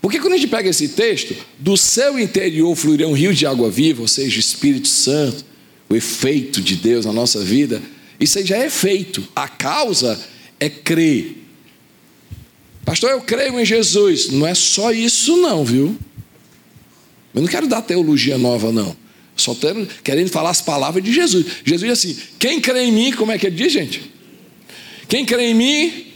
Porque 0.00 0.18
quando 0.18 0.32
a 0.32 0.36
gente 0.38 0.48
pega 0.48 0.70
esse 0.70 0.88
texto, 0.88 1.36
do 1.58 1.76
seu 1.76 2.18
interior 2.18 2.74
fluirão 2.74 3.12
rios 3.12 3.36
de 3.36 3.44
água 3.44 3.70
viva, 3.70 4.00
ou 4.00 4.08
seja, 4.08 4.40
Espírito 4.40 4.88
Santo, 4.88 5.49
o 5.90 5.96
efeito 5.96 6.60
de 6.60 6.76
Deus 6.76 7.04
na 7.04 7.12
nossa 7.12 7.42
vida, 7.44 7.82
isso 8.18 8.38
aí 8.38 8.46
já 8.46 8.56
é 8.56 8.70
feito. 8.70 9.26
A 9.34 9.48
causa 9.48 10.18
é 10.60 10.68
crer. 10.68 11.36
Pastor, 12.84 13.10
eu 13.10 13.20
creio 13.20 13.58
em 13.58 13.64
Jesus. 13.64 14.30
Não 14.30 14.46
é 14.46 14.54
só 14.54 14.92
isso, 14.92 15.36
não, 15.36 15.64
viu? 15.64 15.98
Eu 17.34 17.42
não 17.42 17.48
quero 17.48 17.66
dar 17.66 17.82
teologia 17.82 18.38
nova, 18.38 18.70
não. 18.70 18.96
Só 19.36 19.52
estou 19.52 19.86
querendo 20.04 20.30
falar 20.30 20.50
as 20.50 20.60
palavras 20.60 21.02
de 21.02 21.12
Jesus. 21.12 21.44
Jesus 21.64 21.80
diz 21.80 21.90
assim: 21.90 22.22
quem 22.38 22.60
crê 22.60 22.84
em 22.84 22.92
mim, 22.92 23.12
como 23.12 23.32
é 23.32 23.38
que 23.38 23.46
ele 23.46 23.56
diz, 23.56 23.72
gente? 23.72 24.12
Quem 25.08 25.24
crê 25.24 25.50
em 25.50 25.54
mim, 25.54 26.06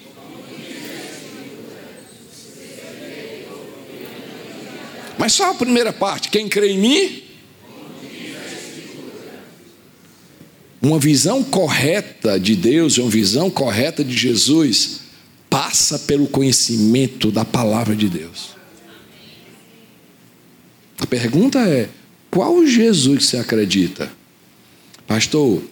Mas 5.16 5.33
só 5.33 5.51
a 5.51 5.55
primeira 5.55 5.93
parte, 5.93 6.29
quem 6.29 6.49
crê 6.49 6.72
em 6.72 6.79
mim? 6.79 7.24
Uma 10.85 10.99
visão 10.99 11.43
correta 11.43 12.39
de 12.39 12.55
Deus, 12.55 12.99
uma 12.99 13.09
visão 13.09 13.49
correta 13.49 14.05
de 14.05 14.14
Jesus, 14.14 15.01
passa 15.49 15.99
pelo 15.99 16.26
conhecimento 16.26 17.30
da 17.30 17.43
palavra 17.43 17.97
de 17.97 18.07
Deus. 18.07 18.51
A 20.99 21.07
pergunta 21.07 21.59
é: 21.61 21.89
qual 22.30 22.66
Jesus 22.66 23.24
você 23.24 23.39
acredita? 23.39 24.12
Pastor, 25.07 25.62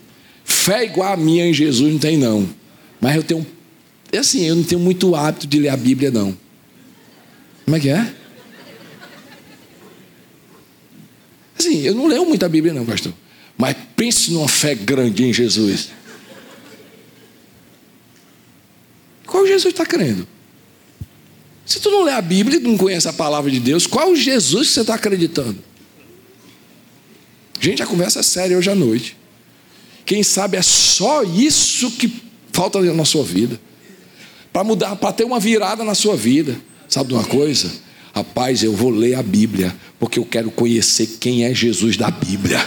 fé 0.46 0.86
igual 0.86 1.12
a 1.12 1.16
minha 1.18 1.46
em 1.46 1.52
Jesus 1.52 1.92
não 1.92 1.98
tem 1.98 2.16
não. 2.16 2.48
Mas 2.98 3.14
eu 3.14 3.22
tenho, 3.22 3.46
é 4.10 4.16
assim, 4.16 4.46
eu 4.46 4.56
não 4.56 4.62
tenho 4.62 4.80
muito 4.80 5.14
hábito 5.14 5.46
de 5.46 5.58
ler 5.58 5.68
a 5.68 5.76
Bíblia 5.76 6.10
não. 6.10 6.34
Como 7.66 7.76
é 7.76 7.80
que 7.80 7.90
é? 7.90 8.14
Assim, 11.58 11.82
eu 11.82 11.94
não 11.94 12.06
leio 12.06 12.24
muito 12.24 12.46
a 12.46 12.48
Bíblia, 12.48 12.72
não, 12.72 12.86
pastor. 12.86 13.12
Mas 13.62 13.76
pense 13.94 14.32
numa 14.32 14.48
fé 14.48 14.74
grande 14.74 15.22
em 15.22 15.32
Jesus. 15.32 15.90
Qual 19.24 19.46
Jesus 19.46 19.72
está 19.72 19.86
crendo? 19.86 20.26
Se 21.64 21.78
tu 21.78 21.88
não 21.88 22.02
lê 22.02 22.10
a 22.10 22.20
Bíblia 22.20 22.58
e 22.58 22.60
não 22.60 22.76
conhece 22.76 23.06
a 23.06 23.12
palavra 23.12 23.52
de 23.52 23.60
Deus, 23.60 23.86
qual 23.86 24.16
Jesus 24.16 24.70
você 24.70 24.80
está 24.80 24.96
acreditando? 24.96 25.56
Gente, 27.60 27.80
a 27.80 27.86
conversa 27.86 28.18
é 28.18 28.22
séria 28.24 28.58
hoje 28.58 28.68
à 28.68 28.74
noite. 28.74 29.16
Quem 30.04 30.24
sabe 30.24 30.56
é 30.56 30.62
só 30.62 31.22
isso 31.22 31.92
que 31.92 32.20
falta 32.52 32.80
na 32.80 33.04
sua 33.04 33.22
vida. 33.22 33.60
Para 34.52 34.64
mudar, 34.64 34.96
para 34.96 35.12
ter 35.12 35.22
uma 35.22 35.38
virada 35.38 35.84
na 35.84 35.94
sua 35.94 36.16
vida. 36.16 36.60
Sabe 36.88 37.10
de 37.10 37.14
uma 37.14 37.24
coisa? 37.24 37.70
Rapaz, 38.14 38.62
eu 38.62 38.74
vou 38.74 38.90
ler 38.90 39.14
a 39.14 39.22
Bíblia, 39.22 39.74
porque 39.98 40.18
eu 40.18 40.24
quero 40.24 40.50
conhecer 40.50 41.16
quem 41.18 41.44
é 41.44 41.54
Jesus 41.54 41.96
da 41.96 42.10
Bíblia. 42.10 42.60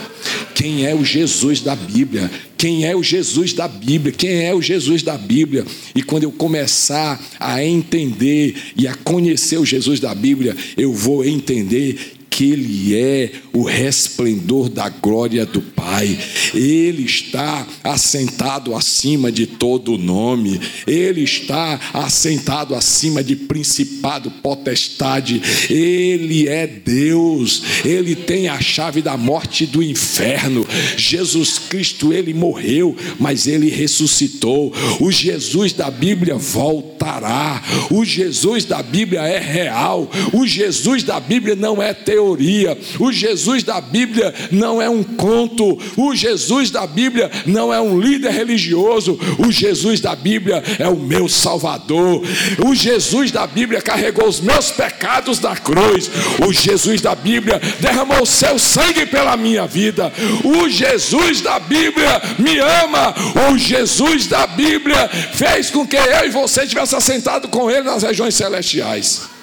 Quem 0.56 0.86
é 0.86 0.96
o 0.96 1.06
Jesus 1.06 1.62
da 1.62 1.76
Bíblia? 1.76 2.32
Quem 2.58 2.86
é 2.86 2.96
o 2.96 3.04
Jesus 3.04 3.54
da 3.54 3.68
Bíblia? 3.68 4.12
Quem 4.12 4.46
é 4.46 4.56
o 4.56 4.62
Jesus 4.62 5.04
da 5.04 5.18
Bíblia? 5.18 5.64
E 5.94 6.02
quando 6.02 6.24
eu 6.24 6.32
começar 6.32 7.24
a 7.40 7.64
entender 7.64 8.56
e 8.76 8.88
a 8.88 8.96
conhecer 8.96 9.58
o 9.58 9.66
Jesus 9.66 10.00
da 10.00 10.16
Bíblia, 10.16 10.56
eu 10.76 10.92
vou 10.92 11.24
entender 11.24 12.15
que 12.36 12.52
Ele 12.52 12.94
é 12.94 13.32
o 13.54 13.64
resplendor 13.64 14.68
da 14.68 14.90
glória 14.90 15.46
do 15.46 15.62
Pai. 15.62 16.20
Ele 16.54 17.04
está 17.04 17.66
assentado 17.82 18.76
acima 18.76 19.32
de 19.32 19.48
todo 19.48 19.98
nome. 19.98 20.60
Ele 20.86 21.22
está 21.22 21.80
assentado 21.94 22.76
acima 22.76 23.24
de 23.24 23.38
principado, 23.38 24.30
potestade. 24.30 25.42
Ele 25.70 26.50
é 26.50 26.68
Deus. 26.68 27.64
Ele 27.86 28.16
tem 28.16 28.50
a 28.50 28.60
chave 28.60 29.02
da 29.02 29.16
morte 29.16 29.64
e 29.64 29.68
do 29.68 29.82
inferno. 29.82 30.68
Jesus 30.98 31.58
Cristo, 31.58 32.12
ele 32.12 32.34
morreu, 32.34 32.98
mas 33.18 33.48
ele 33.48 33.70
ressuscitou. 33.70 34.74
O 35.00 35.10
Jesus 35.10 35.72
da 35.72 35.90
Bíblia 35.90 36.36
voltará. 36.36 37.64
O 37.90 38.04
Jesus 38.04 38.66
da 38.66 38.84
Bíblia 38.84 39.22
é 39.22 39.40
real. 39.40 40.12
O 40.34 40.46
Jesus 40.46 41.02
da 41.02 41.18
Bíblia 41.18 41.56
não 41.56 41.82
é 41.82 41.94
teoria 41.94 42.25
teoria. 42.26 42.78
O 43.00 43.12
Jesus 43.12 43.64
da 43.64 43.80
Bíblia 43.80 44.34
não 44.52 44.82
é 44.82 44.90
um 44.90 45.04
conto. 45.04 45.78
O 45.96 46.16
Jesus 46.16 46.72
da 46.72 46.88
Bíblia 46.88 47.30
não 47.46 47.72
é 47.74 47.80
um 47.80 48.00
líder 48.00 48.32
religioso. 48.32 49.20
O 49.38 49.52
Jesus 49.52 50.00
da 50.00 50.16
Bíblia 50.16 50.64
é 50.80 50.88
o 50.88 50.96
meu 50.96 51.30
Salvador. 51.30 52.24
O 52.66 52.74
Jesus 52.74 53.32
da 53.32 53.46
Bíblia 53.46 53.82
carregou 53.82 54.28
os 54.28 54.42
meus 54.42 54.72
pecados 54.72 55.40
na 55.40 55.56
cruz. 55.56 56.10
O 56.46 56.52
Jesus 56.52 57.02
da 57.02 57.14
Bíblia 57.14 57.62
derramou 57.80 58.24
o 58.24 58.26
seu 58.26 58.58
sangue 58.58 59.06
pela 59.06 59.38
minha 59.38 59.68
vida. 59.68 60.12
O 60.44 60.68
Jesus 60.68 61.42
da 61.42 61.60
Bíblia 61.60 62.22
me 62.40 62.58
ama. 62.58 63.14
O 63.52 63.58
Jesus 63.58 64.26
da 64.26 64.48
Bíblia 64.48 65.08
fez 65.08 65.70
com 65.70 65.86
que 65.86 65.96
eu 65.96 66.26
e 66.26 66.30
você 66.30 66.64
estivesse 66.64 66.96
assentado 66.96 67.48
com 67.50 67.70
ele 67.70 67.84
nas 67.84 68.04
regiões 68.04 68.34
celestiais. 68.34 69.36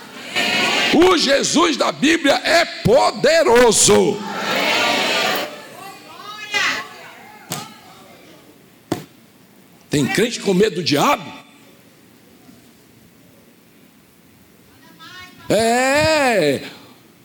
O 0.94 1.16
Jesus 1.16 1.76
da 1.76 1.90
Bíblia 1.90 2.34
é 2.44 2.64
poderoso. 2.64 4.18
Tem 9.88 10.06
crente 10.06 10.40
com 10.40 10.54
medo 10.54 10.76
do 10.76 10.82
diabo? 10.82 11.30
É. 15.48 16.62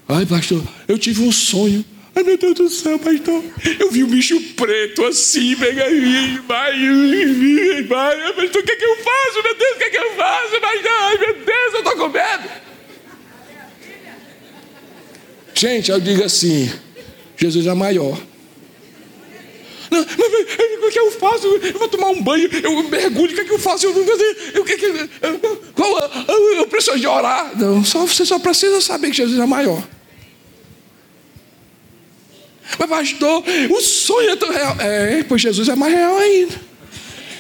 Ai, 0.07 0.26
pastor, 0.26 0.61
eu 0.88 0.97
tive 0.97 1.22
um 1.22 1.32
sonho. 1.32 1.84
Ai, 2.15 2.24
meu 2.24 2.38
Deus 2.38 2.55
do 2.55 2.70
céu, 2.70 2.97
pastor. 2.99 3.43
Eu 3.80 3.91
vi 3.91 4.03
um 4.03 4.07
bicho 4.07 4.39
preto 4.55 5.05
assim, 5.05 5.55
mega 5.55 5.86
vai, 6.45 7.84
vai, 7.84 8.34
pastor, 8.34 8.61
o 8.61 8.65
que, 8.65 8.72
é 8.72 8.76
que 8.76 8.86
eu 8.86 8.97
faço? 8.97 9.43
Meu 9.43 9.55
Deus, 9.55 9.76
o 9.76 9.78
que, 9.78 9.84
é 9.84 9.89
que 9.89 9.97
eu 9.97 10.15
faço? 10.15 10.59
Pastor, 10.59 10.91
ai, 10.91 11.18
meu 11.18 11.34
Deus, 11.36 11.74
eu 11.74 11.80
estou 11.80 11.95
com 11.95 12.09
medo. 12.09 12.66
Gente, 15.58 15.89
eu 15.89 15.99
digo 15.99 16.24
assim: 16.24 16.72
Jesus 17.36 17.66
é 17.66 17.74
maior. 17.74 18.16
Não, 19.89 20.01
o 20.01 20.91
que 20.91 20.99
eu 20.99 21.12
faço? 21.14 21.47
Eu 21.47 21.80
vou 21.80 21.88
tomar 21.88 22.10
um 22.10 22.22
banho, 22.22 22.47
eu 22.62 22.84
mergulho, 22.84 23.32
o 23.32 23.36
que, 23.36 23.41
é 23.41 23.43
que 23.43 23.51
eu 23.51 23.58
faço? 23.58 23.88
Eu 23.88 24.05
fazer. 24.05 24.51
Eu, 24.53 24.64
que, 24.64 24.78
que, 24.78 25.10
qual, 25.74 26.12
eu, 26.28 26.53
eu 26.58 26.68
preciso 26.68 26.99
de 26.99 27.08
orar. 27.08 27.58
Não, 27.58 27.84
só, 27.84 28.05
você 28.05 28.24
só 28.24 28.38
precisa 28.38 28.80
saber 28.82 29.10
que 29.10 29.18
Jesus 29.18 29.39
é 29.39 29.45
maior. 29.47 29.82
Mas, 32.78 32.88
pastor, 32.89 33.43
o 33.72 33.82
sonho 33.82 34.30
é 34.30 34.36
tão 34.36 34.51
real. 34.51 34.76
É, 34.80 35.24
pois 35.24 35.41
Jesus 35.41 35.68
é 35.70 35.76
mais 35.76 35.91
real 35.91 36.18
ainda. 36.18 36.68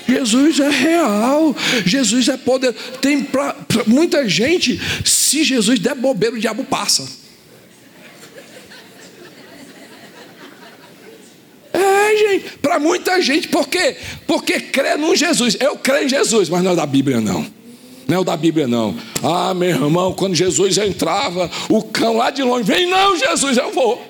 Jesus 0.07 0.59
é 0.59 0.69
real, 0.69 1.55
Jesus 1.85 2.29
é 2.29 2.37
poder. 2.37 2.73
Tem 2.99 3.23
pra, 3.23 3.53
pra 3.53 3.83
muita 3.85 4.27
gente, 4.27 4.81
se 5.05 5.43
Jesus 5.43 5.77
der 5.77 5.93
bobeira, 5.93 6.35
o 6.35 6.39
diabo 6.39 6.63
passa. 6.63 7.26
Gente, 12.17 12.57
para 12.57 12.79
muita 12.79 13.21
gente, 13.21 13.47
por 13.47 13.67
quê? 13.67 13.95
Porque 14.25 14.59
crê 14.59 14.95
num 14.95 15.15
Jesus. 15.15 15.57
Eu 15.59 15.77
creio 15.77 16.05
em 16.05 16.09
Jesus, 16.09 16.49
mas 16.49 16.63
não 16.63 16.71
é 16.71 16.75
da 16.75 16.85
Bíblia, 16.85 17.21
não. 17.21 17.45
Não 18.07 18.17
é 18.17 18.19
o 18.19 18.23
da 18.23 18.37
Bíblia, 18.37 18.67
não. 18.67 18.95
Ah, 19.21 19.53
meu 19.53 19.69
irmão, 19.69 20.13
quando 20.13 20.33
Jesus 20.33 20.77
entrava, 20.77 21.51
o 21.69 21.83
cão 21.83 22.15
lá 22.15 22.29
de 22.29 22.41
longe, 22.41 22.63
vem 22.63 22.89
não, 22.89 23.17
Jesus, 23.17 23.57
eu 23.57 23.71
vou. 23.71 24.01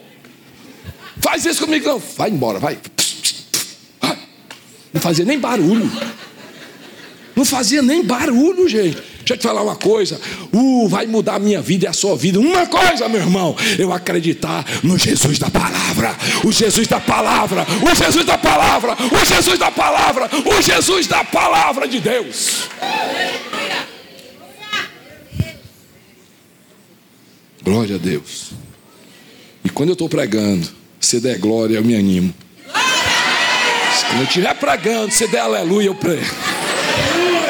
Faz 1.20 1.46
isso 1.46 1.66
comigo, 1.66 1.88
não. 1.88 2.00
Vai 2.16 2.30
embora, 2.30 2.60
vai. 2.60 2.78
Não 4.94 5.02
fazia 5.02 5.26
nem 5.26 5.40
barulho. 5.40 5.92
Não 7.36 7.46
fazia 7.46 7.82
nem 7.82 8.04
barulho, 8.04 8.68
gente. 8.68 8.98
Deixa 9.28 9.34
eu 9.34 9.38
te 9.40 9.44
falar 9.44 9.62
uma 9.62 9.76
coisa. 9.76 10.18
Uh, 10.54 10.88
vai 10.88 11.06
mudar 11.06 11.36
a 11.36 11.40
minha 11.40 11.62
vida 11.62 11.84
e 11.84 11.88
a 11.88 11.92
sua 11.92 12.16
vida. 12.16 12.40
Uma 12.40 12.66
coisa, 12.66 13.10
meu 13.10 13.20
irmão. 13.20 13.58
Eu 13.78 13.92
acreditar 13.92 14.66
no 14.82 14.98
Jesus 14.98 15.38
da 15.38 15.50
palavra. 15.50 16.16
O 16.46 16.52
Jesus 16.52 16.88
da 16.88 16.98
palavra. 17.02 17.68
O 17.84 17.94
Jesus 17.94 18.26
da 18.26 18.38
palavra. 18.38 18.96
O 19.12 19.26
Jesus 19.26 19.60
da 19.60 19.70
palavra. 19.70 20.30
O 20.46 20.62
Jesus 20.62 21.08
da 21.08 21.26
palavra 21.26 21.90
de 21.90 22.00
Deus. 22.00 22.70
Glória 27.62 27.96
a 27.96 28.00
Deus. 28.00 28.52
Quando 29.74 29.90
eu 29.90 29.94
estou 29.94 30.08
pregando, 30.08 30.70
você 31.02 31.20
der 31.20 31.38
glória, 31.38 31.76
eu 31.76 31.84
me 31.84 31.98
animo. 31.98 32.34
Quando 34.08 34.20
eu 34.20 34.24
estiver 34.24 34.54
pregando, 34.56 35.12
você 35.12 35.28
der 35.28 35.42
aleluia, 35.42 35.88
eu 35.88 35.96
prego. 35.96 36.57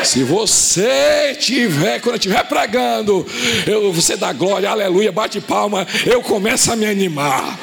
Se 0.04 0.24
você 0.24 1.36
tiver, 1.40 2.00
quando 2.00 2.16
eu 2.16 2.20
estiver 2.20 2.44
pregando, 2.46 3.26
eu, 3.66 3.92
você 3.92 4.16
dá 4.16 4.32
glória, 4.32 4.70
aleluia, 4.70 5.12
bate 5.12 5.42
palma, 5.42 5.86
eu 6.06 6.22
começo 6.22 6.72
a 6.72 6.76
me 6.76 6.86
animar. 6.86 7.58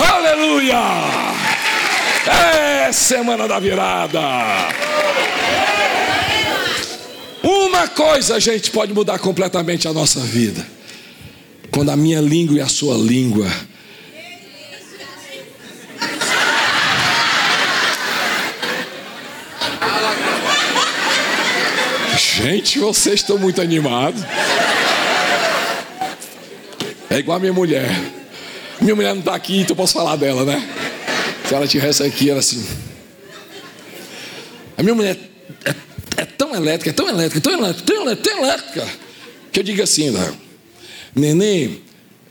Aleluia! 0.00 0.76
É 2.86 2.92
semana 2.92 3.46
da 3.46 3.58
virada. 3.58 4.20
Uma 7.42 7.86
coisa, 7.88 8.40
gente, 8.40 8.70
pode 8.70 8.92
mudar 8.92 9.18
completamente 9.18 9.86
a 9.86 9.92
nossa 9.92 10.20
vida. 10.20 10.66
Quando 11.70 11.90
a 11.90 11.96
minha 11.96 12.20
língua 12.20 12.56
e 12.56 12.60
a 12.60 12.68
sua 12.68 12.96
língua 12.96 13.46
Gente, 22.36 22.78
vocês 22.78 23.20
estão 23.20 23.38
muito 23.38 23.62
animados. 23.62 24.20
É 27.08 27.18
igual 27.18 27.38
a 27.38 27.40
minha 27.40 27.52
mulher. 27.52 27.88
Minha 28.78 28.94
mulher 28.94 29.14
não 29.14 29.20
está 29.20 29.34
aqui, 29.34 29.60
então 29.60 29.72
eu 29.72 29.76
posso 29.76 29.94
falar 29.94 30.16
dela, 30.16 30.44
né? 30.44 30.62
Se 31.48 31.54
ela 31.54 31.66
tivesse 31.66 32.02
aqui, 32.02 32.28
ela 32.28 32.40
assim. 32.40 32.62
A 34.76 34.82
minha 34.82 34.94
mulher 34.94 35.16
é, 35.64 35.74
é 36.18 36.24
tão 36.26 36.54
elétrica, 36.54 36.90
é 36.90 36.92
tão 36.92 37.08
elétrica, 37.08 37.40
tão 37.40 37.52
elétrica, 37.58 37.86
tão 37.86 38.02
elétrica, 38.02 38.30
tão 38.30 38.44
elétrica, 38.44 38.86
que 39.50 39.60
eu 39.60 39.64
digo 39.64 39.82
assim, 39.82 40.10
né? 40.10 40.34
neném, 41.14 41.80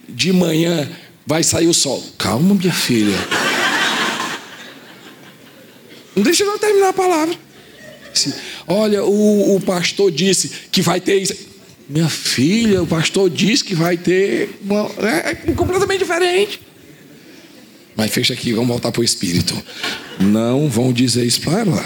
de 0.07 0.31
manhã 0.31 0.87
vai 1.25 1.41
sair 1.41 1.65
o 1.65 1.73
sol. 1.73 2.03
Calma, 2.19 2.53
minha 2.53 2.71
filha. 2.71 3.17
Não 6.15 6.21
deixa 6.21 6.43
eu 6.43 6.59
terminar 6.59 6.89
a 6.89 6.93
palavra. 6.93 7.35
Assim, 8.13 8.31
Olha, 8.67 9.03
o, 9.03 9.55
o 9.55 9.61
pastor 9.61 10.11
disse 10.11 10.49
que 10.71 10.81
vai 10.81 10.99
ter 10.99 11.21
isso. 11.21 11.35
Minha 11.87 12.09
filha, 12.09 12.81
o 12.81 12.87
pastor 12.87 13.29
disse 13.29 13.63
que 13.63 13.75
vai 13.75 13.95
ter. 13.95 14.59
Uma, 14.63 14.89
é, 15.07 15.29
é 15.31 15.53
completamente 15.53 15.99
diferente. 15.99 16.59
Mas 17.95 18.11
fecha 18.11 18.33
aqui, 18.33 18.51
vamos 18.53 18.67
voltar 18.67 18.91
para 18.91 19.01
o 19.01 19.03
Espírito. 19.03 19.55
Não 20.19 20.67
vão 20.67 20.91
dizer 20.91 21.25
isso 21.25 21.41
para 21.41 21.59
ela. 21.59 21.83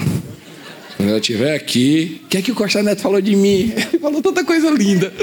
Quando 0.95 1.09
ela 1.09 1.19
estiver 1.19 1.55
aqui, 1.55 2.21
o 2.25 2.27
que 2.27 2.38
é 2.38 2.41
que 2.41 2.51
o 2.51 2.55
Costa 2.55 2.82
Neto 2.82 3.01
falou 3.01 3.21
de 3.21 3.36
mim? 3.36 3.71
Ele 3.91 3.99
falou 3.99 4.21
tanta 4.21 4.43
coisa 4.43 4.69
linda. 4.69 5.13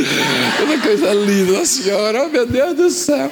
Tanta 0.58 0.78
coisa 0.78 1.12
linda, 1.12 1.60
a 1.60 1.66
senhora, 1.66 2.24
oh 2.24 2.28
meu 2.28 2.46
Deus 2.46 2.76
do 2.76 2.90
céu. 2.90 3.30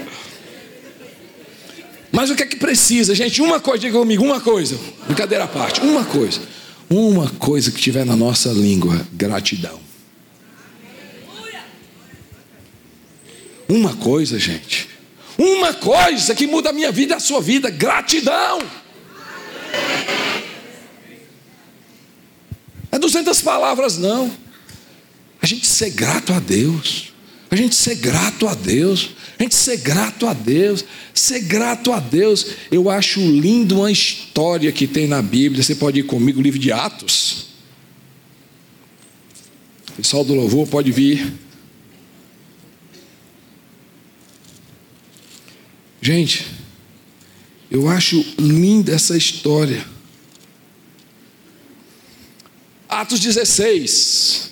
Mas 2.11 2.31
o 2.31 2.37
que 2.37 2.43
é 2.43 2.47
que 2.47 2.57
precisa, 2.57 3.15
gente? 3.15 3.41
Uma 3.41 3.61
coisa, 3.61 3.81
diga 3.81 3.99
comigo, 3.99 4.23
uma 4.23 4.41
coisa. 4.41 4.79
Brincadeira 5.07 5.45
à 5.45 5.49
parte, 5.49 5.81
uma 5.81 6.05
coisa. 6.05 6.41
Uma 6.91 7.31
coisa 7.31 7.71
que 7.71 7.81
tiver 7.81 8.05
na 8.05 8.17
nossa 8.17 8.51
língua: 8.51 9.07
gratidão. 9.13 9.81
Uma 13.69 13.95
coisa, 13.97 14.39
gente. 14.39 14.89
Uma 15.39 15.73
coisa 15.73 16.35
que 16.35 16.47
muda 16.47 16.71
a 16.71 16.73
minha 16.73 16.93
vida 16.93 17.15
e 17.15 17.17
a 17.17 17.21
sua 17.21 17.41
vida: 17.41 17.71
gratidão. 17.71 18.61
É 22.93 22.99
200 22.99 23.41
palavras, 23.41 23.99
não. 23.99 24.31
A 25.43 25.47
gente 25.47 25.67
ser 25.67 25.91
grato 25.91 26.33
a 26.33 26.39
Deus. 26.39 27.14
A 27.55 27.57
gente 27.57 27.77
ser 27.77 27.95
grato 27.95 28.49
a 28.49 28.55
Deus. 28.57 29.11
A 29.39 29.43
gente 29.45 29.55
ser 29.55 29.77
grato 29.77 30.27
a 30.27 30.35
Deus. 30.35 30.85
Ser 31.15 31.39
grato 31.39 31.93
a 31.93 32.01
Deus. 32.01 32.45
Eu 32.69 32.91
acho 32.91 33.21
lindo 33.21 33.77
uma 33.77 33.93
história 33.93 34.73
que 34.73 34.89
tem 34.89 35.07
na 35.07 35.23
Bíblia. 35.23 35.63
Você 35.63 35.77
pode 35.77 36.01
ir 36.01 36.03
comigo, 36.03 36.43
livro 36.43 36.59
de 36.59 36.73
Atos. 36.73 37.47
O 39.91 39.93
pessoal 39.93 40.25
do 40.25 40.35
louvor 40.35 40.67
pode 40.67 40.91
vir. 40.91 41.33
Gente, 46.03 46.49
eu 47.71 47.89
acho 47.89 48.21
linda 48.37 48.93
essa 48.93 49.17
história. 49.17 49.87
Atos 52.89 53.21
16, 53.21 54.51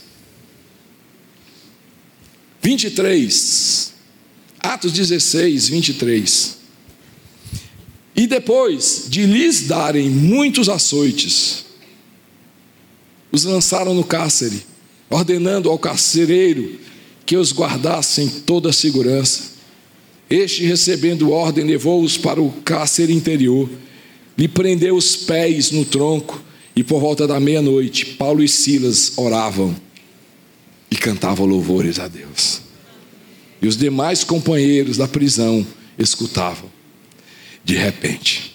23. 2.62 3.92
Atos 4.60 4.92
16, 4.92 5.68
23. 5.68 6.56
E 8.14 8.26
depois 8.28 9.06
de 9.08 9.26
lhes 9.26 9.62
darem 9.62 10.08
muitos 10.08 10.68
açoites, 10.68 11.64
os 13.32 13.42
lançaram 13.44 13.94
no 13.94 14.04
cárcere, 14.04 14.62
ordenando 15.10 15.68
ao 15.68 15.78
carcereiro 15.78 16.78
que 17.26 17.36
os 17.36 17.52
guardassem 17.52 18.28
toda 18.28 18.70
a 18.70 18.72
segurança. 18.72 19.52
Este, 20.30 20.64
recebendo 20.64 21.32
ordem, 21.32 21.64
levou-os 21.64 22.16
para 22.16 22.40
o 22.40 22.52
cárcere 22.64 23.12
interior, 23.12 23.68
lhe 24.38 24.46
prendeu 24.46 24.94
os 24.94 25.16
pés 25.16 25.72
no 25.72 25.84
tronco, 25.84 26.40
e 26.76 26.84
por 26.84 27.00
volta 27.00 27.26
da 27.26 27.40
meia-noite, 27.40 28.06
Paulo 28.06 28.42
e 28.42 28.48
Silas 28.48 29.12
oravam 29.16 29.74
e 30.92 30.96
cantavam 30.96 31.46
louvores 31.46 31.98
a 31.98 32.06
Deus. 32.06 32.60
E 33.62 33.66
os 33.66 33.78
demais 33.78 34.22
companheiros 34.24 34.98
da 34.98 35.08
prisão 35.08 35.66
escutavam. 35.98 36.70
De 37.64 37.74
repente, 37.74 38.54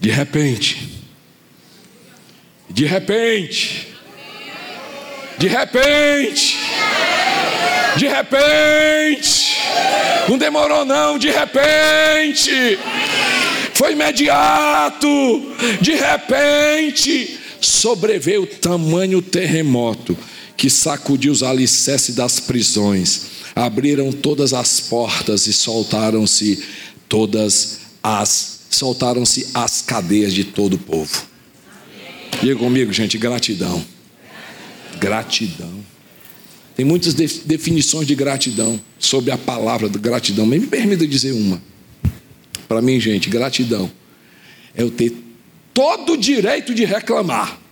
de 0.00 0.10
repente, 0.10 0.88
de 2.70 2.86
repente, 2.86 3.88
de 5.36 5.48
repente, 5.48 6.58
de 7.98 8.08
repente, 8.08 9.58
não 10.30 10.38
demorou 10.38 10.86
não, 10.86 11.18
de 11.18 11.30
repente, 11.30 12.78
foi 13.74 13.92
imediato, 13.92 15.08
de 15.82 15.92
repente, 15.92 17.41
sobreveio 17.66 18.46
tamanho 18.46 19.22
terremoto 19.22 20.16
que 20.56 20.68
sacudiu 20.68 21.32
os 21.32 21.42
alicerces 21.42 22.14
das 22.14 22.38
prisões, 22.40 23.22
abriram 23.54 24.12
todas 24.12 24.52
as 24.52 24.80
portas 24.80 25.46
e 25.46 25.52
soltaram-se 25.52 26.62
todas 27.08 27.80
as 28.02 28.52
soltaram-se 28.70 29.48
as 29.52 29.82
cadeias 29.82 30.32
de 30.32 30.44
todo 30.44 30.74
o 30.74 30.78
povo. 30.78 31.26
Diga 32.40 32.56
comigo, 32.56 32.92
gente, 32.92 33.18
gratidão. 33.18 33.84
Gratidão. 34.98 35.84
Tem 36.74 36.84
muitas 36.84 37.12
definições 37.14 38.06
de 38.06 38.14
gratidão 38.14 38.80
sobre 38.98 39.30
a 39.30 39.36
palavra 39.36 39.88
gratidão, 39.88 40.46
mas 40.46 40.60
me 40.60 40.66
permita 40.66 41.06
dizer 41.06 41.32
uma. 41.32 41.62
Para 42.66 42.80
mim, 42.80 42.98
gente, 42.98 43.28
gratidão 43.28 43.90
é 44.74 44.82
eu 44.82 44.90
ter 44.90 45.12
todo 45.72 46.14
o 46.14 46.16
direito 46.16 46.74
de 46.74 46.84
reclamar. 46.84 47.62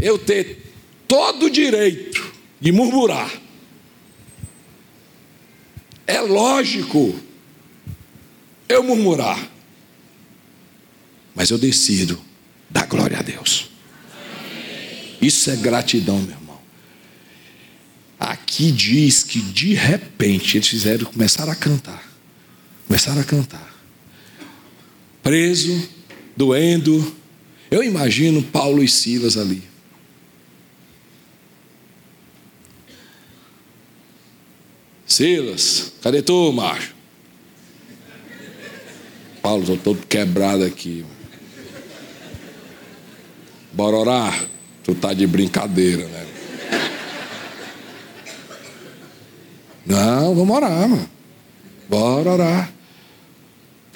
eu 0.00 0.18
ter 0.18 0.72
todo 1.06 1.46
o 1.46 1.50
direito 1.50 2.32
de 2.60 2.72
murmurar. 2.72 3.30
É 6.06 6.20
lógico 6.20 7.18
eu 8.68 8.82
murmurar, 8.82 9.50
mas 11.34 11.50
eu 11.50 11.58
decido 11.58 12.20
dar 12.70 12.86
glória 12.86 13.18
a 13.18 13.22
Deus. 13.22 13.70
Isso 15.20 15.50
é 15.50 15.56
gratidão, 15.56 16.18
meu 16.18 16.30
irmão. 16.30 16.60
Aqui 18.18 18.70
diz 18.70 19.22
que 19.22 19.40
de 19.40 19.74
repente 19.74 20.56
eles 20.56 20.68
fizeram, 20.68 21.06
começaram 21.06 21.52
a 21.52 21.56
cantar. 21.56 22.08
Começaram 22.86 23.20
a 23.20 23.24
cantar. 23.24 23.67
Preso, 25.28 25.86
doendo. 26.34 27.14
Eu 27.70 27.82
imagino 27.82 28.42
Paulo 28.42 28.82
e 28.82 28.88
Silas 28.88 29.36
ali. 29.36 29.62
Silas, 35.06 35.92
cadê 36.00 36.22
tu, 36.22 36.50
macho? 36.50 36.94
Paulo, 39.42 39.60
estou 39.64 39.76
todo 39.76 40.06
quebrado 40.06 40.64
aqui. 40.64 41.04
Bora 43.70 43.96
orar? 43.96 44.46
Tu 44.82 44.94
tá 44.94 45.12
de 45.12 45.26
brincadeira, 45.26 46.06
né? 46.06 46.26
Não, 49.84 50.34
vamos 50.34 50.56
orar, 50.56 50.88
mano. 50.88 51.10
Bora 51.86 52.30
orar. 52.30 52.77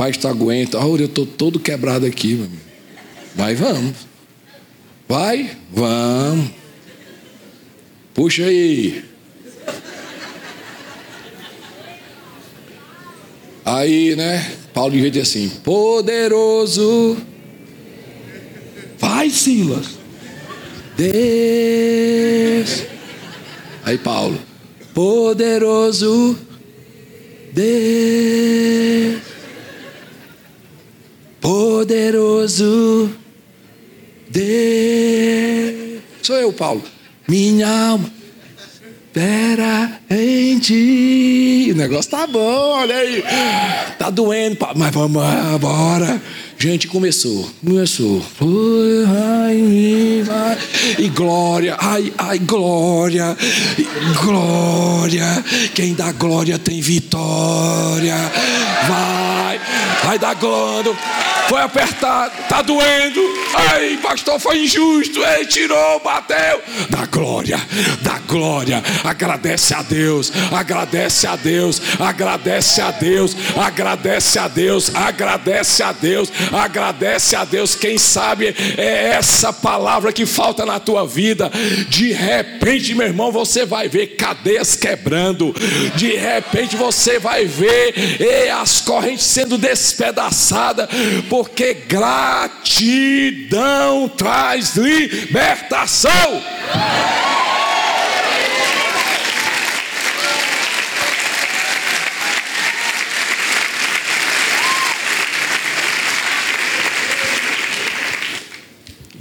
Pai, 0.02 0.10
tu 0.10 0.26
aguenta. 0.26 0.84
Olha, 0.84 1.02
eu 1.02 1.06
estou 1.06 1.24
todo 1.24 1.60
quebrado 1.60 2.04
aqui, 2.04 2.34
meu 2.34 2.46
amigo. 2.46 2.62
Mas 3.36 3.56
vamos. 3.56 3.94
Vai? 5.08 5.56
Vamos. 5.72 6.50
Puxa 8.12 8.42
aí. 8.46 9.04
Aí, 13.64 14.16
né? 14.16 14.56
Paulo 14.74 15.08
diz 15.08 15.22
assim: 15.22 15.48
poderoso. 15.62 17.16
Vai, 18.98 19.30
Silas. 19.30 19.86
Deus. 20.96 21.12
Aí, 23.84 23.98
Paulo: 23.98 24.36
poderoso. 24.92 26.36
Deus. 27.52 29.31
Poderoso. 31.42 33.10
Deus. 34.30 36.00
Sou 36.22 36.36
eu, 36.36 36.52
Paulo. 36.52 36.82
Minha 37.28 37.68
alma 37.68 38.10
espera 39.12 40.00
em 40.08 40.58
ti. 40.58 41.68
O 41.72 41.76
negócio 41.76 42.10
tá 42.10 42.26
bom, 42.26 42.40
olha 42.40 42.96
aí. 42.96 43.22
Tá 43.98 44.08
doendo, 44.08 44.56
mas 44.74 44.94
vamos 44.94 45.22
embora. 45.54 46.20
Gente, 46.58 46.88
começou, 46.88 47.46
começou. 47.62 48.22
E 50.98 51.08
glória, 51.08 51.76
ai, 51.78 52.12
ai, 52.16 52.38
glória, 52.38 53.36
glória. 54.22 55.44
Quem 55.74 55.92
dá 55.92 56.10
glória 56.12 56.58
tem 56.58 56.80
vitória. 56.80 58.16
Vai, 58.88 59.60
vai 60.04 60.18
dar 60.18 60.34
glória. 60.34 60.92
Foi 61.48 61.60
apertado, 61.60 62.32
tá 62.48 62.62
doendo. 62.62 63.20
Ai, 63.54 63.98
pastor, 64.02 64.40
foi 64.40 64.62
injusto. 64.62 65.22
Ele 65.22 65.46
tirou, 65.46 66.00
bateu. 66.00 66.62
Dá 66.88 67.04
glória, 67.06 67.60
dá 68.00 68.18
glória. 68.26 68.82
Agradece 69.04 69.74
a 69.74 69.82
Deus, 69.82 70.32
agradece 70.50 71.26
a 71.26 71.36
Deus, 71.36 71.82
agradece 72.00 72.80
a 72.80 72.90
Deus, 72.90 73.36
agradece 73.56 74.38
a 74.38 74.48
Deus, 74.48 74.94
agradece 74.94 75.82
a 75.82 75.92
Deus, 75.92 76.32
agradece 76.52 77.36
a 77.36 77.44
Deus. 77.44 77.74
Quem 77.74 77.98
sabe 77.98 78.54
é 78.78 79.08
essa 79.08 79.52
palavra 79.52 80.12
que 80.12 80.24
falta 80.24 80.64
na 80.64 80.80
tua 80.80 81.06
vida. 81.06 81.50
De 81.88 82.12
repente, 82.12 82.94
meu 82.94 83.08
irmão, 83.08 83.30
você 83.30 83.66
vai 83.66 83.88
ver 83.88 84.16
cadeias 84.16 84.74
quebrando. 84.74 85.54
De 85.96 86.16
repente 86.16 86.76
você 86.76 87.18
vai 87.18 87.44
ver 87.44 87.92
e 88.20 88.48
as 88.48 88.80
correntes 88.80 89.26
sendo 89.26 89.58
despedaçadas, 89.92 90.88
porque 91.28 91.74
gratidão 91.74 92.58
traz 94.08 94.76
libertação. 94.76 96.42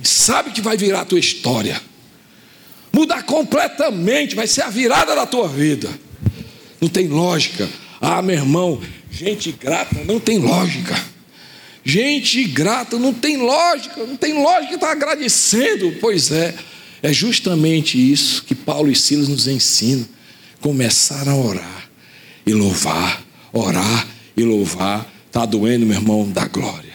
sabe 0.03 0.51
que 0.51 0.61
vai 0.61 0.77
virar 0.77 1.01
a 1.01 1.05
tua 1.05 1.19
história. 1.19 1.81
Mudar 2.93 3.23
completamente, 3.23 4.35
vai 4.35 4.45
ser 4.45 4.61
a 4.61 4.69
virada 4.69 5.15
da 5.15 5.25
tua 5.25 5.47
vida. 5.47 5.89
Não 6.79 6.87
tem 6.87 7.07
lógica. 7.07 7.67
Ah, 7.99 8.21
meu 8.21 8.35
irmão, 8.35 8.79
gente 9.11 9.51
grata 9.51 10.03
não 10.05 10.19
tem 10.19 10.39
lógica. 10.39 10.95
Gente 11.83 12.43
grata 12.45 12.97
não 12.97 13.13
tem 13.13 13.37
lógica, 13.37 14.05
não 14.05 14.15
tem 14.15 14.33
lógica 14.33 14.75
estar 14.75 14.91
agradecendo. 14.91 15.97
Pois 15.99 16.31
é, 16.31 16.55
é 17.03 17.11
justamente 17.11 17.97
isso 17.97 18.43
que 18.43 18.55
Paulo 18.55 18.91
e 18.91 18.95
Silas 18.95 19.27
nos 19.27 19.47
ensinam. 19.47 20.07
Começar 20.59 21.27
a 21.27 21.35
orar 21.35 21.89
e 22.45 22.53
louvar, 22.53 23.23
orar 23.51 24.07
e 24.37 24.43
louvar. 24.43 25.11
Está 25.27 25.45
doendo, 25.45 25.85
meu 25.85 25.95
irmão, 25.95 26.29
da 26.29 26.47
glória. 26.47 26.93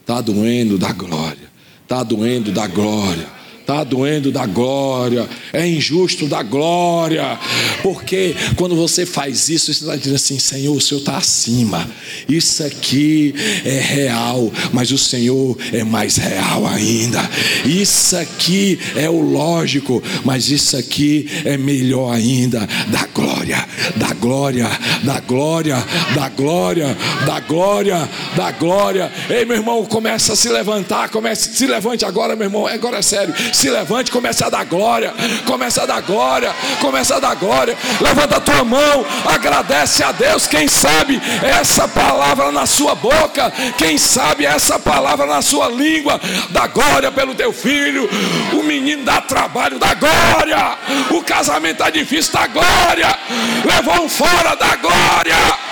Está 0.00 0.20
doendo 0.20 0.76
da 0.76 0.92
glória. 0.92 1.48
Está 1.82 2.02
doendo 2.02 2.50
da 2.50 2.66
glória. 2.66 3.33
Está 3.64 3.82
doendo 3.82 4.30
da 4.30 4.44
glória, 4.44 5.26
é 5.50 5.66
injusto 5.66 6.26
da 6.26 6.42
glória, 6.42 7.38
porque 7.82 8.36
quando 8.56 8.76
você 8.76 9.06
faz 9.06 9.48
isso, 9.48 9.72
você 9.72 9.84
está 9.84 9.96
dizendo 9.96 10.16
assim: 10.16 10.38
Senhor, 10.38 10.76
o 10.76 10.80
Senhor 10.82 11.00
está 11.00 11.16
acima, 11.16 11.88
isso 12.28 12.62
aqui 12.62 13.34
é 13.64 13.80
real, 13.80 14.52
mas 14.70 14.92
o 14.92 14.98
Senhor 14.98 15.56
é 15.72 15.82
mais 15.82 16.18
real 16.18 16.66
ainda, 16.66 17.18
isso 17.64 18.14
aqui 18.18 18.78
é 18.96 19.08
o 19.08 19.18
lógico, 19.18 20.02
mas 20.26 20.50
isso 20.50 20.76
aqui 20.76 21.26
é 21.46 21.56
melhor 21.56 22.12
ainda, 22.12 22.68
da 22.88 23.06
glória, 23.14 23.66
da 23.96 24.12
glória, 24.12 24.68
da 25.04 25.20
glória, 25.20 25.76
da 26.14 26.28
glória, 26.28 26.98
da 27.24 27.40
glória, 27.40 28.10
da 28.36 28.50
glória. 28.50 29.10
Ei, 29.30 29.46
meu 29.46 29.56
irmão, 29.56 29.86
começa 29.86 30.34
a 30.34 30.36
se 30.36 30.50
levantar, 30.50 31.08
comece, 31.08 31.56
se 31.56 31.66
levante 31.66 32.04
agora, 32.04 32.36
meu 32.36 32.44
irmão, 32.44 32.66
agora 32.66 32.98
é 32.98 33.02
sério 33.02 33.32
se 33.54 33.70
levante, 33.70 34.10
comece 34.10 34.44
a 34.44 34.48
dar 34.48 34.64
glória, 34.64 35.14
comece 35.46 35.80
a 35.80 35.86
dar 35.86 36.02
glória, 36.02 36.54
comece 36.80 37.12
a 37.12 37.18
dar 37.18 37.34
glória. 37.36 37.76
Levanta 38.00 38.36
a 38.36 38.40
tua 38.40 38.64
mão, 38.64 39.04
agradece 39.24 40.02
a 40.02 40.12
Deus. 40.12 40.46
Quem 40.46 40.68
sabe 40.68 41.20
essa 41.42 41.88
palavra 41.88 42.50
na 42.50 42.66
sua 42.66 42.94
boca, 42.94 43.52
quem 43.78 43.96
sabe 43.96 44.44
essa 44.44 44.78
palavra 44.78 45.26
na 45.26 45.40
sua 45.40 45.68
língua, 45.68 46.20
dá 46.50 46.66
glória 46.66 47.10
pelo 47.12 47.34
teu 47.34 47.52
filho. 47.52 48.08
O 48.52 48.62
menino 48.62 49.04
dá 49.04 49.20
trabalho, 49.20 49.78
dá 49.78 49.94
glória. 49.94 50.78
O 51.10 51.22
casamento 51.22 51.74
está 51.74 51.90
difícil, 51.90 52.32
dá 52.32 52.46
glória. 52.46 53.18
Levou 53.64 54.04
um 54.04 54.08
fora, 54.08 54.54
dá 54.54 54.76
glória 54.76 55.64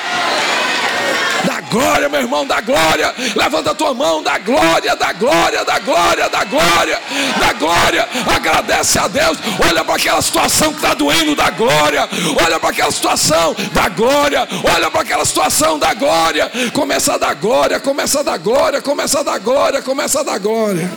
glória, 1.72 2.08
meu 2.10 2.20
irmão, 2.20 2.46
da 2.46 2.60
glória. 2.60 3.14
Levanta 3.34 3.70
a 3.70 3.74
tua 3.74 3.94
mão, 3.94 4.22
da 4.22 4.38
glória, 4.38 4.94
da 4.94 5.12
glória, 5.14 5.64
da 5.64 5.78
glória, 5.78 6.28
da 6.28 6.44
glória, 6.44 7.00
da 7.40 7.52
glória. 7.54 8.08
Agradece 8.26 8.98
a 8.98 9.08
Deus. 9.08 9.38
Olha 9.66 9.82
para 9.82 9.94
aquela 9.94 10.20
situação 10.20 10.70
que 10.70 10.76
está 10.76 10.92
doendo, 10.92 11.34
da 11.34 11.50
glória. 11.50 12.06
Olha 12.44 12.60
para 12.60 12.68
aquela 12.68 12.90
situação 12.90 13.56
da 13.72 13.88
glória. 13.88 14.46
Olha 14.62 14.90
para 14.90 15.00
aquela 15.00 15.24
situação 15.24 15.78
da 15.78 15.94
glória. 15.94 16.50
Começa 16.74 17.14
a 17.14 17.18
dar 17.18 17.34
glória, 17.34 17.80
começa 17.80 18.20
a 18.20 18.22
dar 18.22 18.38
glória, 18.38 18.82
começa 18.82 19.20
a 19.20 19.22
dar 19.22 19.38
glória, 19.38 19.82
começa 19.82 20.20
a 20.20 20.22
dar 20.22 20.38
glória. 20.38 20.92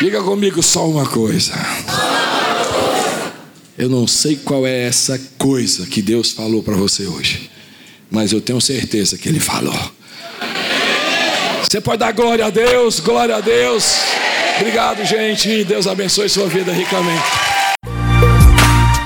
Diga 0.00 0.22
comigo 0.22 0.62
só 0.62 0.88
uma 0.88 1.06
coisa. 1.06 1.52
Eu 3.76 3.88
não 3.88 4.06
sei 4.06 4.36
qual 4.36 4.66
é 4.66 4.86
essa 4.86 5.20
coisa 5.36 5.86
que 5.86 6.00
Deus 6.00 6.32
falou 6.32 6.62
para 6.62 6.76
você 6.76 7.06
hoje 7.06 7.50
mas 8.10 8.32
eu 8.32 8.40
tenho 8.40 8.60
certeza 8.60 9.16
que 9.16 9.28
Ele 9.28 9.40
falou. 9.40 9.78
Você 11.62 11.80
pode 11.80 11.98
dar 11.98 12.12
glória 12.12 12.46
a 12.46 12.50
Deus, 12.50 12.98
glória 12.98 13.36
a 13.36 13.40
Deus. 13.40 14.00
Obrigado, 14.56 15.04
gente. 15.04 15.64
Deus 15.64 15.86
abençoe 15.86 16.28
sua 16.28 16.48
vida 16.48 16.72
ricamente. 16.72 17.22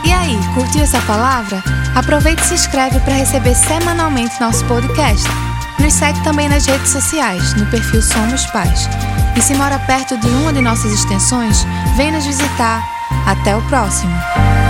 E 0.05 0.13
aí, 0.13 0.37
curtiu 0.55 0.83
essa 0.83 1.01
palavra? 1.03 1.63
Aproveite 1.95 2.43
e 2.43 2.47
se 2.47 2.55
inscreve 2.55 2.99
para 3.01 3.15
receber 3.15 3.55
semanalmente 3.55 4.41
nosso 4.41 4.65
podcast. 4.65 5.25
Nos 5.79 5.93
segue 5.93 6.23
também 6.25 6.49
nas 6.49 6.67
redes 6.67 6.91
sociais, 6.91 7.55
no 7.55 7.67
perfil 7.67 8.01
Somos 8.01 8.47
Pais. 8.47 8.89
E 9.37 9.43
se 9.43 9.55
mora 9.55 9.79
perto 9.81 10.17
de 10.19 10.29
uma 10.29 10.53
de 10.53 10.61
nossas 10.61 10.93
extensões, 10.93 11.65
vem 11.97 12.11
nos 12.11 12.25
visitar. 12.25 12.83
Até 13.27 13.55
o 13.55 13.63
próximo! 13.69 14.64